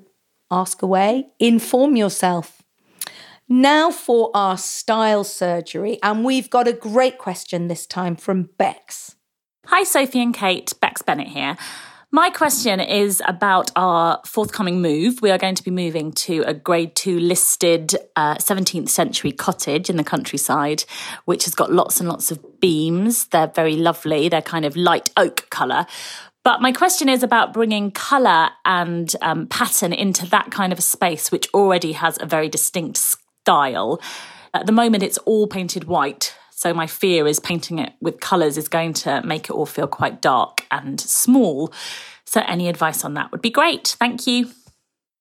ask 0.50 0.82
away, 0.82 1.28
inform 1.38 1.94
yourself. 1.94 2.64
Now 3.48 3.92
for 3.92 4.32
our 4.34 4.58
style 4.58 5.22
surgery. 5.22 6.00
And 6.02 6.24
we've 6.24 6.50
got 6.50 6.66
a 6.66 6.72
great 6.72 7.18
question 7.18 7.68
this 7.68 7.86
time 7.86 8.16
from 8.16 8.48
Bex. 8.58 9.14
Hi, 9.66 9.84
Sophie 9.84 10.20
and 10.20 10.34
Kate. 10.34 10.72
Bex 10.80 11.00
Bennett 11.02 11.28
here. 11.28 11.56
My 12.14 12.30
question 12.30 12.78
is 12.78 13.20
about 13.26 13.72
our 13.74 14.20
forthcoming 14.24 14.80
move. 14.80 15.20
We 15.20 15.32
are 15.32 15.36
going 15.36 15.56
to 15.56 15.64
be 15.64 15.72
moving 15.72 16.12
to 16.12 16.44
a 16.46 16.54
grade 16.54 16.94
two 16.94 17.18
listed 17.18 17.96
uh, 18.14 18.36
17th 18.36 18.88
century 18.88 19.32
cottage 19.32 19.90
in 19.90 19.96
the 19.96 20.04
countryside, 20.04 20.84
which 21.24 21.44
has 21.46 21.56
got 21.56 21.72
lots 21.72 21.98
and 21.98 22.08
lots 22.08 22.30
of 22.30 22.60
beams. 22.60 23.24
They're 23.24 23.48
very 23.48 23.74
lovely. 23.74 24.28
They're 24.28 24.42
kind 24.42 24.64
of 24.64 24.76
light 24.76 25.10
oak 25.16 25.50
colour. 25.50 25.86
But 26.44 26.60
my 26.62 26.70
question 26.70 27.08
is 27.08 27.24
about 27.24 27.52
bringing 27.52 27.90
colour 27.90 28.50
and 28.64 29.12
um, 29.20 29.48
pattern 29.48 29.92
into 29.92 30.24
that 30.26 30.52
kind 30.52 30.72
of 30.72 30.78
a 30.78 30.82
space, 30.82 31.32
which 31.32 31.48
already 31.52 31.94
has 31.94 32.16
a 32.20 32.26
very 32.26 32.48
distinct 32.48 32.96
style. 32.96 34.00
At 34.54 34.66
the 34.66 34.72
moment, 34.72 35.02
it's 35.02 35.18
all 35.18 35.48
painted 35.48 35.88
white. 35.88 36.32
So 36.56 36.72
my 36.72 36.86
fear 36.86 37.26
is 37.26 37.40
painting 37.40 37.78
it 37.78 37.92
with 38.00 38.20
colours 38.20 38.56
is 38.56 38.68
going 38.68 38.92
to 38.94 39.20
make 39.22 39.46
it 39.46 39.50
all 39.50 39.66
feel 39.66 39.88
quite 39.88 40.22
dark 40.22 40.64
and 40.70 41.00
small. 41.00 41.72
So 42.24 42.42
any 42.46 42.68
advice 42.68 43.04
on 43.04 43.14
that 43.14 43.32
would 43.32 43.42
be 43.42 43.50
great. 43.50 43.96
Thank 43.98 44.26
you. 44.26 44.50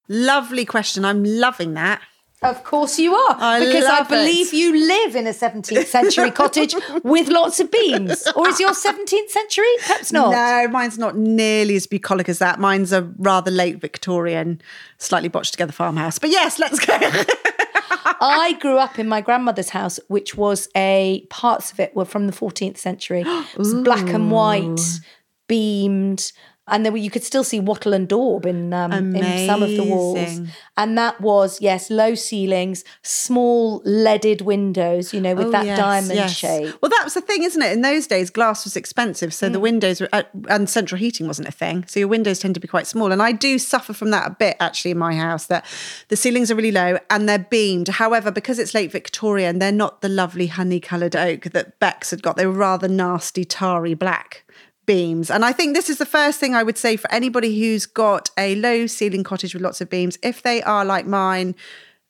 Lovely 0.07 0.63
question. 0.63 1.03
I'm 1.03 1.23
loving 1.23 1.73
that. 1.73 2.01
Of 2.43 2.63
course 2.63 2.99
you 2.99 3.15
are. 3.15 3.35
I 3.39 3.65
because 3.65 3.85
I 3.85 4.03
believe 4.03 4.53
it. 4.53 4.57
you 4.57 4.77
live 4.87 5.15
in 5.15 5.27
a 5.27 5.31
17th 5.31 5.85
century 5.85 6.29
cottage 6.41 6.75
with 7.03 7.29
lots 7.29 7.59
of 7.59 7.71
beams. 7.71 8.27
Or 8.35 8.49
is 8.49 8.59
your 8.59 8.71
17th 8.71 9.29
century? 9.29 9.65
Perhaps 9.79 10.11
not. 10.11 10.31
No, 10.31 10.67
mine's 10.67 10.97
not 10.97 11.15
nearly 11.15 11.75
as 11.75 11.87
bucolic 11.87 12.27
as 12.27 12.39
that. 12.39 12.59
Mine's 12.59 12.91
a 12.91 13.03
rather 13.17 13.49
late 13.49 13.79
Victorian, 13.79 14.61
slightly 14.97 15.29
botched 15.29 15.53
together 15.53 15.71
farmhouse. 15.71 16.19
But 16.19 16.31
yes, 16.31 16.59
let's 16.59 16.79
go. 16.85 16.97
I 18.21 18.53
grew 18.59 18.77
up 18.77 18.99
in 18.99 19.07
my 19.07 19.21
grandmother's 19.21 19.69
house, 19.69 19.99
which 20.07 20.35
was 20.35 20.67
a 20.75 21.25
parts 21.29 21.71
of 21.71 21.79
it 21.79 21.95
were 21.95 22.05
from 22.05 22.27
the 22.27 22.33
14th 22.33 22.77
century. 22.77 23.23
It 23.25 23.57
was 23.57 23.73
black 23.73 24.09
and 24.09 24.31
white, 24.31 24.79
beamed, 25.47 26.31
and 26.67 26.85
then 26.85 26.95
you 26.95 27.09
could 27.09 27.23
still 27.23 27.43
see 27.43 27.59
wattle 27.59 27.93
and 27.93 28.07
daub 28.07 28.45
in 28.45 28.73
um, 28.73 29.15
in 29.15 29.47
some 29.47 29.61
of 29.61 29.69
the 29.69 29.83
walls. 29.83 30.41
And 30.77 30.97
that 30.97 31.19
was 31.19 31.61
yes, 31.61 31.89
low 31.89 32.15
ceilings, 32.15 32.83
small 33.01 33.81
leaded 33.85 34.41
windows, 34.41 35.13
you 35.13 35.21
know, 35.21 35.35
with 35.35 35.47
Oh, 35.47 35.51
that 35.51 35.65
yes, 35.65 35.77
diamond 35.77 36.15
yes. 36.15 36.33
shape. 36.33 36.73
Well, 36.81 36.89
that 36.89 37.01
was 37.03 37.13
the 37.15 37.21
thing, 37.21 37.43
isn't 37.43 37.61
it? 37.61 37.73
In 37.73 37.81
those 37.81 38.07
days, 38.07 38.29
glass 38.29 38.63
was 38.63 38.75
expensive, 38.75 39.33
so 39.33 39.49
the 39.49 39.59
windows 39.59 39.99
were, 39.99 40.09
uh, 40.13 40.23
and 40.47 40.69
central 40.69 40.97
heating 40.97 41.27
wasn't 41.27 41.47
a 41.47 41.51
thing. 41.51 41.85
So 41.87 41.99
your 41.99 42.07
windows 42.07 42.39
tend 42.39 42.55
to 42.55 42.61
be 42.61 42.67
quite 42.67 42.87
small. 42.87 43.11
And 43.11 43.21
I 43.21 43.33
do 43.33 43.59
suffer 43.59 43.93
from 43.93 44.11
that 44.11 44.25
a 44.27 44.31
bit 44.33 44.55
actually 44.59 44.91
in 44.91 44.97
my 44.97 45.15
house. 45.15 45.47
That 45.47 45.65
the 46.07 46.15
ceilings 46.15 46.49
are 46.49 46.55
really 46.55 46.71
low 46.71 46.97
and 47.09 47.27
they're 47.27 47.39
beamed. 47.39 47.89
However, 47.89 48.31
because 48.31 48.57
it's 48.57 48.73
late 48.73 48.91
Victorian, 48.91 49.59
they're 49.59 49.71
not 49.71 50.01
the 50.01 50.09
lovely 50.09 50.47
honey-coloured 50.47 51.15
oak 51.15 51.43
that 51.51 51.79
Bex 51.79 52.11
had 52.11 52.23
got. 52.23 52.37
They 52.37 52.47
were 52.47 52.53
rather 52.53 52.87
nasty, 52.87 53.43
tarry 53.43 53.93
black 53.93 54.45
beams. 54.85 55.29
And 55.31 55.45
I 55.45 55.51
think 55.51 55.75
this 55.75 55.89
is 55.89 55.97
the 55.97 56.05
first 56.05 56.39
thing 56.39 56.55
I 56.55 56.63
would 56.63 56.77
say 56.77 56.97
for 56.97 57.11
anybody 57.11 57.59
who's 57.59 57.85
got 57.85 58.29
a 58.37 58.55
low 58.55 58.87
ceiling 58.87 59.23
cottage 59.23 59.53
with 59.53 59.63
lots 59.63 59.81
of 59.81 59.89
beams. 59.89 60.17
If 60.21 60.41
they 60.41 60.61
are 60.63 60.83
like 60.85 61.05
mine, 61.05 61.55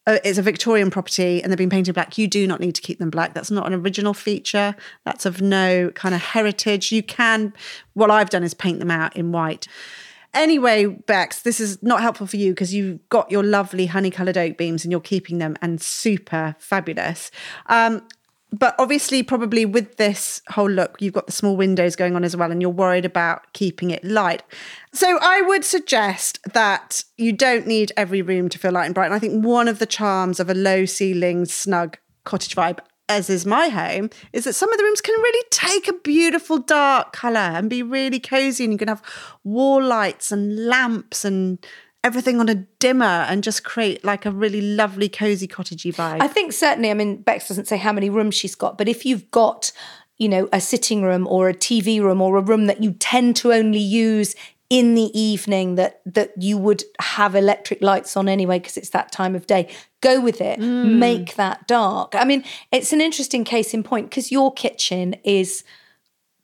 uh, 0.06 0.18
it's 0.24 0.38
a 0.38 0.42
Victorian 0.42 0.92
property 0.92 1.42
and 1.42 1.52
they've 1.52 1.58
been 1.58 1.70
painted 1.70 1.94
black, 1.94 2.18
you 2.18 2.28
do 2.28 2.46
not 2.46 2.60
need 2.60 2.76
to 2.76 2.82
keep 2.82 3.00
them 3.00 3.10
black. 3.10 3.34
That's 3.34 3.52
not 3.52 3.68
an 3.68 3.74
original 3.74 4.14
feature. 4.14 4.76
That's 5.06 5.26
of 5.26 5.42
no 5.42 5.92
kind 5.92 6.14
of 6.14 6.22
heritage. 6.22 6.92
You 6.92 7.04
can, 7.04 7.54
what 7.94 8.12
I've 8.12 8.30
done 8.30 8.44
is 8.44 8.54
paint 8.54 8.80
them 8.80 8.92
out 8.92 9.16
in 9.16 9.32
white. 9.32 9.68
Anyway, 10.34 10.88
Bex, 10.88 11.44
this 11.44 11.60
is 11.60 11.82
not 11.84 12.02
helpful 12.02 12.26
for 12.26 12.38
you 12.38 12.52
because 12.52 12.74
you've 12.74 13.08
got 13.10 13.30
your 13.30 13.44
lovely 13.44 13.86
honey 13.86 14.10
coloured 14.10 14.38
oak 14.38 14.58
beams 14.58 14.84
and 14.84 14.92
you're 14.92 15.00
keeping 15.00 15.38
them 15.38 15.56
and 15.62 15.80
super 15.80 16.56
fabulous. 16.58 17.30
Um, 17.68 18.02
but 18.54 18.76
obviously, 18.78 19.24
probably 19.24 19.66
with 19.66 19.98
this 19.98 20.44
whole 20.50 20.70
look, 20.70 21.02
you've 21.02 21.16
got 21.16 21.26
the 21.26 21.34
small 21.34 21.58
windows 21.58 21.96
going 21.96 22.16
on 22.16 22.24
as 22.24 22.38
well, 22.38 22.52
and 22.52 22.62
you're 22.62 22.70
worried 22.70 23.04
about 23.04 23.52
keeping 23.54 23.90
it 23.90 24.04
light. 24.04 24.44
So, 24.94 25.18
I 25.22 25.42
would 25.42 25.66
suggest 25.66 26.40
that 26.54 27.04
you 27.18 27.34
don't 27.34 27.66
need 27.66 27.92
every 27.98 28.22
room 28.22 28.50
to 28.50 28.60
feel 28.60 28.72
light 28.72 28.86
and 28.86 28.94
bright. 28.94 29.08
And 29.08 29.16
I 29.16 29.20
think 29.20 29.44
one 29.44 29.68
of 29.68 29.80
the 29.80 29.88
charms 29.88 30.40
of 30.40 30.52
a 30.52 30.54
low 30.54 30.86
ceiling, 30.86 31.46
snug 31.46 31.98
cottage 32.26 32.56
vibe, 32.56 32.78
as 33.10 33.28
is 33.28 33.44
my 33.44 33.70
home, 33.70 34.12
is 34.34 34.44
that 34.44 34.54
some 34.54 34.72
of 34.72 34.78
the 34.78 34.84
rooms 34.84 35.02
can 35.02 35.20
really 35.20 35.48
take 35.50 35.88
a 35.88 35.94
beautiful 35.94 36.60
dark 36.60 37.12
colour 37.12 37.40
and 37.40 37.72
be 37.72 37.82
really 37.82 38.20
cozy. 38.20 38.66
And 38.66 38.74
you 38.74 38.78
can 38.78 38.88
have 38.88 39.02
wall 39.44 39.84
lights 39.84 40.32
and 40.32 40.68
lamps 40.68 41.26
and 41.26 41.58
everything 42.04 42.40
on 42.40 42.50
a 42.50 42.56
dimmer 42.56 43.06
and 43.06 43.44
just 43.44 43.64
create 43.64 44.04
like 44.04 44.26
a 44.26 44.32
really 44.32 44.62
lovely 44.62 45.08
cozy 45.08 45.48
cottagey 45.48 45.96
vibe. 45.96 46.22
I 46.22 46.28
think 46.28 46.52
certainly, 46.54 46.92
I 46.92 46.94
mean, 46.94 47.22
Bex 47.22 47.48
doesn't 47.48 47.68
say 47.68 47.78
how 47.78 47.94
many 47.94 48.10
rooms 48.10 48.36
she's 48.36 48.56
got, 48.56 48.78
but 48.78 48.90
if 48.90 49.06
you've 49.06 49.32
got, 49.32 49.72
you 50.18 50.28
know, 50.28 50.50
a 50.52 50.60
sitting 50.60 51.02
room 51.04 51.26
or 51.28 51.48
a 51.50 51.54
TV 51.54 52.02
room 52.02 52.22
or 52.22 52.36
a 52.38 52.42
room 52.42 52.66
that 52.66 52.84
you 52.84 52.92
tend 52.94 53.36
to 53.38 53.54
only 53.54 53.80
use 53.80 54.36
in 54.70 54.96
the 54.96 55.18
evening 55.18 55.76
that 55.76 56.02
that 56.06 56.32
you 56.42 56.58
would 56.58 56.84
have 57.00 57.36
electric 57.36 57.80
lights 57.82 58.18
on 58.18 58.28
anyway 58.28 58.58
because 58.58 58.76
it's 58.76 58.90
that 58.90 59.12
time 59.12 59.36
of 59.36 59.46
day 59.46 59.70
go 60.02 60.20
with 60.20 60.42
it 60.42 60.58
Mm. 60.60 60.98
make 60.98 61.36
that 61.36 61.68
dark 61.68 62.16
i 62.16 62.24
mean 62.24 62.44
it's 62.72 62.92
an 62.92 63.00
interesting 63.00 63.44
case 63.44 63.74
in 63.76 63.84
point 63.84 64.10
because 64.10 64.32
your 64.32 64.52
kitchen 64.54 65.16
is 65.24 65.64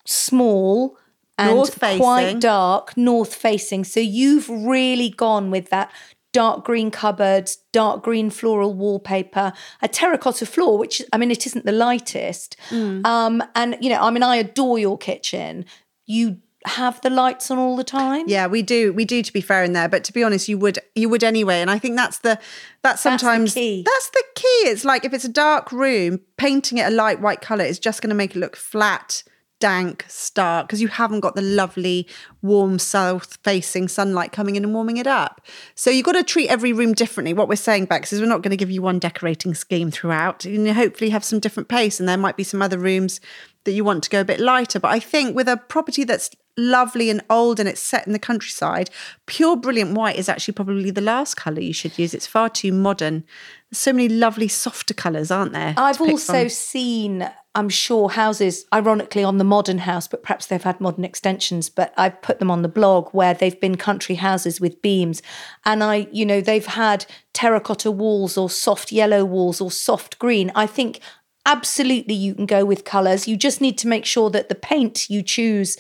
small 0.06 0.99
and 1.40 2.00
quite 2.00 2.40
dark 2.40 2.96
north 2.98 3.34
facing 3.34 3.84
so 3.84 4.00
you've 4.00 4.50
really 4.50 5.10
gone 5.10 5.50
with 5.52 5.70
that 5.70 5.92
dark 6.32 6.64
green 6.64 6.92
cupboards 6.92 7.58
dark 7.74 8.04
green 8.04 8.30
floral 8.30 8.74
wallpaper 8.74 9.52
a 9.82 9.88
terracotta 9.88 10.46
floor 10.46 10.78
which 10.78 11.02
i 11.12 11.18
mean 11.18 11.32
it 11.32 11.46
isn't 11.48 11.66
the 11.66 11.72
lightest 11.72 12.56
Mm. 12.70 13.06
um 13.06 13.44
and 13.56 13.78
you 13.82 13.90
know 13.90 14.00
i 14.02 14.12
mean 14.12 14.22
i 14.24 14.36
adore 14.36 14.78
your 14.78 14.98
kitchen 14.98 15.66
you 16.06 16.38
have 16.66 17.00
the 17.02 17.10
lights 17.10 17.50
on 17.50 17.58
all 17.58 17.78
the 17.78 17.86
time 17.86 18.26
Yeah, 18.28 18.46
we 18.48 18.62
do. 18.62 18.92
We 18.92 19.06
do 19.06 19.24
to 19.24 19.32
be 19.32 19.40
fair 19.40 19.64
in 19.64 19.72
there, 19.72 19.88
but 19.88 20.04
to 20.04 20.12
be 20.14 20.24
honest, 20.26 20.50
you 20.50 20.58
would 20.58 20.78
you 20.94 21.08
would 21.08 21.24
anyway. 21.24 21.62
And 21.62 21.72
I 21.72 21.80
think 21.80 21.96
that's 21.96 22.20
the 22.20 22.38
that's 22.84 23.02
the 23.02 23.12
sometimes 23.12 23.54
key. 23.54 23.82
that's 23.86 24.10
the 24.10 24.24
key. 24.36 24.48
It's 24.70 24.84
like 24.84 25.06
if 25.06 25.14
it's 25.14 25.24
a 25.24 25.30
dark 25.30 25.72
room, 25.72 26.20
painting 26.36 26.78
it 26.78 26.86
a 26.86 26.90
light 26.90 27.22
white 27.22 27.40
color 27.40 27.64
is 27.64 27.80
just 27.80 28.02
going 28.02 28.10
to 28.10 28.16
make 28.16 28.36
it 28.36 28.40
look 28.40 28.58
flat, 28.58 29.24
dank, 29.60 30.06
stark 30.08 30.68
because 30.68 30.82
you 30.82 30.88
haven't 30.88 31.20
got 31.20 31.36
the 31.36 31.42
lovely 31.42 32.08
warm 32.42 32.80
south 32.80 33.38
facing 33.44 33.88
sunlight 33.88 34.32
coming 34.32 34.56
in 34.56 34.64
and 34.64 34.74
warming 34.74 34.98
it 34.98 35.08
up. 35.08 35.42
So 35.76 35.90
you've 35.90 36.06
got 36.06 36.14
to 36.14 36.24
treat 36.24 36.50
every 36.50 36.74
room 36.74 36.94
differently. 36.94 37.34
What 37.34 37.50
we're 37.50 37.56
saying, 37.56 37.86
Bex, 37.86 38.14
is 38.14 38.22
we're 38.22 38.28
not 38.28 38.42
going 38.42 38.52
to 38.52 38.58
give 38.58 38.72
you 38.72 38.82
one 38.82 39.00
decorating 39.00 39.54
scheme 39.54 39.92
throughout. 39.92 40.46
You 40.46 40.74
hopefully 40.74 41.10
have 41.12 41.24
some 41.24 41.40
different 41.40 41.70
pace, 41.70 42.00
and 42.00 42.08
there 42.08 42.18
might 42.18 42.38
be 42.38 42.44
some 42.44 42.62
other 42.62 42.78
rooms 42.78 43.22
that 43.66 43.74
you 43.74 43.84
want 43.84 44.04
to 44.04 44.10
go 44.10 44.22
a 44.22 44.26
bit 44.26 44.40
lighter. 44.40 44.80
But 44.80 44.92
I 44.92 45.00
think 45.00 45.36
with 45.36 45.48
a 45.48 45.58
property 45.58 46.04
that's 46.04 46.32
lovely 46.60 47.10
and 47.10 47.24
old 47.30 47.60
and 47.60 47.68
it's 47.68 47.82
set 47.82 48.06
in 48.06 48.14
the 48.14 48.20
countryside, 48.20 48.90
pure 49.26 49.56
brilliant 49.56 49.94
white 49.94 50.18
is 50.18 50.30
actually 50.30 50.54
probably 50.54 50.92
the 50.92 51.02
last 51.02 51.36
colour 51.36 51.60
you 51.60 51.74
should 51.74 51.98
use. 51.98 52.14
It's 52.14 52.28
far 52.28 52.50
too 52.50 52.72
modern. 52.72 53.24
There's 53.70 53.80
so 53.80 53.94
many 53.94 54.10
lovely 54.10 54.48
softer 54.48 54.94
colours, 54.94 55.32
aren't 55.32 55.54
there? 55.54 55.74
I've 55.78 56.02
also 56.02 56.44
from? 56.44 56.50
seen, 56.50 57.32
I'm 57.56 57.70
sure, 57.70 58.10
houses, 58.10 58.66
ironically, 58.74 59.24
on 59.24 59.38
the 59.38 59.44
modern 59.44 59.80
house, 59.80 60.08
but 60.08 60.24
perhaps 60.24 60.48
they've 60.48 60.62
had 60.62 60.82
modern 60.82 61.04
extensions, 61.04 61.70
but 61.70 61.94
I've 61.98 62.22
put 62.22 62.40
them 62.40 62.52
on 62.52 62.62
the 62.62 62.68
blog 62.68 63.10
where 63.10 63.34
they've 63.34 63.60
been 63.60 63.76
country 63.76 64.16
houses 64.16 64.60
with 64.60 64.82
beams. 64.82 65.22
And 65.66 65.84
I, 65.84 66.08
you 66.12 66.26
know, 66.26 66.42
they've 66.42 66.66
had 66.66 67.06
terracotta 67.34 67.92
walls 67.92 68.38
or 68.38 68.50
soft 68.50 68.92
yellow 68.92 69.24
walls 69.24 69.62
or 69.62 69.72
soft 69.72 70.20
green. 70.20 70.52
I 70.56 70.66
think 70.66 71.00
absolutely 71.46 72.14
you 72.14 72.36
can 72.36 72.46
go 72.46 72.66
with 72.66 72.86
colours. 72.86 73.28
You 73.28 73.36
just 73.36 73.62
need 73.62 73.78
to 73.80 73.88
make 73.88 74.06
sure 74.06 74.30
that 74.30 74.50
the 74.50 74.56
paint 74.56 75.10
you 75.10 75.24
choose 75.24 75.78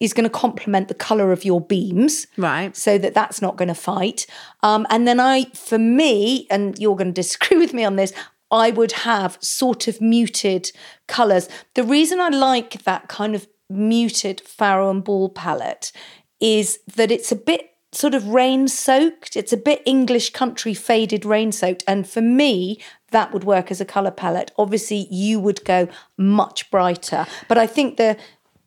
is 0.00 0.12
going 0.12 0.24
to 0.24 0.30
complement 0.30 0.88
the 0.88 0.94
colour 0.94 1.32
of 1.32 1.44
your 1.44 1.60
beams 1.60 2.26
Right. 2.36 2.76
so 2.76 2.98
that 2.98 3.14
that's 3.14 3.42
not 3.42 3.56
going 3.56 3.68
to 3.68 3.74
fight. 3.74 4.26
Um, 4.62 4.86
and 4.90 5.08
then 5.08 5.18
I, 5.20 5.44
for 5.54 5.78
me, 5.78 6.46
and 6.50 6.78
you're 6.78 6.96
going 6.96 7.08
to 7.14 7.20
disagree 7.22 7.58
with 7.58 7.74
me 7.74 7.84
on 7.84 7.96
this, 7.96 8.12
I 8.50 8.70
would 8.70 8.92
have 8.92 9.36
sort 9.40 9.88
of 9.88 10.00
muted 10.00 10.70
colours. 11.06 11.48
The 11.74 11.84
reason 11.84 12.20
I 12.20 12.28
like 12.28 12.82
that 12.84 13.08
kind 13.08 13.34
of 13.34 13.46
muted 13.68 14.40
Farrow 14.40 14.90
and 14.90 15.04
Ball 15.04 15.28
palette 15.28 15.92
is 16.40 16.78
that 16.96 17.10
it's 17.10 17.30
a 17.32 17.36
bit 17.36 17.72
sort 17.92 18.14
of 18.14 18.26
rain 18.28 18.68
soaked. 18.68 19.36
It's 19.36 19.52
a 19.52 19.56
bit 19.56 19.82
English 19.84 20.30
country 20.30 20.74
faded 20.74 21.24
rain 21.24 21.52
soaked. 21.52 21.84
And 21.86 22.08
for 22.08 22.20
me, 22.20 22.78
that 23.10 23.32
would 23.32 23.44
work 23.44 23.70
as 23.70 23.80
a 23.80 23.84
colour 23.84 24.10
palette. 24.10 24.50
Obviously, 24.58 25.08
you 25.10 25.40
would 25.40 25.64
go 25.64 25.88
much 26.16 26.70
brighter. 26.70 27.26
But 27.48 27.58
I 27.58 27.66
think 27.66 27.96
the 27.96 28.16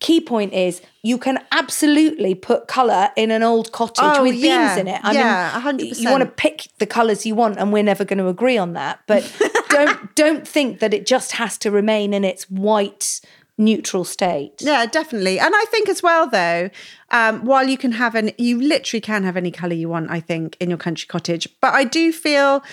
key 0.01 0.19
point 0.19 0.51
is 0.53 0.81
you 1.03 1.17
can 1.17 1.39
absolutely 1.51 2.35
put 2.35 2.67
colour 2.67 3.09
in 3.15 3.31
an 3.31 3.43
old 3.43 3.71
cottage 3.71 4.03
Oh, 4.03 4.23
with 4.23 4.35
yeah. 4.35 4.75
beams 4.75 4.81
in 4.81 4.87
it. 4.93 4.99
I 5.03 5.13
Yeah, 5.13 5.61
mean, 5.71 5.79
100%. 5.91 5.99
you 5.99 6.09
want 6.11 6.23
to 6.23 6.29
pick 6.29 6.67
the 6.79 6.85
colours 6.85 7.25
you 7.25 7.35
want, 7.35 7.57
and 7.57 7.71
we're 7.71 7.83
never 7.83 8.03
going 8.03 8.17
to 8.19 8.27
agree 8.27 8.57
on 8.57 8.73
that. 8.73 8.99
But 9.07 9.23
don't 9.69 10.13
don't 10.15 10.45
think 10.47 10.79
that 10.79 10.93
it 10.93 11.05
just 11.05 11.31
has 11.33 11.57
to 11.59 11.71
remain 11.71 12.13
in 12.13 12.25
its 12.25 12.49
white 12.49 13.21
neutral 13.57 14.03
state. 14.03 14.55
Yeah, 14.59 14.85
definitely. 14.87 15.39
And 15.39 15.53
I 15.55 15.65
think 15.69 15.87
as 15.87 16.01
well, 16.01 16.27
though, 16.27 16.69
um, 17.11 17.45
while 17.45 17.67
you 17.69 17.77
can 17.77 17.91
have 17.93 18.15
an, 18.15 18.31
you 18.39 18.59
literally 18.59 19.01
can 19.01 19.23
have 19.23 19.37
any 19.37 19.51
colour 19.51 19.73
you 19.75 19.87
want, 19.89 20.09
I 20.09 20.19
think, 20.19 20.57
in 20.59 20.69
your 20.69 20.79
country 20.79 21.05
cottage. 21.07 21.47
But 21.61 21.73
I 21.75 21.83
do 21.83 22.11
feel 22.11 22.63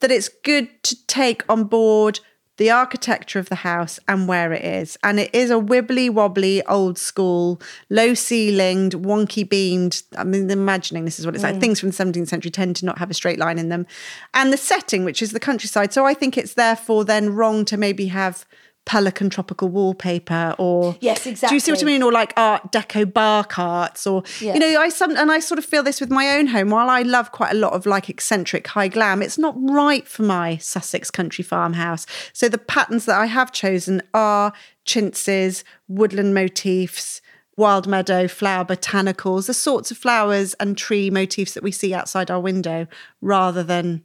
that 0.00 0.10
it's 0.10 0.28
good 0.28 0.68
to 0.82 0.96
take 1.06 1.44
on 1.48 1.64
board 1.64 2.18
the 2.58 2.70
architecture 2.70 3.38
of 3.38 3.48
the 3.48 3.56
house 3.56 3.98
and 4.06 4.28
where 4.28 4.52
it 4.52 4.64
is. 4.64 4.98
And 5.02 5.18
it 5.18 5.34
is 5.34 5.50
a 5.50 5.54
wibbly 5.54 6.10
wobbly, 6.10 6.62
old 6.66 6.98
school, 6.98 7.60
low 7.88 8.10
ceilinged, 8.10 8.92
wonky 8.92 9.48
beamed. 9.48 10.02
I 10.16 10.24
mean, 10.24 10.50
imagining 10.50 11.04
this 11.04 11.18
is 11.18 11.26
what 11.26 11.34
it's 11.34 11.44
like. 11.44 11.56
Mm. 11.56 11.60
Things 11.60 11.80
from 11.80 11.90
the 11.90 11.96
17th 11.96 12.28
century 12.28 12.50
tend 12.50 12.76
to 12.76 12.86
not 12.86 12.98
have 12.98 13.10
a 13.10 13.14
straight 13.14 13.38
line 13.38 13.58
in 13.58 13.68
them. 13.68 13.86
And 14.34 14.52
the 14.52 14.58
setting, 14.58 15.04
which 15.04 15.22
is 15.22 15.32
the 15.32 15.40
countryside. 15.40 15.92
So 15.92 16.04
I 16.04 16.14
think 16.14 16.36
it's 16.36 16.54
therefore 16.54 17.04
then 17.04 17.34
wrong 17.34 17.64
to 17.66 17.76
maybe 17.76 18.06
have 18.06 18.44
pelican 18.84 19.30
tropical 19.30 19.68
wallpaper 19.68 20.54
or 20.58 20.96
Yes, 21.00 21.24
exactly 21.26 21.50
do 21.50 21.54
you 21.56 21.60
see 21.60 21.70
what 21.70 21.82
I 21.82 21.86
mean 21.86 22.02
or 22.02 22.10
like 22.10 22.32
art 22.36 22.72
deco 22.72 23.10
bar 23.10 23.44
carts 23.44 24.06
or 24.08 24.24
Yeah. 24.40 24.54
you 24.54 24.60
know 24.60 24.80
I 24.80 24.88
some 24.88 25.16
and 25.16 25.30
I 25.30 25.38
sort 25.38 25.58
of 25.58 25.64
feel 25.64 25.84
this 25.84 26.00
with 26.00 26.10
my 26.10 26.30
own 26.36 26.48
home 26.48 26.70
while 26.70 26.90
I 26.90 27.02
love 27.02 27.30
quite 27.30 27.52
a 27.52 27.56
lot 27.56 27.74
of 27.74 27.86
like 27.86 28.10
eccentric 28.10 28.66
high 28.66 28.88
glam 28.88 29.22
it's 29.22 29.38
not 29.38 29.54
right 29.56 30.06
for 30.06 30.24
my 30.24 30.56
Sussex 30.56 31.10
country 31.12 31.44
farmhouse 31.44 32.06
so 32.32 32.48
the 32.48 32.58
patterns 32.58 33.04
that 33.04 33.18
I 33.18 33.26
have 33.26 33.52
chosen 33.52 34.02
are 34.14 34.52
chintzes 34.84 35.62
woodland 35.86 36.34
motifs 36.34 37.20
wild 37.56 37.86
meadow 37.86 38.26
flower 38.26 38.64
botanicals 38.64 39.46
the 39.46 39.54
sorts 39.54 39.90
of 39.92 39.96
flowers 39.98 40.54
and 40.54 40.76
tree 40.76 41.08
motifs 41.08 41.54
that 41.54 41.62
we 41.62 41.70
see 41.70 41.94
outside 41.94 42.30
our 42.32 42.40
window 42.40 42.86
rather 43.20 43.62
than 43.62 44.04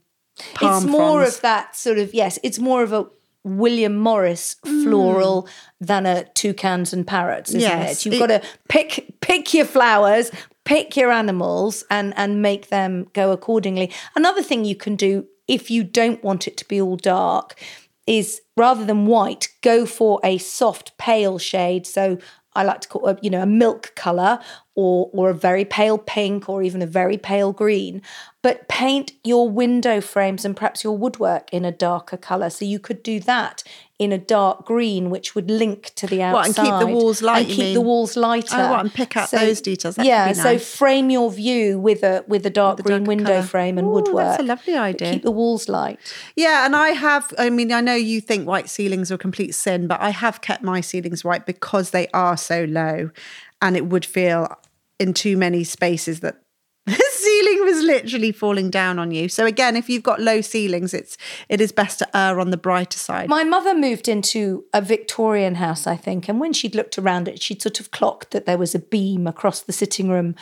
palm 0.54 0.84
it's 0.84 0.86
more 0.86 1.20
fronds. 1.22 1.34
of 1.36 1.42
that 1.42 1.74
sort 1.74 1.98
of 1.98 2.14
yes 2.14 2.38
it's 2.44 2.60
more 2.60 2.82
of 2.84 2.92
a 2.92 3.06
william 3.44 3.96
morris 3.96 4.56
floral 4.64 5.44
mm. 5.44 5.50
than 5.80 6.06
a 6.06 6.24
toucans 6.34 6.92
and 6.92 7.06
parrots 7.06 7.50
isn't 7.50 7.60
Yes, 7.60 8.00
it 8.00 8.06
you've 8.06 8.14
it- 8.14 8.18
got 8.18 8.26
to 8.26 8.42
pick 8.68 9.14
pick 9.20 9.54
your 9.54 9.64
flowers 9.64 10.30
pick 10.68 10.98
your 10.98 11.10
animals 11.10 11.82
and 11.90 12.12
and 12.16 12.42
make 12.42 12.68
them 12.68 13.06
go 13.14 13.32
accordingly. 13.32 13.90
Another 14.14 14.42
thing 14.42 14.66
you 14.66 14.76
can 14.76 14.96
do 14.96 15.26
if 15.48 15.70
you 15.70 15.82
don't 15.82 16.22
want 16.22 16.46
it 16.46 16.58
to 16.58 16.68
be 16.68 16.78
all 16.78 16.96
dark 16.96 17.58
is 18.06 18.42
rather 18.54 18.84
than 18.84 19.06
white 19.06 19.48
go 19.62 19.86
for 19.86 20.20
a 20.22 20.36
soft 20.36 20.96
pale 20.98 21.38
shade. 21.38 21.86
So 21.86 22.18
I 22.54 22.64
like 22.64 22.80
to 22.80 22.88
call 22.88 23.08
it, 23.08 23.22
you 23.22 23.30
know, 23.30 23.42
a 23.42 23.46
milk 23.46 23.92
color 23.94 24.38
or 24.74 25.10
or 25.12 25.30
a 25.30 25.34
very 25.34 25.64
pale 25.64 25.98
pink 25.98 26.48
or 26.48 26.62
even 26.62 26.82
a 26.82 26.86
very 26.86 27.16
pale 27.16 27.52
green. 27.52 28.02
But 28.42 28.68
paint 28.68 29.12
your 29.24 29.48
window 29.48 30.00
frames 30.00 30.44
and 30.44 30.56
perhaps 30.56 30.82
your 30.82 30.96
woodwork 30.96 31.52
in 31.52 31.64
a 31.64 31.72
darker 31.72 32.16
color. 32.16 32.50
So 32.50 32.64
you 32.64 32.78
could 32.78 33.02
do 33.02 33.20
that 33.20 33.62
in 33.98 34.12
a 34.12 34.18
dark 34.18 34.64
green, 34.64 35.10
which 35.10 35.34
would 35.34 35.50
link 35.50 35.92
to 35.96 36.06
the 36.06 36.18
What, 36.18 36.46
outside. 36.46 36.46
and 36.46 36.56
keep 36.56 36.88
the 36.88 36.94
walls 36.94 37.20
light, 37.20 37.46
And 37.46 37.54
keep 37.56 37.74
the 37.74 37.80
walls 37.80 38.16
lighter. 38.16 38.54
Oh, 38.56 38.70
what, 38.70 38.80
and 38.80 38.94
pick 38.94 39.16
out 39.16 39.30
those 39.32 39.60
details. 39.60 39.96
That 39.96 40.06
yeah. 40.06 40.28
be 40.28 40.34
So 40.34 40.56
frame 40.58 41.10
your 41.10 41.32
view 41.32 41.80
with 41.80 42.04
a 42.04 42.24
with 42.28 42.46
a 42.46 42.50
dark 42.50 42.80
green 42.84 43.02
window 43.04 43.24
colour. 43.24 43.42
frame 43.42 43.76
and 43.76 43.88
Ooh, 43.88 43.90
woodwork. 43.90 44.24
that's 44.24 44.40
a 44.42 44.46
lovely 44.46 44.76
idea. 44.76 45.12
Keep 45.14 45.24
the 45.24 45.32
walls 45.32 45.68
light. 45.68 45.98
Yeah, 46.36 46.64
and 46.64 46.76
I 46.76 46.90
have, 46.90 47.34
I 47.38 47.50
mean, 47.50 47.72
I 47.72 47.80
know 47.80 47.94
you 47.96 48.20
think 48.20 48.46
white 48.46 48.68
ceilings 48.68 49.10
are 49.10 49.16
a 49.16 49.18
complete 49.18 49.52
sin, 49.56 49.88
but 49.88 50.00
I 50.00 50.10
have 50.10 50.40
kept 50.42 50.62
my 50.62 50.80
ceilings 50.80 51.24
white 51.24 51.44
because 51.44 51.90
they 51.90 52.06
are 52.14 52.36
so 52.36 52.64
low. 52.64 53.10
And 53.60 53.76
it 53.76 53.86
would 53.86 54.04
feel 54.04 54.54
in 55.00 55.12
too 55.12 55.36
many 55.36 55.64
spaces 55.64 56.20
that 56.20 56.40
the 56.96 57.10
ceiling 57.12 57.64
was 57.64 57.82
literally 57.82 58.32
falling 58.32 58.70
down 58.70 58.98
on 58.98 59.10
you. 59.10 59.28
So 59.28 59.46
again, 59.46 59.76
if 59.76 59.88
you've 59.88 60.02
got 60.02 60.20
low 60.20 60.40
ceilings, 60.40 60.94
it's 60.94 61.16
it 61.48 61.60
is 61.60 61.72
best 61.72 61.98
to 62.00 62.16
err 62.16 62.40
on 62.40 62.50
the 62.50 62.56
brighter 62.56 62.98
side. 62.98 63.28
My 63.28 63.44
mother 63.44 63.74
moved 63.74 64.08
into 64.08 64.64
a 64.72 64.80
Victorian 64.80 65.56
house, 65.56 65.86
I 65.86 65.96
think, 65.96 66.28
and 66.28 66.40
when 66.40 66.52
she'd 66.52 66.74
looked 66.74 66.98
around 66.98 67.28
it, 67.28 67.42
she'd 67.42 67.62
sort 67.62 67.80
of 67.80 67.90
clocked 67.90 68.30
that 68.30 68.46
there 68.46 68.58
was 68.58 68.74
a 68.74 68.78
beam 68.78 69.26
across 69.26 69.60
the 69.60 69.72
sitting 69.72 70.08
room 70.08 70.34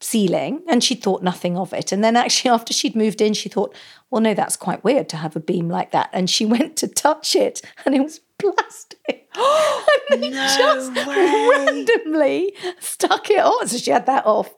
ceiling 0.00 0.62
and 0.66 0.82
she 0.82 0.94
thought 0.94 1.22
nothing 1.22 1.56
of 1.56 1.72
it. 1.72 1.92
And 1.92 2.02
then 2.02 2.16
actually 2.16 2.50
after 2.54 2.72
she'd 2.72 2.96
moved 2.96 3.20
in, 3.20 3.34
she 3.34 3.48
thought, 3.48 3.74
well, 4.10 4.20
no, 4.20 4.34
that's 4.34 4.56
quite 4.56 4.82
weird 4.82 5.08
to 5.10 5.16
have 5.16 5.36
a 5.36 5.40
beam 5.40 5.68
like 5.68 5.92
that. 5.92 6.10
And 6.12 6.28
she 6.28 6.44
went 6.46 6.76
to 6.78 6.88
touch 6.88 7.36
it 7.36 7.62
and 7.84 7.94
it 7.94 8.00
was 8.00 8.20
plastic. 8.38 9.28
and 10.10 10.22
they 10.22 10.30
just 10.30 10.94
randomly 10.96 12.54
stuck 12.80 13.30
it 13.30 13.40
on. 13.40 13.68
So 13.68 13.78
she 13.78 13.90
had 13.90 14.06
that 14.06 14.26
off. 14.26 14.54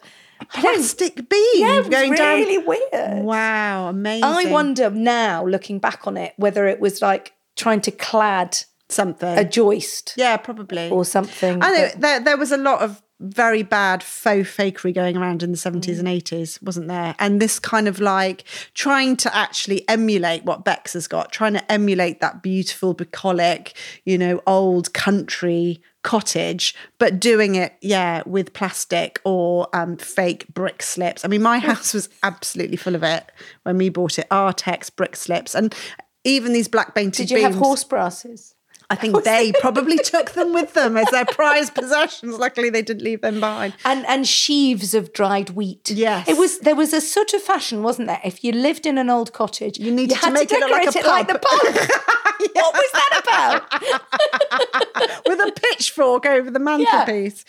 Plastic 0.52 1.28
beam 1.28 1.40
Yeah, 1.54 1.74
it 1.74 1.78
was 1.78 1.88
going 1.88 2.10
really 2.10 2.56
down. 2.56 2.66
weird. 2.66 3.24
Wow, 3.24 3.88
amazing. 3.88 4.24
I 4.24 4.44
wonder 4.50 4.90
now, 4.90 5.44
looking 5.46 5.78
back 5.78 6.06
on 6.06 6.16
it, 6.16 6.34
whether 6.36 6.66
it 6.66 6.80
was 6.80 7.02
like 7.02 7.32
trying 7.56 7.80
to 7.82 7.90
clad 7.90 8.58
something. 8.88 9.38
a 9.38 9.44
joist 9.44 10.14
yeah, 10.16 10.36
probably. 10.36 10.90
or 10.90 11.04
something. 11.04 11.62
I 11.62 11.70
know 11.70 11.88
there, 11.96 12.20
there 12.20 12.36
was 12.36 12.52
a 12.52 12.56
lot 12.56 12.80
of 12.82 13.02
very 13.22 13.62
bad 13.62 14.02
faux 14.02 14.48
fakery 14.48 14.94
going 14.94 15.16
around 15.16 15.42
in 15.42 15.52
the 15.52 15.58
70s 15.58 15.98
and 15.98 16.08
80s, 16.08 16.62
wasn't 16.62 16.88
there? 16.88 17.14
And 17.18 17.40
this 17.40 17.58
kind 17.58 17.88
of 17.88 18.00
like 18.00 18.44
trying 18.74 19.16
to 19.18 19.34
actually 19.34 19.88
emulate 19.88 20.44
what 20.44 20.64
Bex 20.64 20.92
has 20.94 21.06
got, 21.06 21.32
trying 21.32 21.54
to 21.54 21.72
emulate 21.72 22.20
that 22.20 22.42
beautiful, 22.42 22.94
bucolic, 22.94 23.74
you 24.04 24.18
know, 24.18 24.42
old 24.46 24.92
country 24.92 25.80
cottage, 26.02 26.74
but 26.98 27.20
doing 27.20 27.54
it, 27.54 27.74
yeah, 27.80 28.22
with 28.26 28.52
plastic 28.52 29.20
or 29.24 29.68
um, 29.72 29.96
fake 29.96 30.46
brick 30.52 30.82
slips. 30.82 31.24
I 31.24 31.28
mean, 31.28 31.42
my 31.42 31.58
house 31.58 31.94
was 31.94 32.08
absolutely 32.22 32.76
full 32.76 32.94
of 32.94 33.02
it 33.02 33.30
when 33.62 33.76
we 33.78 33.88
bought 33.88 34.18
it. 34.18 34.26
Artex 34.30 34.94
brick 34.94 35.16
slips. 35.16 35.54
And 35.54 35.74
even 36.24 36.52
these 36.52 36.68
black 36.68 36.94
painted 36.94 37.28
Did 37.28 37.36
you 37.36 37.42
have 37.42 37.54
horse 37.54 37.84
brasses? 37.84 38.54
I 38.92 38.94
think 38.94 39.24
they 39.32 39.52
probably 39.60 39.98
took 39.98 40.32
them 40.32 40.52
with 40.52 40.74
them 40.74 40.96
as 40.96 41.08
their 41.10 41.24
prized 41.24 41.74
possessions. 41.80 42.38
Luckily, 42.38 42.70
they 42.70 42.82
didn't 42.82 43.02
leave 43.02 43.22
them 43.22 43.40
behind. 43.40 43.74
and 43.84 44.04
and 44.06 44.28
sheaves 44.28 44.94
of 44.94 45.12
dried 45.12 45.50
wheat. 45.50 45.90
Yes. 45.90 46.28
it 46.28 46.36
was. 46.36 46.58
There 46.60 46.76
was 46.76 46.92
a 46.92 47.00
sort 47.00 47.32
of 47.32 47.42
fashion, 47.42 47.82
wasn't 47.82 48.06
there? 48.08 48.20
If 48.24 48.44
you 48.44 48.52
lived 48.52 48.86
in 48.86 48.98
an 48.98 49.08
old 49.10 49.32
cottage, 49.32 49.78
you 49.78 49.90
needed 49.90 50.14
to 50.18 50.26
had 50.26 50.32
make 50.34 50.48
to 50.50 50.56
it 50.56 50.70
like 50.70 50.94
it 50.94 51.06
like 51.06 51.26
the 51.28 51.38
pub. 51.38 51.74
pub. 51.74 51.90
What 52.54 52.74
was 52.74 52.90
that 52.92 53.20
about? 53.22 53.62
with 55.28 55.38
a 55.38 55.52
pitchfork 55.52 56.26
over 56.26 56.50
the 56.50 56.58
mantelpiece. 56.58 57.44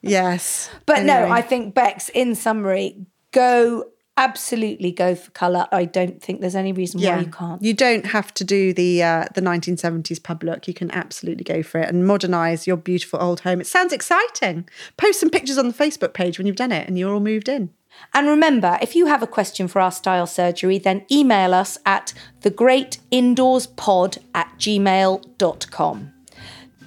Yes. 0.00 0.70
But 0.86 1.02
no, 1.04 1.28
I 1.28 1.42
think 1.42 1.74
Bex. 1.74 2.08
In 2.10 2.36
summary, 2.36 3.04
go 3.32 3.84
absolutely 4.18 4.90
go 4.90 5.14
for 5.14 5.30
colour. 5.30 5.66
I 5.72 5.84
don't 5.84 6.20
think 6.20 6.40
there's 6.40 6.56
any 6.56 6.72
reason 6.72 7.00
why 7.00 7.20
you 7.20 7.30
can't. 7.30 7.62
You 7.62 7.72
don't 7.72 8.04
have 8.06 8.34
to 8.34 8.44
do 8.44 8.74
the 8.74 9.02
uh, 9.02 9.26
the 9.34 9.40
1970s 9.40 10.22
pub 10.22 10.42
look. 10.42 10.68
You 10.68 10.74
can 10.74 10.90
absolutely 10.90 11.44
go 11.44 11.62
for 11.62 11.80
it 11.80 11.88
and 11.88 12.06
modernise 12.06 12.66
your 12.66 12.76
beautiful 12.76 13.22
old 13.22 13.40
home. 13.40 13.60
It 13.60 13.66
sounds 13.66 13.92
exciting. 13.92 14.68
Post 14.96 15.20
some 15.20 15.30
pictures 15.30 15.56
on 15.56 15.68
the 15.68 15.74
Facebook 15.74 16.12
page 16.12 16.36
when 16.36 16.46
you've 16.46 16.56
done 16.56 16.72
it 16.72 16.86
and 16.86 16.98
you're 16.98 17.14
all 17.14 17.20
moved 17.20 17.48
in. 17.48 17.70
And 18.12 18.28
remember, 18.28 18.78
if 18.82 18.94
you 18.94 19.06
have 19.06 19.22
a 19.22 19.26
question 19.26 19.66
for 19.68 19.80
our 19.80 19.90
style 19.90 20.26
surgery, 20.26 20.78
then 20.78 21.06
email 21.10 21.54
us 21.54 21.78
at 21.86 22.12
thegreatindoorspod 22.42 24.18
at 24.34 24.52
gmail.com. 24.58 26.12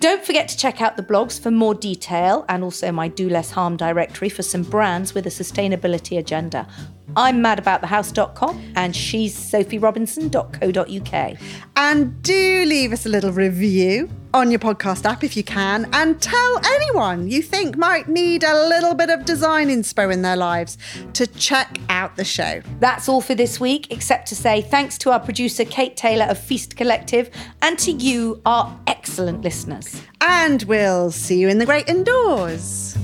Don't 0.01 0.25
forget 0.25 0.49
to 0.49 0.57
check 0.57 0.81
out 0.81 0.97
the 0.97 1.03
blogs 1.03 1.39
for 1.39 1.51
more 1.51 1.75
detail 1.75 2.43
and 2.49 2.63
also 2.63 2.91
my 2.91 3.07
Do 3.07 3.29
Less 3.29 3.51
Harm 3.51 3.77
directory 3.77 4.29
for 4.29 4.41
some 4.41 4.63
brands 4.63 5.13
with 5.13 5.27
a 5.27 5.29
sustainability 5.29 6.17
agenda. 6.17 6.67
I'm 7.15 7.43
madaboutthehouse.com 7.43 8.73
and 8.75 8.95
she's 8.95 9.37
sophierobinson.co.uk. 9.37 11.37
And 11.75 12.23
do 12.23 12.65
leave 12.65 12.93
us 12.93 13.05
a 13.05 13.09
little 13.09 13.31
review 13.31 14.09
on 14.33 14.51
your 14.51 14.59
podcast 14.59 15.05
app 15.05 15.23
if 15.23 15.35
you 15.35 15.43
can. 15.43 15.89
And 15.93 16.21
tell 16.21 16.59
anyone 16.65 17.29
you 17.29 17.41
think 17.41 17.77
might 17.77 18.07
need 18.07 18.43
a 18.43 18.67
little 18.67 18.93
bit 18.93 19.09
of 19.09 19.25
design 19.25 19.69
inspo 19.69 20.11
in 20.11 20.21
their 20.21 20.35
lives 20.35 20.77
to 21.13 21.27
check 21.27 21.77
out 21.89 22.15
the 22.15 22.23
show. 22.23 22.61
That's 22.79 23.09
all 23.09 23.21
for 23.21 23.35
this 23.35 23.59
week, 23.59 23.91
except 23.91 24.27
to 24.27 24.35
say 24.35 24.61
thanks 24.61 24.97
to 24.99 25.11
our 25.11 25.19
producer 25.19 25.65
Kate 25.65 25.95
Taylor 25.97 26.25
of 26.25 26.37
Feast 26.37 26.75
Collective 26.75 27.29
and 27.61 27.77
to 27.79 27.91
you, 27.91 28.41
our 28.45 28.77
excellent 28.87 29.41
listeners. 29.41 30.01
And 30.21 30.63
we'll 30.63 31.11
see 31.11 31.39
you 31.39 31.49
in 31.49 31.57
the 31.57 31.65
great 31.65 31.89
indoors. 31.89 32.97